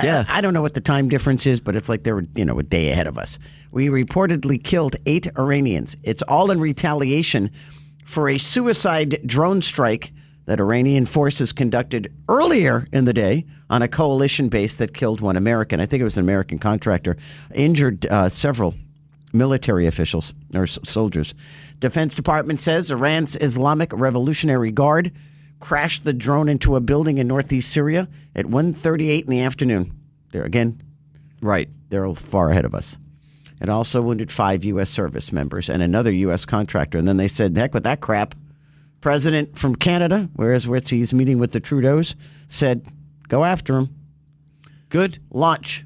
[0.00, 0.24] Yeah.
[0.28, 2.44] I, I don't know what the time difference is, but it's like they were, you
[2.44, 3.38] know, a day ahead of us.
[3.72, 5.96] We reportedly killed eight Iranians.
[6.04, 7.50] It's all in retaliation
[8.06, 10.12] for a suicide drone strike
[10.46, 15.36] that Iranian forces conducted earlier in the day on a coalition base that killed one
[15.36, 15.80] American.
[15.80, 17.16] I think it was an American contractor,
[17.52, 18.74] injured uh, several
[19.32, 21.34] military officials or s- soldiers.
[21.80, 25.10] Defense Department says Iran's Islamic Revolutionary Guard
[25.58, 29.90] crashed the drone into a building in northeast Syria at 1:38 in the afternoon.
[30.30, 30.80] There again,
[31.42, 31.68] Right.
[31.88, 32.96] they're far ahead of us.
[33.60, 34.90] It also wounded five U.S.
[34.90, 36.44] service members and another U.S.
[36.44, 36.98] contractor.
[36.98, 38.34] And then they said, heck with that crap.
[39.00, 42.14] President from Canada, whereas where he's meeting with the Trudeaus,
[42.48, 42.86] said,
[43.28, 43.94] go after him.
[44.88, 45.18] Good.
[45.30, 45.84] Launch.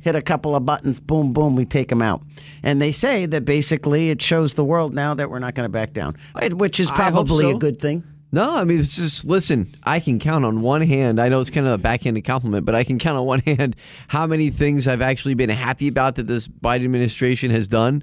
[0.00, 2.22] Hit a couple of buttons, boom, boom, we take him out.
[2.62, 5.72] And they say that basically it shows the world now that we're not going to
[5.72, 6.16] back down,
[6.52, 8.04] which is probably a good thing.
[8.32, 11.20] No, I mean, it's just, listen, I can count on one hand.
[11.20, 13.76] I know it's kind of a backhanded compliment, but I can count on one hand
[14.08, 18.02] how many things I've actually been happy about that this Biden administration has done.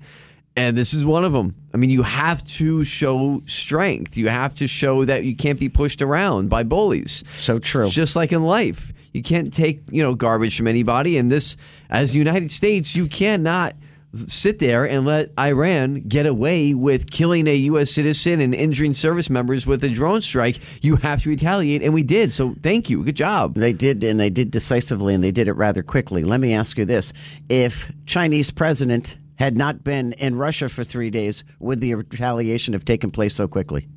[0.55, 1.55] And this is one of them.
[1.73, 4.17] I mean, you have to show strength.
[4.17, 7.23] You have to show that you can't be pushed around by bullies.
[7.33, 7.89] So true.
[7.89, 11.17] Just like in life, you can't take, you know, garbage from anybody.
[11.17, 11.57] And this,
[11.89, 13.75] as the United States, you cannot
[14.15, 17.91] sit there and let Iran get away with killing a U.S.
[17.91, 20.59] citizen and injuring service members with a drone strike.
[20.83, 22.31] You have to retaliate, and we did.
[22.31, 23.03] So thank you.
[23.03, 23.55] Good job.
[23.55, 26.23] They did, and they did decisively, and they did it rather quickly.
[26.23, 27.13] Let me ask you this:
[27.49, 32.85] If Chinese president had not been in Russia for three days, would the retaliation have
[32.85, 33.87] taken place so quickly?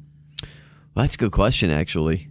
[0.94, 2.28] Well, that's a good question, actually.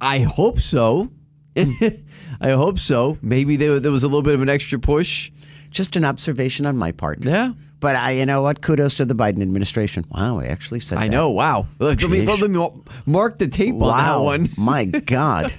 [0.00, 1.12] I hope so.
[1.56, 3.16] I hope so.
[3.22, 5.30] Maybe there, there was a little bit of an extra push.
[5.76, 7.22] Just an observation on my part.
[7.22, 7.52] Yeah.
[7.80, 8.62] But I, you know what?
[8.62, 10.06] Kudos to the Biden administration.
[10.10, 11.02] Wow, I actually said that.
[11.02, 11.12] I that.
[11.14, 11.30] know.
[11.30, 11.66] Wow.
[11.78, 12.70] Let me, let me
[13.04, 14.22] mark the tape on that Wow.
[14.24, 14.48] one.
[14.56, 15.52] My God.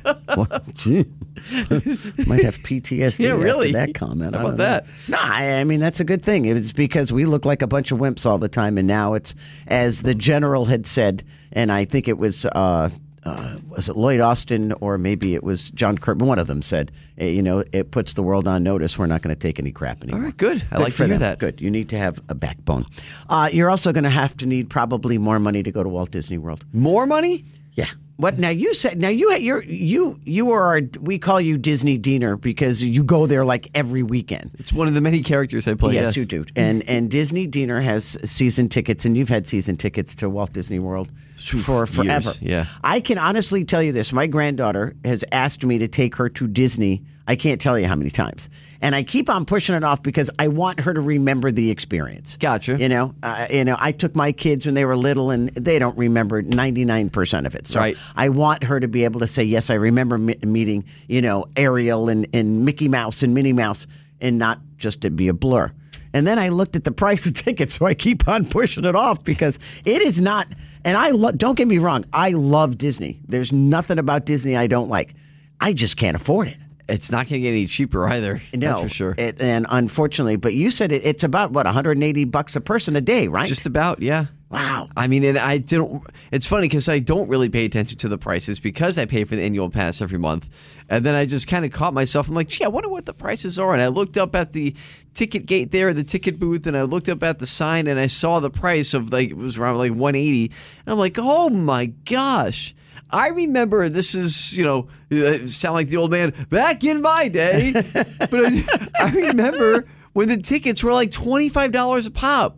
[2.26, 3.72] Might have PTSD Yeah, really.
[3.73, 4.34] that comment.
[4.35, 4.65] How about know.
[4.65, 4.85] that?
[5.07, 6.45] No, I, I mean, that's a good thing.
[6.45, 8.80] It's because we look like a bunch of wimps all the time.
[8.80, 9.35] And now it's,
[9.68, 12.89] as the general had said, and I think it was, uh,
[13.28, 16.26] uh, was it Lloyd Austin or maybe it was John Kirby?
[16.26, 18.98] One of them said, eh, you know, it puts the world on notice.
[18.98, 20.22] We're not going to take any crap anymore.
[20.22, 20.64] All right, good.
[20.72, 21.20] I like to hear them.
[21.20, 21.40] that.
[21.40, 21.60] Good.
[21.60, 22.86] You need to have a backbone.
[23.30, 26.12] Uh, you're also going to have to need probably more money to go to Walt
[26.12, 26.64] Disney World.
[26.74, 27.44] More money?
[27.74, 27.88] Yeah.
[28.18, 28.49] What now?
[28.49, 32.84] You said now you you're you you are our, we call you Disney Diener because
[32.84, 34.49] you go there like every weekend.
[34.56, 35.94] It's one of the many characters I play.
[35.94, 36.18] yes, yes.
[36.18, 36.44] you do.
[36.56, 40.80] And and Disney Diener has season tickets, and you've had season tickets to Walt Disney
[40.80, 42.31] World for years, forever.
[42.41, 42.65] yeah.
[42.84, 46.47] I can honestly tell you this: my granddaughter has asked me to take her to
[46.47, 47.03] Disney.
[47.30, 48.49] I can't tell you how many times,
[48.81, 52.38] and I keep on pushing it off because I want her to remember the experience.
[52.38, 52.77] Gotcha.
[52.80, 55.77] You know, uh, you know, I took my kids when they were little, and they
[55.77, 57.68] don't remember ninety nine percent of it.
[57.68, 57.97] So Right.
[58.15, 61.47] I want her to be able to say, "Yes, I remember me- meeting, you know,
[61.57, 63.88] Ariel and, and Mickey Mouse and Minnie Mouse,"
[64.22, 65.72] and not just to be a blur.
[66.18, 68.95] And then I looked at the price of tickets, so I keep on pushing it
[68.95, 70.48] off because it is not.
[70.84, 73.22] And I lo- don't get me wrong, I love Disney.
[73.27, 75.14] There's nothing about Disney I don't like.
[75.61, 76.57] I just can't afford it.
[76.89, 78.41] It's not going to get any cheaper either.
[78.52, 79.14] No, for sure.
[79.15, 83.02] It, and unfortunately, but you said it, it's about what 180 bucks a person a
[83.02, 83.48] day, right?
[83.48, 84.26] Just about, yeah.
[84.49, 84.90] Wow.
[84.95, 86.03] I mean, and I didn't.
[86.32, 89.36] It's funny because I don't really pay attention to the prices because I pay for
[89.36, 90.49] the annual pass every month,
[90.90, 92.28] and then I just kind of caught myself.
[92.28, 94.76] I'm like, gee, I wonder what the prices are, and I looked up at the
[95.14, 98.07] ticket gate there, the ticket booth, and I looked up at the sign, and I
[98.07, 100.45] saw the price of like it was around like 180,
[100.86, 102.74] and I'm like, oh my gosh.
[103.10, 107.30] I remember this is, you know, uh, sound like the old man back in my
[107.30, 107.72] day,
[108.19, 112.57] but I, I remember when the tickets were like $25 a pop.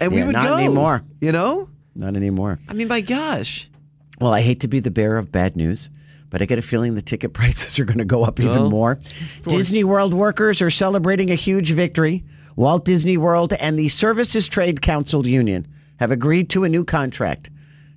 [0.00, 0.56] And we Yeah, would not go.
[0.56, 1.04] anymore.
[1.20, 1.68] You know?
[1.94, 2.58] Not anymore.
[2.68, 3.70] I mean, my gosh.
[4.20, 5.88] Well, I hate to be the bearer of bad news,
[6.30, 8.70] but I get a feeling the ticket prices are going to go up even Well,
[8.70, 8.98] more.
[9.46, 12.24] Disney World workers are celebrating a huge victory.
[12.56, 15.66] Walt Disney World and the Service Trades Council Union
[15.96, 17.50] have agreed to a new contract.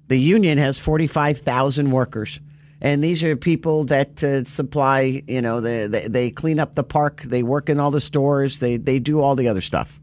[0.07, 2.39] The union has 45,000 workers.
[2.81, 6.83] And these are people that uh, supply, you know, they, they, they clean up the
[6.83, 9.99] park, they work in all the stores, they, they do all the other stuff.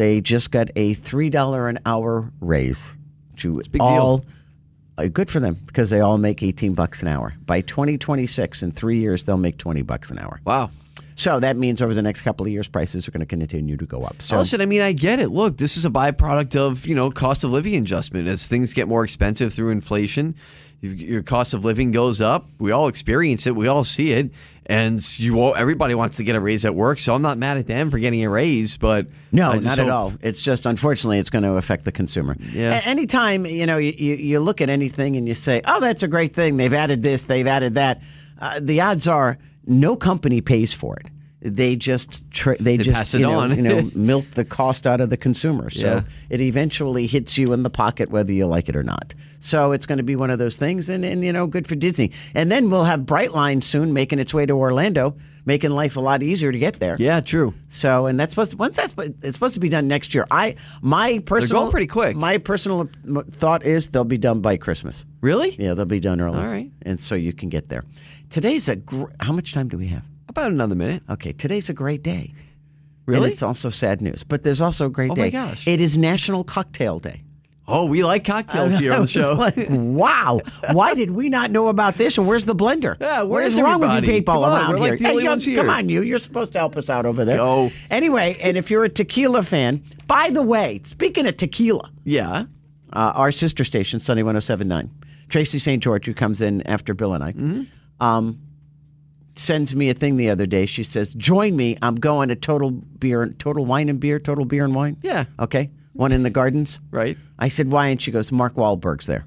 [0.00, 2.96] They just got a $3 an hour raise
[3.36, 3.82] to big deal.
[3.82, 4.24] all
[4.96, 7.34] uh, good for them because they all make 18 bucks an hour.
[7.44, 10.40] By 2026 in 3 years they'll make 20 bucks an hour.
[10.46, 10.70] Wow.
[11.16, 13.84] So that means over the next couple of years prices are going to continue to
[13.84, 14.22] go up.
[14.22, 15.28] So Listen, I mean, I get it.
[15.28, 18.26] Look, this is a byproduct of, you know, cost of living adjustment.
[18.26, 20.34] As things get more expensive through inflation,
[20.80, 22.46] your cost of living goes up.
[22.58, 23.54] We all experience it.
[23.54, 24.30] We all see it.
[24.66, 27.00] And you all, everybody wants to get a raise at work.
[27.00, 30.12] So I'm not mad at them for getting a raise, but No, not at all.
[30.22, 32.36] It's just unfortunately it's going to affect the consumer.
[32.52, 32.78] Yeah.
[32.78, 36.04] A- anytime you know you, you, you look at anything and you say, "Oh, that's
[36.04, 36.56] a great thing.
[36.56, 37.24] They've added this.
[37.24, 38.00] They've added that."
[38.38, 41.08] Uh, the odds are no company pays for it.
[41.42, 43.56] They just tra- they, They just pass it you know, on.
[43.56, 45.70] you know milk the cost out of the consumer.
[45.70, 46.02] So Yeah.
[46.28, 49.14] it eventually hits you in the pocket whether you like it or not.
[49.40, 51.74] So it's going to be one of those things, and, and you know, good for
[51.76, 52.10] Disney.
[52.34, 56.22] And then we'll have Brightline soon making its way to Orlando, making life a lot
[56.22, 56.96] easier to get there.
[56.98, 57.54] Yeah, true.
[57.70, 60.26] So, and that's supposed to, once that's it's supposed to be done next year.
[60.30, 62.16] I my personal going pretty quick.
[62.16, 62.90] My personal
[63.32, 65.06] thought is they'll be done by Christmas.
[65.22, 65.56] Really?
[65.58, 66.38] Yeah, they'll be done early.
[66.38, 66.70] All right.
[66.82, 67.84] and so you can get there.
[68.28, 70.02] Today's a gr- how much time do we have?
[70.30, 71.02] About another minute.
[71.10, 72.32] Okay, today's a great day.
[73.06, 73.24] Really?
[73.24, 75.22] And it's also sad news, but there's also a great Oh day.
[75.22, 75.66] my gosh.
[75.66, 77.22] It is National Cocktail Day.
[77.66, 79.32] Oh, we like cocktails here on the show.
[79.32, 80.40] like, wow,
[80.70, 82.18] why did we not know about this?
[82.18, 82.96] And where's the blender?
[83.00, 84.18] Yeah, what where's is wrong with you everybody?
[84.20, 84.90] people Come on, around we're here?
[84.92, 85.70] like the only Hey, ones Come here.
[85.70, 86.02] on, you.
[86.02, 87.38] You're supposed to help us out over there.
[87.38, 87.70] go.
[87.90, 92.44] Anyway, and if you're a tequila fan, by the way, speaking of tequila, yeah.
[92.92, 94.88] uh, our sister station, Sunny 1079.
[95.28, 95.82] Tracy St.
[95.82, 97.62] George, who comes in after Bill and I, Mm-hmm.
[98.06, 98.38] um,
[99.34, 100.66] sends me a thing the other day.
[100.66, 101.76] She says, "Join me.
[101.82, 105.24] I'm going to Total Beer, Total Wine and Beer, Total Beer and Wine." Yeah.
[105.38, 105.70] Okay.
[105.92, 106.78] One in the gardens.
[106.90, 107.16] Right.
[107.38, 109.24] I said, "Why?" And she goes, "Mark Wahlberg's there."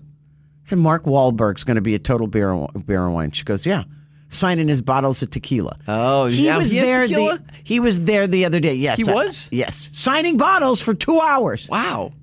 [0.66, 3.44] I said, "Mark Wahlberg's going to be a Total Beer and, beer and Wine." She
[3.44, 3.84] goes, "Yeah."
[4.30, 5.78] Signing his bottles of tequila.
[5.88, 7.08] Oh, he yeah, was he there.
[7.08, 8.74] The, he was there the other day.
[8.74, 9.48] Yes, He I- was?
[9.52, 11.68] yes, signing bottles for two hours.
[11.70, 12.14] Wow.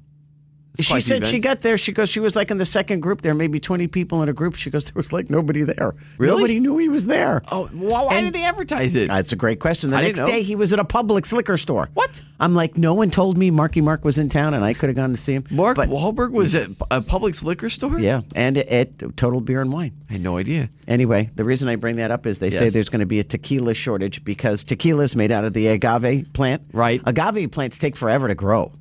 [0.83, 1.77] She said she got there.
[1.77, 3.23] She goes, she was like in the second group.
[3.23, 4.55] There maybe 20 people in a group.
[4.57, 5.95] She goes, there was like nobody there.
[6.19, 6.37] Really?
[6.37, 7.43] Nobody knew he was there.
[7.51, 9.09] Oh, why, why And- did they advertise it?
[9.09, 9.91] That's a great question.
[9.91, 11.89] The I next day, he was at a Publix liquor store.
[11.95, 12.23] What?
[12.39, 14.97] I'm like, no one told me Marky Mark was in town and I could have
[14.97, 15.45] gone to see him.
[15.51, 17.99] Mark but, Wahlberg was at a Publix liquor store?
[17.99, 19.93] Yeah, and at Total Beer and Wine.
[20.09, 20.71] I had no idea.
[20.89, 23.25] Anyway, the reason I bring that up is they say there's going to be a
[23.25, 26.63] tequila shortage because tequila is made out of the agave plant.
[26.73, 27.01] Right.
[27.05, 28.73] Agave plants take forever to grow.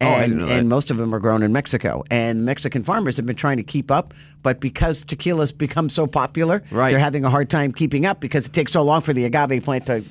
[0.00, 0.48] Oh, And, that.
[0.50, 2.04] and most of them are grown in Mexico.
[2.10, 6.62] And Mexican farmers have been trying to keep up, but because tequila's become so popular,
[6.70, 6.90] Right.
[6.90, 9.64] they're having a hard time keeping up because it takes so long for the agave
[9.64, 10.04] plant to,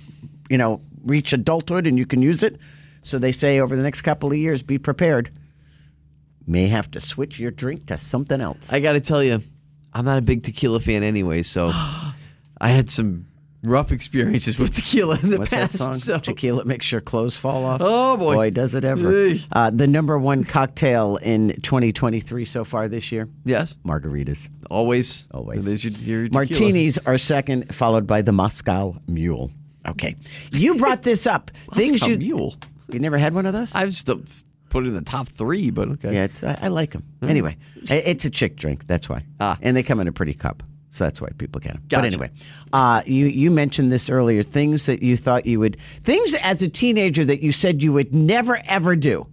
[0.50, 2.60] you know, reach adulthood and you can use it.
[3.04, 5.32] So they say over the next couple of years, be prepared.
[6.46, 8.72] May have to switch your drink to something else.
[8.74, 9.40] I got to tell you,
[9.94, 11.68] I'm not a big tequila fan anyway, so
[12.60, 13.27] I had some
[13.64, 15.78] rough experiences with tequila in the What's that past.
[15.78, 15.94] song?
[15.96, 17.82] so- Tequila makes your clothes fall off.
[17.84, 18.34] Oh, boy.
[18.36, 19.34] boy, does it ever!
[19.52, 24.50] Uh, the number one cocktail in 2023 so far this year: Yes, margaritas.
[24.70, 25.84] always, Always.
[25.84, 25.94] Your,
[26.24, 26.30] your.
[26.32, 29.52] Martinis are second, followed by the Moscow Mule.
[29.88, 30.16] Okay,
[30.52, 31.52] you brought this up.
[31.74, 32.56] Things Moscow you Mule.
[32.92, 33.74] You never had one of those?
[33.76, 34.22] I've still
[34.70, 36.14] put it in the top three, but okay.
[36.14, 37.04] Yeah, it's, I, I like them.
[37.22, 37.58] Anyway,
[37.90, 38.86] it's a chick drink.
[38.88, 39.24] That's why.
[39.40, 39.58] Ah.
[39.62, 41.84] and they come in a pretty cup, so that's why people get them.
[41.90, 42.32] But anyway,
[42.74, 44.44] uh, you you mentioned this earlier.
[44.44, 48.14] Things that you thought you would, things as a teenager that you said you would
[48.16, 49.28] never ever do,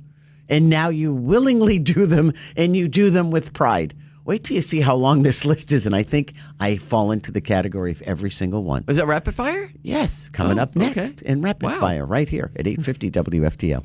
[0.48, 3.94] and now you willingly do them, and you do them with pride.
[4.26, 7.30] Wait till you see how long this list is, and I think I fall into
[7.30, 8.82] the category of every single one.
[8.88, 9.70] Is that rapid fire?
[9.82, 11.30] Yes, coming Oh, up next okay.
[11.30, 11.78] in Rapid Wow.
[11.78, 13.84] Fire, right here at 850 WFTL.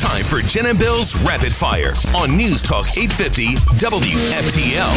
[0.00, 3.48] Time for Jen and Bill's Rapid Fire on News Talk 850
[3.84, 4.92] WFTL.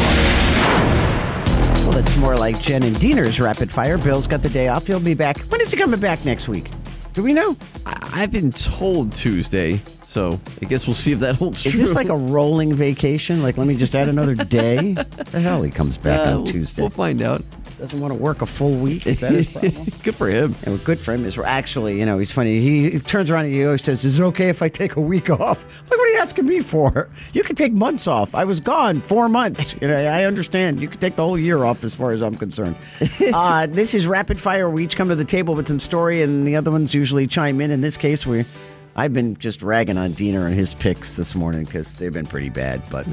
[1.87, 3.97] Well, it's more like Jen and Diener's rapid fire.
[3.97, 4.87] Bill's got the day off.
[4.87, 5.37] He'll be back.
[5.49, 6.69] When is he coming back next week?
[7.13, 7.55] Do we know?
[7.85, 11.69] I, I've been told Tuesday, so I guess we'll see if that holds true.
[11.69, 11.85] Is true.
[11.85, 13.43] this like a rolling vacation?
[13.43, 14.93] Like, let me just add another day?
[14.93, 16.81] the hell, he comes back Uh, on Tuesday.
[16.81, 17.41] We'll find out.
[17.77, 19.05] Doesn't want to work a full week.
[19.05, 19.73] Is that his problem?
[20.03, 20.55] Good for him.
[20.63, 22.59] And good for him is actually, you know, he's funny.
[22.59, 25.01] He, he turns around and he always says, "Is it okay if I take a
[25.01, 27.09] week off?" Like, what are you asking me for?
[27.33, 28.33] You can take months off.
[28.33, 29.75] I was gone four months.
[29.85, 30.79] You know, I understand.
[30.79, 32.77] You can take the whole year off, as far as I'm concerned.
[33.33, 34.69] uh, this is rapid fire.
[34.69, 37.59] We each come to the table with some story, and the other ones usually chime
[37.61, 37.71] in.
[37.71, 38.45] In this case, we.
[38.95, 42.49] I've been just ragging on Diener and his picks this morning because they've been pretty
[42.49, 42.81] bad.
[42.89, 43.05] But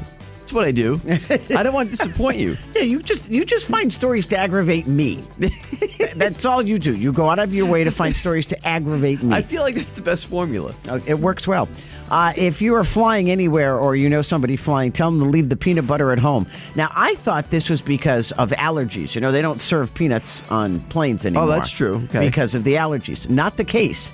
[0.53, 1.01] That's what I do.
[1.57, 2.55] I don't want to disappoint you.
[2.75, 5.23] yeah, you just you just find stories to aggravate me.
[6.15, 6.95] That's all you do.
[6.95, 9.35] You go out of your way to find stories to aggravate me.
[9.35, 10.75] I feel like that's the best formula.
[10.87, 11.67] Uh, It works well.
[12.11, 15.49] Uh, if you are flying anywhere or you know somebody flying, tell them to leave
[15.49, 16.45] the peanut butter at home.
[16.75, 19.15] Now, I thought this was because of allergies.
[19.15, 21.45] You know, they don't serve peanuts on planes anymore.
[21.45, 21.95] Oh, that's true.
[22.09, 22.19] Okay.
[22.19, 23.27] Because of the allergies.
[23.27, 24.11] Not the case.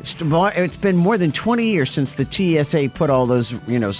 [0.00, 3.92] It's been more than 20 years since the TSA put all those, you know,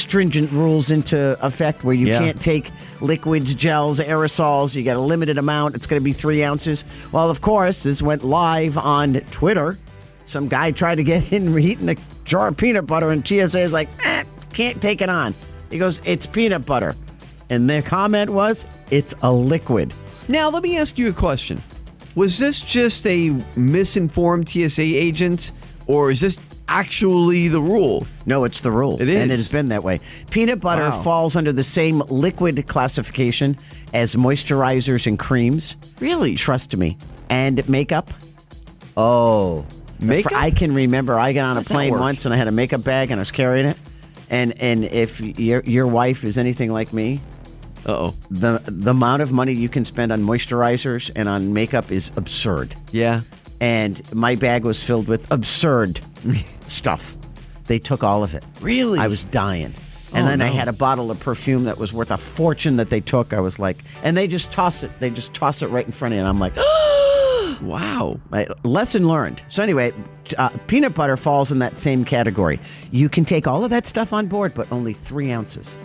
[0.00, 2.18] stringent rules into effect where you Yeah.
[2.18, 2.70] can't take
[3.00, 4.74] liquids, gels, aerosols.
[4.74, 5.74] You got a limited amount.
[5.74, 6.84] It's going to be three ounces.
[7.12, 9.78] Well, of course, this went live on Twitter.
[10.24, 13.72] Some guy tried to get in eating a jar of peanut butter, and TSA is
[13.72, 15.34] like, eh, can't take it on.
[15.70, 16.94] He goes, it's peanut butter.
[17.48, 19.92] And their comment was, it's a liquid.
[20.28, 21.60] Now, let me ask you a question.
[22.16, 25.52] Was this just a misinformed TSA agent,
[25.90, 28.06] or is this actually the rule?
[28.24, 29.00] No, it's the rule.
[29.02, 30.00] It And it's been that way.
[30.30, 31.02] Peanut butter Wow.
[31.02, 33.56] falls under the same liquid classification
[33.92, 35.76] as moisturizers and creams.
[35.98, 36.36] Really?
[36.36, 36.96] Trust me.
[37.28, 38.08] And makeup.
[38.96, 39.66] Oh.
[40.00, 40.32] Makeup?
[40.32, 43.10] I can remember I got on a plane once and I had a makeup bag
[43.10, 43.76] and I was carrying it.
[44.30, 47.20] And and if your your wife is anything like me,
[47.86, 48.14] oh.
[48.30, 52.76] the the amount of money you can spend on moisturizers and on makeup is absurd.
[52.92, 53.22] Yeah.
[53.60, 56.00] And my bag was filled with absurd
[56.66, 57.14] stuff.
[57.66, 58.44] They took all of it.
[58.60, 58.98] Really?
[58.98, 59.74] I was dying.
[60.12, 62.90] And Oh, then I had a bottle of perfume that was worth a fortune that
[62.90, 63.32] they took.
[63.32, 64.90] I was like, and they just toss it.
[64.98, 66.20] They just toss it right in front of you.
[66.24, 66.56] And I'm like,
[67.62, 68.18] Wow.
[68.64, 69.42] Lesson learned.
[69.48, 69.92] So anyway,
[70.38, 72.58] uh, peanut butter falls in that same category.
[72.90, 75.76] You can take all of that stuff on board, but only three ounces.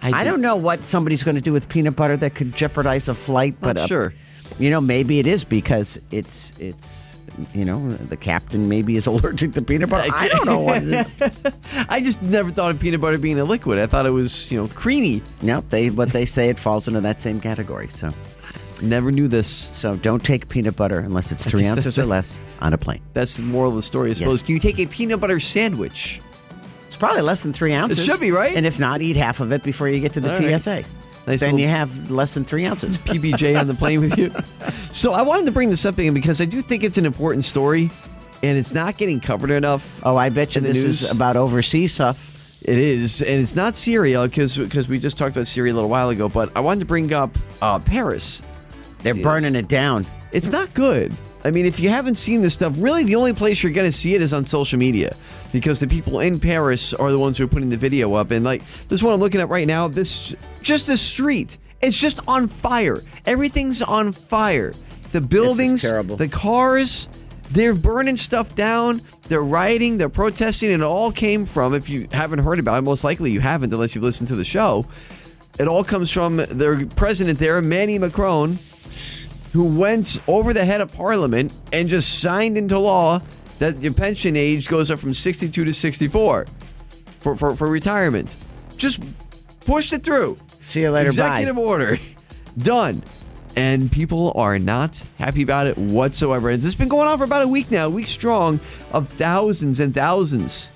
[0.00, 3.08] I, did- don't know what somebody's going to do with peanut butter that could jeopardize
[3.08, 4.14] a flight, but uh, sure.
[4.58, 7.07] You know, maybe it is because it's it's
[7.54, 10.10] you know, the captain maybe is allergic to peanut butter.
[10.14, 10.82] I don't know what.
[11.88, 13.78] I just never thought of peanut butter being a liquid.
[13.78, 15.22] I thought it was, you know, creamy.
[15.42, 17.88] No, they but they say it falls into that same category.
[17.88, 18.12] So
[18.82, 19.48] Never knew this.
[19.48, 23.00] so don't take peanut butter unless it's three ounces or less on a plane.
[23.12, 24.42] That's the moral of the story, I suppose.
[24.42, 26.20] Can you take a peanut butter sandwich?
[26.86, 27.98] It's probably less than three ounces.
[27.98, 28.56] It should be, right?
[28.56, 30.86] And if not, eat half of it before you get to the All right.
[31.28, 32.98] Nice then little- you have less than three ounces.
[32.98, 34.32] PBJ on the plane with you.
[34.90, 37.44] So I wanted to bring this up again because I do think it's an important
[37.44, 37.90] story,
[38.42, 40.00] and it's not getting covered enough.
[40.02, 41.02] Oh, I bet you this news.
[41.02, 42.34] is about overseas stuff.
[42.62, 46.08] It is, and it's not Syria because we just talked about Syria a little while
[46.08, 46.28] ago.
[46.28, 47.30] But I wanted to bring up
[47.62, 48.42] uh, Paris.
[49.02, 50.06] They're burning it down.
[50.32, 51.14] It's not good.
[51.44, 53.96] I mean, if you haven't seen this stuff, really the only place you're going to
[53.96, 55.14] see it is on social media
[55.52, 58.30] because the people in Paris are the ones who are putting the video up.
[58.30, 62.26] And like this one I'm looking at right now, this just the street, it's just
[62.28, 63.00] on fire.
[63.26, 64.72] Everything's on fire.
[65.12, 67.08] The buildings, the cars,
[67.50, 69.00] they're burning stuff down.
[69.28, 72.82] They're rioting, they're protesting, and it all came from, if you haven't heard about it,
[72.82, 74.86] most likely you haven't unless you've listened to the show.
[75.60, 78.58] It all comes from their president there, Manny Macron,
[79.52, 83.20] who went over the head of parliament and just signed into law
[83.58, 86.46] that your pension age goes up from 62 to 64
[87.20, 88.36] for, for, for retirement.
[88.76, 89.02] Just
[89.60, 90.36] pushed it through.
[90.46, 91.08] See you later.
[91.08, 91.62] Executive bye.
[91.62, 91.98] order.
[92.58, 93.02] Done.
[93.56, 96.48] And people are not happy about it whatsoever.
[96.48, 98.60] And this has been going on for about a week now, a week strong,
[98.92, 100.70] of thousands and thousands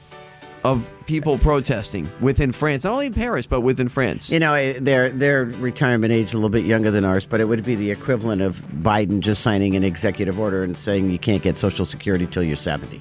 [0.64, 2.84] of people protesting within France.
[2.84, 4.30] Not only in Paris, but within France.
[4.30, 7.40] You know, eh, their their retirement age is a little bit younger than ours, but
[7.40, 11.18] it would be the equivalent of Biden just signing an executive order and saying you
[11.18, 13.00] can't get Social Security till you're 70.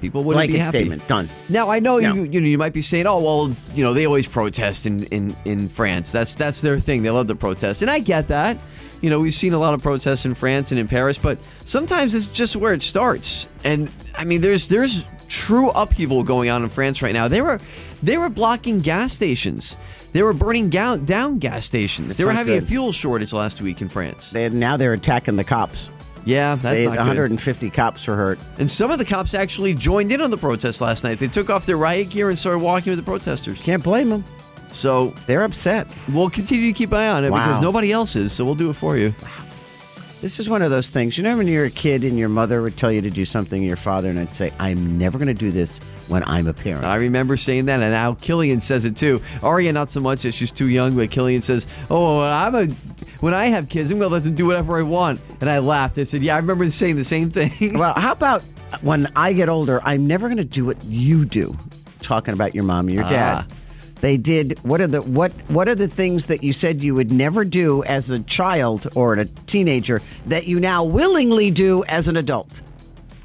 [0.00, 0.78] People wouldn't Blanket be happy.
[0.78, 1.28] statement done.
[1.48, 2.14] Now I know No.
[2.14, 5.04] you you know you might be saying, oh well, you know they always protest in,
[5.06, 6.12] in in France.
[6.12, 7.02] That's that's their thing.
[7.02, 8.60] They love to protest, and I get that.
[9.00, 12.14] You know we've seen a lot of protests in France and in Paris, but sometimes
[12.14, 13.48] it's just where it starts.
[13.64, 17.28] And I mean, there's there's true upheaval going on in France right now.
[17.28, 17.58] They were
[18.02, 19.76] they were blocking gas stations.
[20.12, 22.16] They were burning ga- down gas stations.
[22.16, 24.30] they were having a fuel shortage last week in France.
[24.30, 25.90] They, now they're attacking the cops.
[26.24, 26.98] Yeah, that's They, not good.
[26.98, 28.38] 150 cops were hurt.
[28.58, 31.18] And some of the cops actually joined in on the protest last night.
[31.18, 33.62] They took off their riot gear and started walking with the protesters.
[33.62, 34.24] Can't blame them.
[34.70, 35.86] So They're upset.
[36.12, 38.32] we'll continue to keep an eye on it because nobody else is.
[38.32, 39.14] So we'll do it for you.
[40.20, 41.16] This is one of those things.
[41.16, 43.62] You know, when you're a kid and your mother would tell you to do something,
[43.62, 45.78] your father and I'd say, "I'm never going to do this
[46.08, 49.22] when I'm a parent." I remember saying that, and now Killian says it too.
[49.44, 52.66] Aria, not so much as she's too young, but Killian says, "Oh, when I'm a
[53.20, 55.60] when I have kids, I'm going to let them do whatever I want." And I
[55.60, 55.98] laughed.
[55.98, 58.42] I said, "Yeah, I remember saying the same thing." well, how about
[58.80, 61.56] when I get older, I'm never going to do what you do.
[62.02, 63.46] Talking about your mom and your dad.
[63.48, 63.54] Ah.
[64.00, 67.10] They did what are the what what are the things that you said you would
[67.10, 72.16] never do as a child or a teenager that you now willingly do as an
[72.16, 72.62] adult?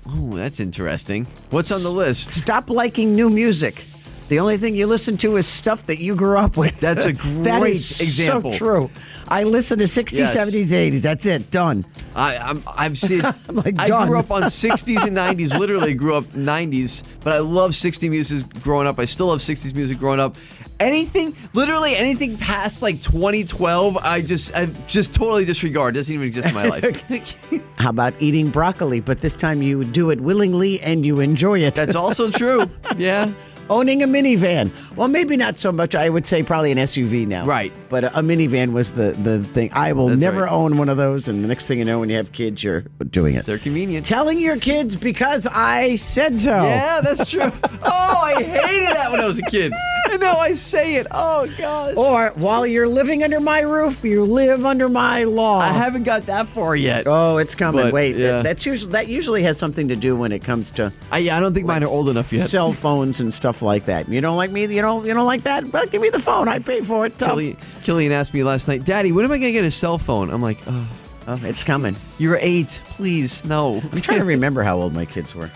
[0.05, 1.25] oh, that's interesting.
[1.49, 2.29] What's on the list?
[2.31, 3.85] Stop liking new music.
[4.29, 6.77] The only thing you listen to is stuff that you grew up with.
[6.79, 7.13] That's a
[7.43, 8.51] great is example.
[8.51, 8.91] So true.
[9.27, 10.35] I listen to 60s, Yes.
[10.35, 11.01] 70s, 80s.
[11.01, 11.51] That's it.
[11.51, 11.85] Done.
[12.15, 13.21] I, I'm, I've seen.
[13.53, 15.57] Like, I grew up on 60s and 90s.
[15.59, 18.97] Literally grew up 90s, but I love 60s music growing up.
[18.99, 20.35] I still love 60s music growing up.
[20.83, 25.95] Anything, literally anything past like 2012, I just, I just totally disregard.
[25.95, 27.03] Doesn't even exist in my life.
[27.77, 31.73] How about eating broccoli, but this time you do it willingly and you enjoy it?
[31.73, 32.69] That's also true.
[32.97, 33.31] Yeah.
[33.69, 34.71] Owning a minivan.
[34.95, 35.95] Well, maybe not so much.
[35.95, 37.45] I would say probably an SUV now.
[37.45, 37.71] Right.
[37.89, 39.71] But a, a minivan was the, the thing.
[39.73, 40.51] I will That's never right.
[40.51, 41.27] own one of those.
[41.27, 43.45] And the next thing you know, when you have kids, you're doing it.
[43.45, 44.05] They're convenient.
[44.05, 46.51] Telling your kids because I said so.
[46.51, 47.51] Yeah, that's true.
[47.85, 49.73] Oh, I hated that when I was a kid.
[50.11, 51.07] And now I say it.
[51.11, 51.95] Oh, gosh.
[51.95, 55.59] Or while you're living under my roof, you live under my law.
[55.59, 57.05] I haven't got that far yet.
[57.07, 57.85] Oh, it's coming.
[57.85, 58.27] But, Wait, yeah.
[58.27, 61.37] that, that's usually that usually has something to do when it comes to I, yeah,
[61.37, 62.41] I don't think mine are old enough yet.
[62.47, 64.09] cell phones and stuff like that.
[64.09, 64.61] You don't like me?
[64.73, 65.67] You don't you don't like that?
[65.71, 66.47] Well, give me the phone.
[66.47, 67.17] I pay for it.
[67.17, 67.29] Tough.
[67.31, 69.97] Killian, Killian asked me last night, Daddy, when am I going to get a cell
[69.97, 70.29] phone?
[70.31, 70.89] I'm like, oh,
[71.25, 71.95] Oh, it's coming.
[72.19, 72.81] you're eight.
[72.85, 73.75] Please, no.
[73.93, 75.49] I'm trying to remember how old my kids were.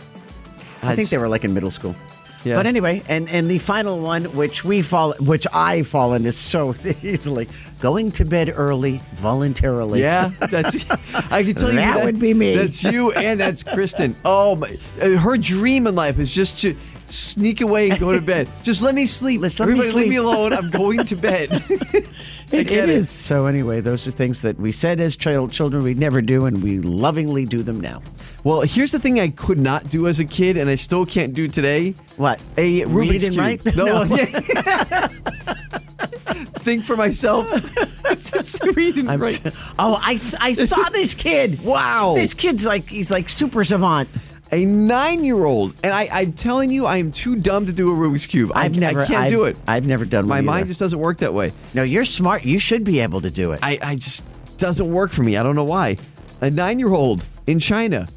[0.81, 1.93] I think they were like in middle school.
[2.43, 2.55] Yeah.
[2.55, 6.75] But anyway, and and the final one, which we fall, which I fall into so
[7.03, 7.47] easily,
[7.79, 10.01] going to bed early voluntarily.
[10.01, 10.89] Yeah, that's.
[11.31, 12.55] I can tell you That would be me.
[12.55, 14.15] That's you, and that's Kristen.
[14.23, 14.69] Oh my!
[14.99, 16.75] Her dream in life is just to
[17.07, 18.49] sneak away and go to bed.
[18.63, 19.41] Just let me sleep.
[19.41, 20.51] Just let me Everybody, leave me alone.
[20.51, 21.63] I'm going to bed.
[22.49, 23.09] It, it is.
[23.09, 26.63] So anyway, those are things that we said as child children we'd never do, and
[26.63, 28.01] we lovingly do them now.
[28.47, 31.33] Well, here's the thing I could not do as a kid, and I still can't
[31.33, 31.91] do today.
[32.15, 32.41] What?
[32.57, 33.43] A Read Rubik's and cube.
[33.43, 33.65] write?
[33.75, 34.05] No, No.
[36.59, 37.49] think for myself.
[38.03, 41.61] That's the reason, I'm t- oh, I, I saw this kid.
[41.61, 42.13] Wow.
[42.15, 44.07] This kid's like he's like super savant.
[44.53, 48.27] a nine-year-old, and I, I'm telling you, I am too dumb to do a Rubik's
[48.27, 48.53] cube.
[48.55, 49.59] I, I've never I can't I've- do it.
[49.67, 50.67] I've never done My mind either.
[50.69, 51.51] just doesn't work that way.
[51.73, 52.45] No, you're smart.
[52.45, 53.59] You should be able to do it.
[53.61, 54.23] I, I just
[54.57, 55.35] doesn't work for me.
[55.35, 55.97] I don't know why.
[56.39, 58.07] A nine-year-old in China.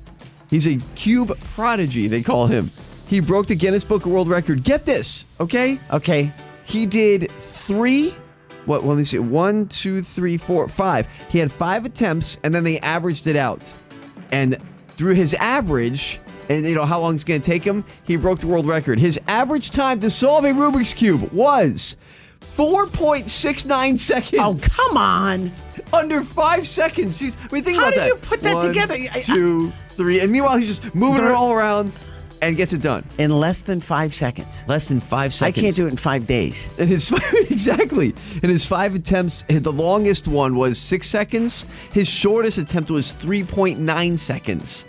[0.50, 2.08] He's a cube prodigy.
[2.08, 2.70] They call him.
[3.06, 4.62] He broke the Guinness Book of World Record.
[4.62, 5.80] Get this, okay?
[5.90, 6.32] okay.
[6.64, 8.14] He did three.
[8.66, 8.84] What?
[8.84, 9.18] Let me see.
[9.18, 11.08] One, two, three, four, five.
[11.28, 13.74] He had five attempts, and then they averaged it out.
[14.30, 14.58] And
[14.96, 18.40] through his average, and you know how long it's going to take him, he broke
[18.40, 18.98] the world record.
[18.98, 21.96] His average time to solve a Rubik's cube was
[22.60, 24.38] 4.69 seconds.
[24.38, 25.50] Oh, come on.
[25.94, 27.18] Under five seconds.
[27.18, 28.06] He's, I mean, think How about do that.
[28.08, 28.94] you put that One, together?
[28.94, 31.90] I- two, three, and meanwhile he's just moving it all around
[32.42, 33.04] and gets it done.
[33.18, 34.64] In less than five seconds.
[34.68, 35.58] Less than five seconds.
[35.58, 36.68] I can't do it in five days.
[36.78, 37.10] In his
[37.50, 41.64] exactly in his five attempts, eh, the longest one was six seconds.
[41.92, 44.84] His shortest attempt was three point nine seconds.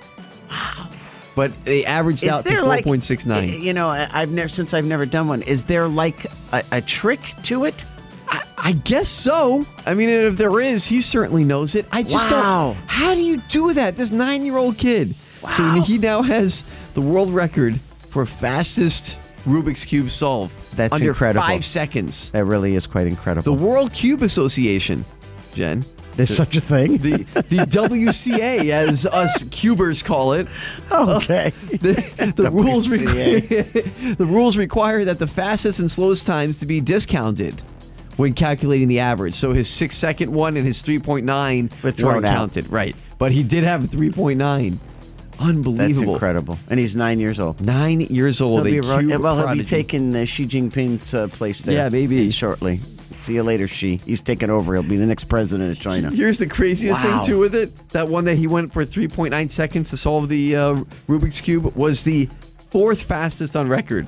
[0.49, 0.89] Wow!
[1.35, 3.61] But they averaged Is out to four like point six nine.
[3.61, 5.41] You know, I- I've never since I've never done one.
[5.43, 7.85] Is there like a, a trick to it?
[8.27, 9.65] I, I guess so.
[9.85, 11.85] I mean, if there is, he certainly knows it.
[11.91, 12.75] I just Wow.
[12.75, 12.77] don't.
[12.87, 13.95] How do you do that?
[13.97, 15.15] This nine year old kid.
[15.41, 15.49] Wow.
[15.51, 16.63] So he now has
[16.93, 20.53] the world record for fastest Rubik's cube solve.
[20.75, 21.45] That's under incredible.
[21.47, 22.29] Five seconds.
[22.31, 23.55] That really is quite incredible.
[23.55, 23.63] The.
[23.65, 25.03] World Cube Association,
[25.55, 25.83] Jen.
[26.15, 26.97] There's the- such a thing.
[26.97, 27.17] the
[27.49, 30.47] the WCA, as us cubers call it.
[30.91, 31.51] okay.
[31.81, 33.39] The, the rules require
[34.15, 37.59] the rules require that the fastest and slowest times to be discounted
[38.17, 39.33] when calculating the average.
[39.33, 42.35] So his six second one and his three point nine Were thrown weren't out.
[42.35, 42.95] counted, right?
[43.17, 44.79] But he did have a three point nine.
[45.39, 45.87] Unbelievable.
[45.87, 46.57] That's incredible.
[46.69, 47.59] And he's nine years old.
[47.61, 48.67] Nine years old.
[48.67, 51.73] He'll be well, he'll be taking uh, Xi Jinping's uh, place there.
[51.75, 52.29] Yeah, maybe.
[52.29, 52.79] shortly.
[53.21, 53.97] See you later, Xi.
[53.97, 54.73] He's taking over.
[54.73, 56.09] He'll be the next president of China.
[56.09, 57.21] Here's the craziest Wow.
[57.21, 57.75] thing too with it.
[57.89, 60.73] That one that he went for 3.9 seconds to solve the uh,
[61.07, 62.27] Rubik's cube was the
[62.71, 64.07] fourth fastest on record.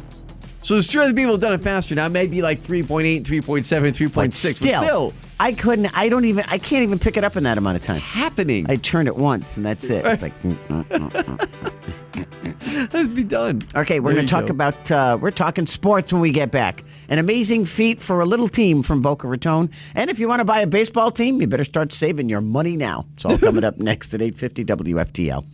[0.63, 1.93] So there's two other people have done it faster.
[1.93, 5.13] Now maybe like 3.8, 3.7, 3.6, but still,
[5.43, 5.87] I couldn't.
[5.93, 6.45] I don't even.
[6.47, 7.99] I can't even pick it up in that amount of time.
[7.99, 8.65] happening.
[8.69, 10.05] I turned it once, and that's it.
[10.05, 10.41] It's like.
[10.41, 12.89] mm, mm, mm, mm.
[12.91, 13.67] That'd be done.
[13.75, 14.51] Okay, we're going to talk go.
[14.51, 16.85] about uh, we're talking sports when we get back.
[17.09, 19.69] An amazing feat for a little team from Boca Raton.
[19.95, 22.77] And if you want to buy a baseball team, you better start saving your money
[22.77, 23.05] now.
[23.15, 25.45] It's all coming up next at 8:50 WFTL.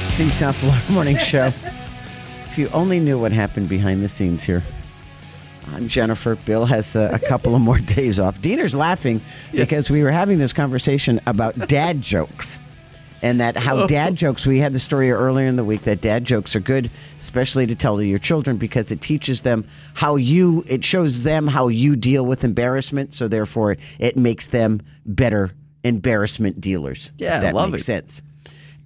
[0.00, 1.52] It's the South Florida Morning Show.
[2.50, 4.64] If you only knew what happened behind the scenes here.
[5.68, 6.34] I'm Jennifer.
[6.34, 8.42] Bill has uh, a couple of more days off.
[8.42, 9.20] Diener's laughing
[9.52, 12.58] because we were having this conversation about dad jokes.
[13.22, 16.24] And that how dad jokes, we had the story earlier in the week that dad
[16.24, 16.90] jokes are good,
[17.20, 19.64] especially to tell to your children because it teaches them
[19.94, 23.14] how you, it shows them how you deal with embarrassment.
[23.14, 25.52] So therefore, it makes them better
[25.84, 27.12] embarrassment dealers.
[27.16, 27.84] Yeah, that love makes it.
[27.84, 28.22] sense.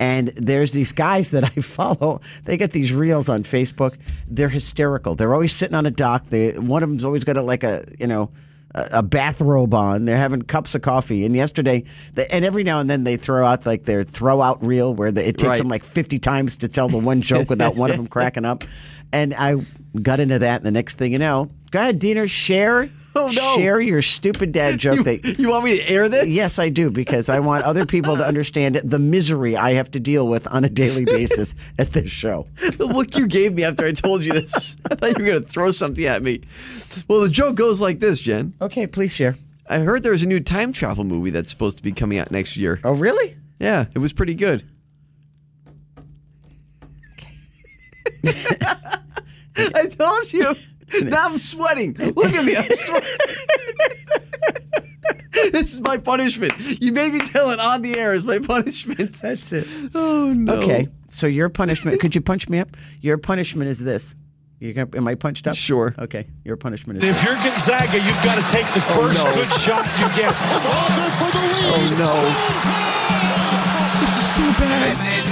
[0.01, 2.21] And there's these guys that I follow.
[2.45, 3.97] They get these reels on Facebook.
[4.29, 5.15] They're hysterical.
[5.15, 6.27] They're always sitting on a dock.
[6.27, 8.31] They one of them's always got a like a you know
[8.75, 10.05] a, a bathrobe on.
[10.05, 11.25] They're having cups of coffee.
[11.25, 11.85] And yesterday,
[12.15, 15.13] they, and every now and then they throw out like their throw out reel where
[15.13, 15.59] they, it takes Right.
[15.59, 18.65] them like 50 times to tell the one joke without one of them cracking up.
[19.13, 19.57] And I
[20.03, 20.57] got into that.
[20.57, 22.89] And the next thing you know, go ahead, Diener, share.
[23.17, 23.57] Oh, no.
[23.57, 24.97] Share your stupid dad joke.
[24.97, 26.27] You, that, you want me to air this?
[26.27, 30.01] Yes, I do because I want other people to understand the misery I have to
[30.01, 32.49] deal with on a daily basis at this show.
[32.77, 34.77] the look you gave me after I told you this.
[34.91, 36.41] I thought you were going to throw something at me.
[37.07, 38.53] Well, the joke goes like this, Jen.
[38.61, 39.37] Okay, please share.
[39.69, 42.57] I heard there's a new time travel movie that's supposed to be coming out next
[42.57, 42.81] year.
[42.83, 43.37] Oh, really?
[43.61, 44.65] Yeah, it was pretty good.
[49.57, 50.55] I told you.
[51.03, 51.95] Now I'm sweating.
[51.95, 52.57] Look at me.
[52.57, 53.09] I'm sweating.
[55.53, 56.53] this is my punishment.
[56.81, 59.15] You made me tell it on the air is my punishment.
[59.15, 59.67] That's it.
[59.95, 60.55] Oh no.
[60.55, 62.01] Okay, so your punishment.
[62.01, 62.77] could you punch me up?
[63.01, 64.15] Your punishment is this.
[64.59, 65.55] You gonna, am I punched up?
[65.55, 65.95] Sure.
[65.99, 67.11] Okay, your punishment is.
[67.11, 69.25] If you're Gonzaga, you've got to take the oh, first no.
[69.35, 70.35] good shot you get.
[70.35, 72.13] Oh no.
[72.17, 75.24] Oh, this is so bad.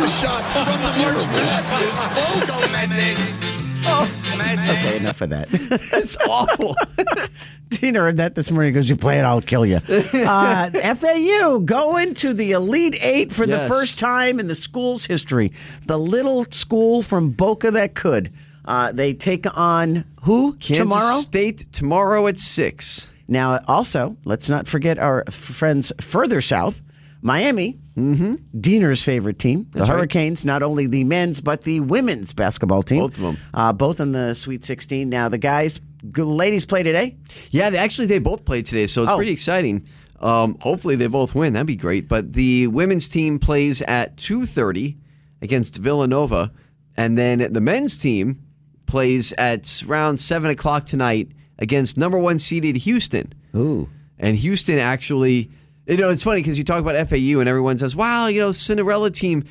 [0.00, 2.04] The shot from the March Madness
[2.40, 3.46] logo.
[3.80, 5.48] Okay, enough of that.
[5.94, 6.76] It's awful.
[7.70, 8.72] Tina heard that this morning.
[8.72, 9.76] He Goes, you play it, I'll kill you.
[9.76, 15.52] Uh, FAU going to the Elite Eight for the first time in the school's history.
[15.86, 18.32] The little school from Boca that could.
[18.66, 21.16] Uh, they take on who Kansas tomorrow?
[21.20, 23.10] State tomorrow at six.
[23.28, 26.82] Now, also, let's not forget our f- friends further south,
[27.22, 27.78] Miami.
[28.00, 28.34] Mm-hmm.
[28.60, 29.96] Diener's favorite team, the That's right.
[29.98, 33.00] Hurricanes, not only the men's but the women's basketball team.
[33.00, 33.36] Both of 'em.
[33.54, 35.08] Uh, both in the Sweet 16.
[35.08, 37.16] Now the guys, the ladies play today.
[37.50, 39.16] Yeah, they, actually, they both played today, so it's Oh.
[39.16, 39.84] pretty exciting.
[40.20, 41.54] Um, hopefully, they both win.
[41.54, 42.06] That'd be great.
[42.08, 44.98] But the women's team plays at two thirty
[45.40, 46.52] against Villanova,
[46.96, 48.40] and then the men's team
[48.86, 51.28] plays at around seven o'clock tonight
[51.58, 53.32] against number one seeded Houston.
[53.56, 55.50] Ooh, and Houston actually,
[55.90, 58.52] you know, it's funny because you talk about FAU and everyone says, "Wow, you know,
[58.52, 59.44] Cinderella team."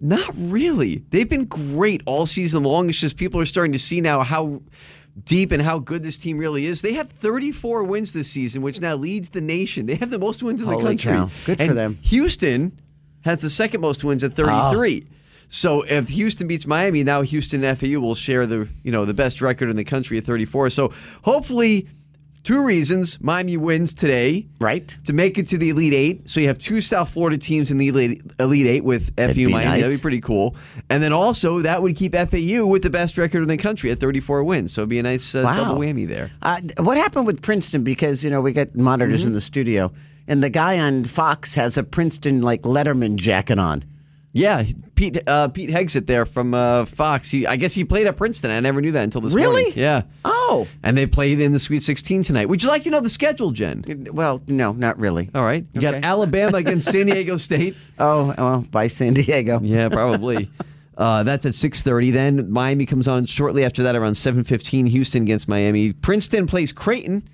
[0.00, 1.04] Not really.
[1.10, 2.88] They've been great all season long.
[2.88, 4.60] It's just people are starting to see now how
[5.22, 6.82] deep and how good this team really is.
[6.82, 9.86] They have 34 wins this season, which now leads the nation.
[9.86, 11.12] They have the most wins in the country.
[11.12, 11.30] cow.
[11.46, 11.98] Good for them.
[12.02, 12.78] Houston
[13.24, 15.06] has the second most wins at 33.
[15.06, 15.14] Ah.
[15.48, 19.14] So if Houston beats Miami, now Houston and FAU will share the you know the
[19.14, 20.70] best record in the country at 34.
[20.70, 20.92] So
[21.22, 21.88] hopefully,
[22.44, 26.30] two reasons Miami wins today, right, to make it to the Elite Eight.
[26.30, 29.64] So you have two South Florida teams in the Elite, Elite Eight with FAU Miami.
[29.64, 29.82] nice.
[29.82, 30.54] That'd be pretty cool.
[30.88, 33.98] And then also that would keep FAU with the best record in the country at
[33.98, 34.72] 34 wins.
[34.72, 35.56] So it'd be a nice uh, Wow.
[35.64, 36.30] double whammy there.
[36.42, 37.82] Uh, what happened with Princeton?
[37.82, 39.28] Because you know we got monitors Mm-hmm.
[39.28, 39.90] in the studio,
[40.28, 43.84] and the guy on Fox has a Princeton like Letterman jacket on.
[44.36, 44.64] Yeah,
[44.96, 47.30] Pete uh, Pete Hegseth there from uh, Fox.
[47.30, 48.50] He, I guess he played at Princeton.
[48.50, 49.62] I never knew that until this Really?
[49.62, 49.72] morning.
[49.76, 50.02] Yeah.
[50.24, 50.66] Oh.
[50.82, 52.48] And they played in the Sweet 16 tonight.
[52.48, 54.08] Would you like to know the schedule, Jen?
[54.12, 55.30] Well, no, not really.
[55.36, 55.64] All right.
[55.72, 56.04] You got Okay.
[56.06, 57.76] Alabama against San Diego State.
[57.98, 59.60] Oh, well, by San Diego.
[59.62, 60.50] Yeah, probably.
[60.98, 62.12] Uh, that's at 6.30.
[62.12, 64.88] Then Miami comes on shortly after that around 7.15.
[64.88, 65.92] Houston against Miami.
[65.92, 67.28] Princeton plays Creighton.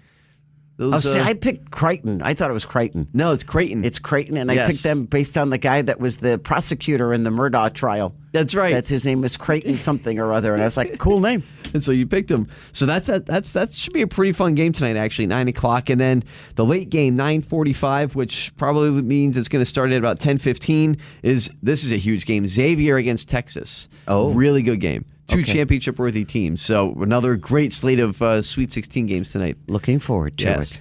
[0.83, 2.23] Oh, see, uh, I picked Crichton.
[2.23, 3.07] I thought it was Crichton.
[3.13, 3.85] no, it's Creighton.
[3.85, 7.23] It's Creighton, and I picked them based on the guy that was the prosecutor in
[7.25, 8.15] the Murdaugh trial.
[8.33, 8.73] That's right.
[8.73, 11.43] That's his name was Creighton something or other, and I was like, cool name.
[11.73, 12.49] And so you picked him.
[12.73, 15.89] So that's a, that's that should be a pretty fun game tonight, actually, nine o'clock,
[15.89, 16.25] and then
[16.57, 20.19] the late game nine forty five, which probably means it's going to start at about
[20.19, 20.97] ten fifteen.
[21.23, 22.45] Is this is a huge game?
[22.49, 23.89] Xavier against Texas.
[24.09, 24.33] Oh.
[24.33, 25.05] really good game.
[25.31, 25.53] Two Okay.
[25.53, 26.61] championship worthy teams.
[26.61, 29.57] So another great slate of uh, Sweet Sixteen games tonight.
[29.69, 30.73] Looking forward to Yes.
[30.73, 30.81] it.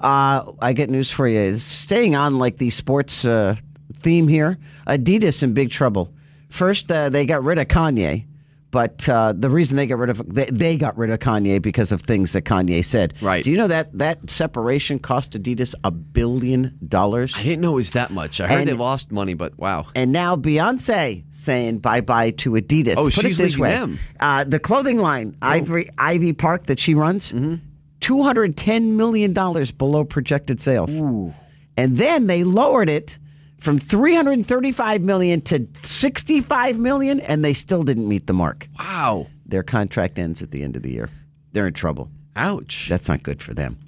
[0.00, 1.58] Uh, I get news for you.
[1.58, 3.56] Staying on like the sports uh,
[3.94, 4.56] theme here,
[4.86, 6.10] Adidas in big trouble.
[6.48, 8.24] First, uh, they got rid of Kanye,
[8.70, 11.90] but uh, the reason they got rid of they, they got rid of Kanye because
[11.92, 13.14] of things that Kanye said.
[13.20, 13.42] Right.
[13.42, 17.34] Do you know that that separation cost Adidas a billion dollars?
[17.36, 18.40] I didn't know it was that much.
[18.40, 19.86] I heard And- they lost money, but wow.
[19.94, 22.94] And now Beyonce saying bye bye to Adidas.
[22.96, 23.70] Oh, Put she's it this way.
[23.74, 23.98] them.
[24.20, 27.54] Uh, the clothing line, Ivy, Ivy Park, that she runs, Mm-hmm.
[28.00, 29.32] $210 million
[29.76, 30.90] below projected sales.
[30.96, 31.32] Ooh.
[31.76, 33.18] And then they lowered it
[33.60, 38.68] from 335 million to 65 million, and they still didn't meet the mark.
[38.78, 39.26] Wow.
[39.46, 41.10] Their contract ends at the end of the year.
[41.52, 42.10] They're in trouble.
[42.36, 42.88] Ouch.
[42.88, 43.78] That's not good for them.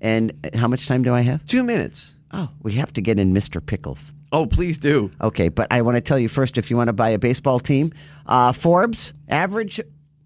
[0.00, 1.44] And how much time do I have?
[1.46, 2.16] Two minutes.
[2.32, 3.64] Oh, we have to get in Mr.
[3.64, 4.12] Pickles.
[4.32, 5.10] Oh, please do.
[5.20, 7.58] Okay, but I want to tell you first if you want to buy a baseball
[7.58, 7.92] team,
[8.26, 9.80] uh, Forbes, average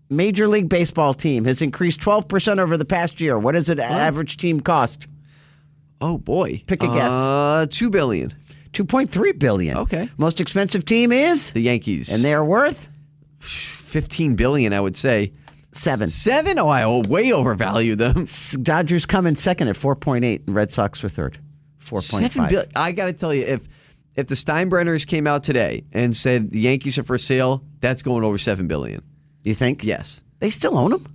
[0.08, 3.38] Major League Baseball team has increased 12% over the past year.
[3.38, 5.06] What does an average team cost?
[6.00, 6.62] Oh boy.
[6.66, 7.12] Pick a guess.
[7.12, 8.34] Uh, two billion.
[8.72, 9.76] 2.3 billion.
[9.78, 10.08] Okay.
[10.16, 11.50] Most expensive team is?
[11.52, 12.12] The Yankees.
[12.12, 12.88] And they're worth?
[13.40, 15.32] fifteen billion, I would say.
[15.72, 16.08] Seven.
[16.08, 16.58] Seven?
[16.58, 18.26] Oh, I way overvalue them.
[18.62, 21.38] Dodgers come in second at 4.8 and Red Sox were third.
[21.80, 22.00] 4.5.
[22.02, 23.66] Seven bill- I got to tell you, if
[24.16, 28.24] if the Steinbrenners came out today and said the Yankees are for sale, that's going
[28.24, 29.02] over seven billion.
[29.44, 29.84] You think?
[29.84, 30.22] Yes.
[30.40, 31.06] They still own them?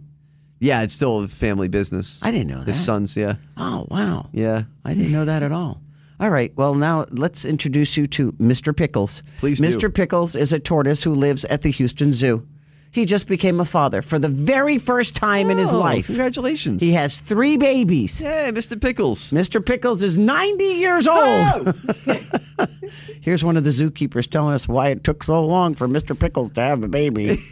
[0.59, 2.19] Yeah, it's still a family business.
[2.23, 2.67] I didn't know that.
[2.67, 4.29] His sons, yeah, Oh, wow.
[4.31, 4.63] yeah.
[4.85, 5.81] I didn't know that at all.
[6.19, 6.55] All right.
[6.55, 8.75] Well, now let's introduce you to Mr.
[8.75, 9.21] Pickles.
[9.39, 9.67] Please do.
[9.67, 9.93] Mr.
[9.93, 12.47] Pickles is a tortoise who lives at the Houston Zoo.
[12.91, 16.05] He just became a father for the very first time in his Oh, life.
[16.05, 16.81] Congratulations.
[16.81, 18.21] He has three babies.
[18.21, 18.79] yeah, Mr.
[18.79, 19.31] Pickles.
[19.31, 19.63] Mr.
[19.63, 21.51] Pickles is 90 years oh!
[21.65, 22.29] old.
[23.21, 26.17] Here's one of the zookeepers telling us why it took so long for Mr.
[26.17, 27.37] Pickles to have a baby.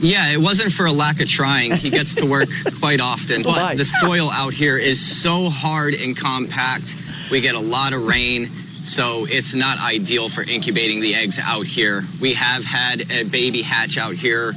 [0.00, 1.72] Yeah, it wasn't for a lack of trying.
[1.74, 3.42] He gets to work quite often.
[3.44, 3.52] Oh.
[3.52, 6.94] But the soil out here is so hard and compact.
[7.30, 8.46] We get a lot of rain,
[8.82, 12.04] so it's not ideal for incubating the eggs out here.
[12.20, 14.54] We have had a baby hatch out here,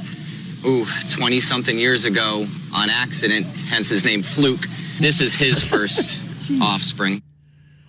[0.64, 4.64] ooh, 20 something years ago on accident, hence his name Fluke.
[5.00, 6.20] This is his first
[6.62, 7.22] offspring.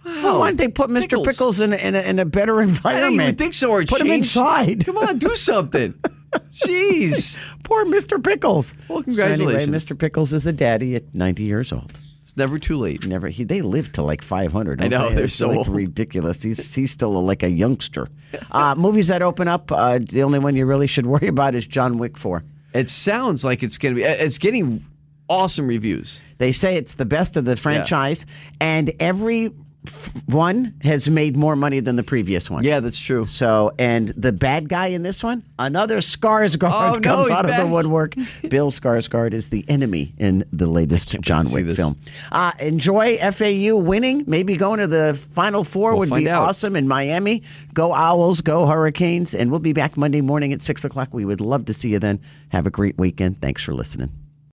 [0.06, 1.02] Well, why didn't they put Mr.
[1.02, 1.28] Pickles.
[1.28, 2.86] Pickles, in, a, in, a, in a better environment?
[2.86, 3.12] I environment?
[3.12, 3.72] didn't even think so.
[3.72, 4.86] Or Put him inside.
[4.86, 5.94] Come on, do something.
[6.50, 7.38] Jeez.
[7.64, 8.22] Poor Mr.
[8.22, 8.74] Pickles.
[8.90, 9.86] Well, So anyway, congratulations.
[9.86, 9.98] Mr.
[9.98, 11.94] Pickles is a daddy at 90 years old.
[12.34, 13.06] It's never too late.
[13.06, 13.30] Never.
[13.30, 14.84] He, they live to like 500.
[14.84, 15.16] I know, they?
[15.16, 16.42] they're It's, so like, ridiculous.
[16.42, 18.08] He's he's still like a youngster.
[18.50, 19.72] Uh, movies that open up.
[19.72, 22.44] Uh, the only one you really should worry about is John Wick 4.
[22.74, 24.02] It sounds like it's gonna be.
[24.04, 24.84] It's getting
[25.30, 26.22] awesome reviews.
[26.40, 28.26] They say it's the best of the franchise,
[28.60, 29.52] and every
[30.26, 32.64] one has made more money than the previous one.
[32.64, 33.26] Yeah, that's true.
[33.26, 37.56] So, and the bad guy in this one, another Skarsgård Oh, comes he's out of
[37.58, 38.16] the woodwork.
[38.50, 41.98] Bill Skarsgård is the enemy in the latest John Wick film.
[42.32, 46.44] Uh, enjoy FAU winning, maybe going to the Final 4 We'll would be out.
[46.44, 47.44] awesome in Miami.
[47.74, 51.14] Go Owls, go Hurricanes, and we'll be back Monday morning at 6 o'clock.
[51.14, 52.20] We would love to see you then.
[52.50, 53.42] Have a great weekend.
[53.42, 54.12] Thanks for listening.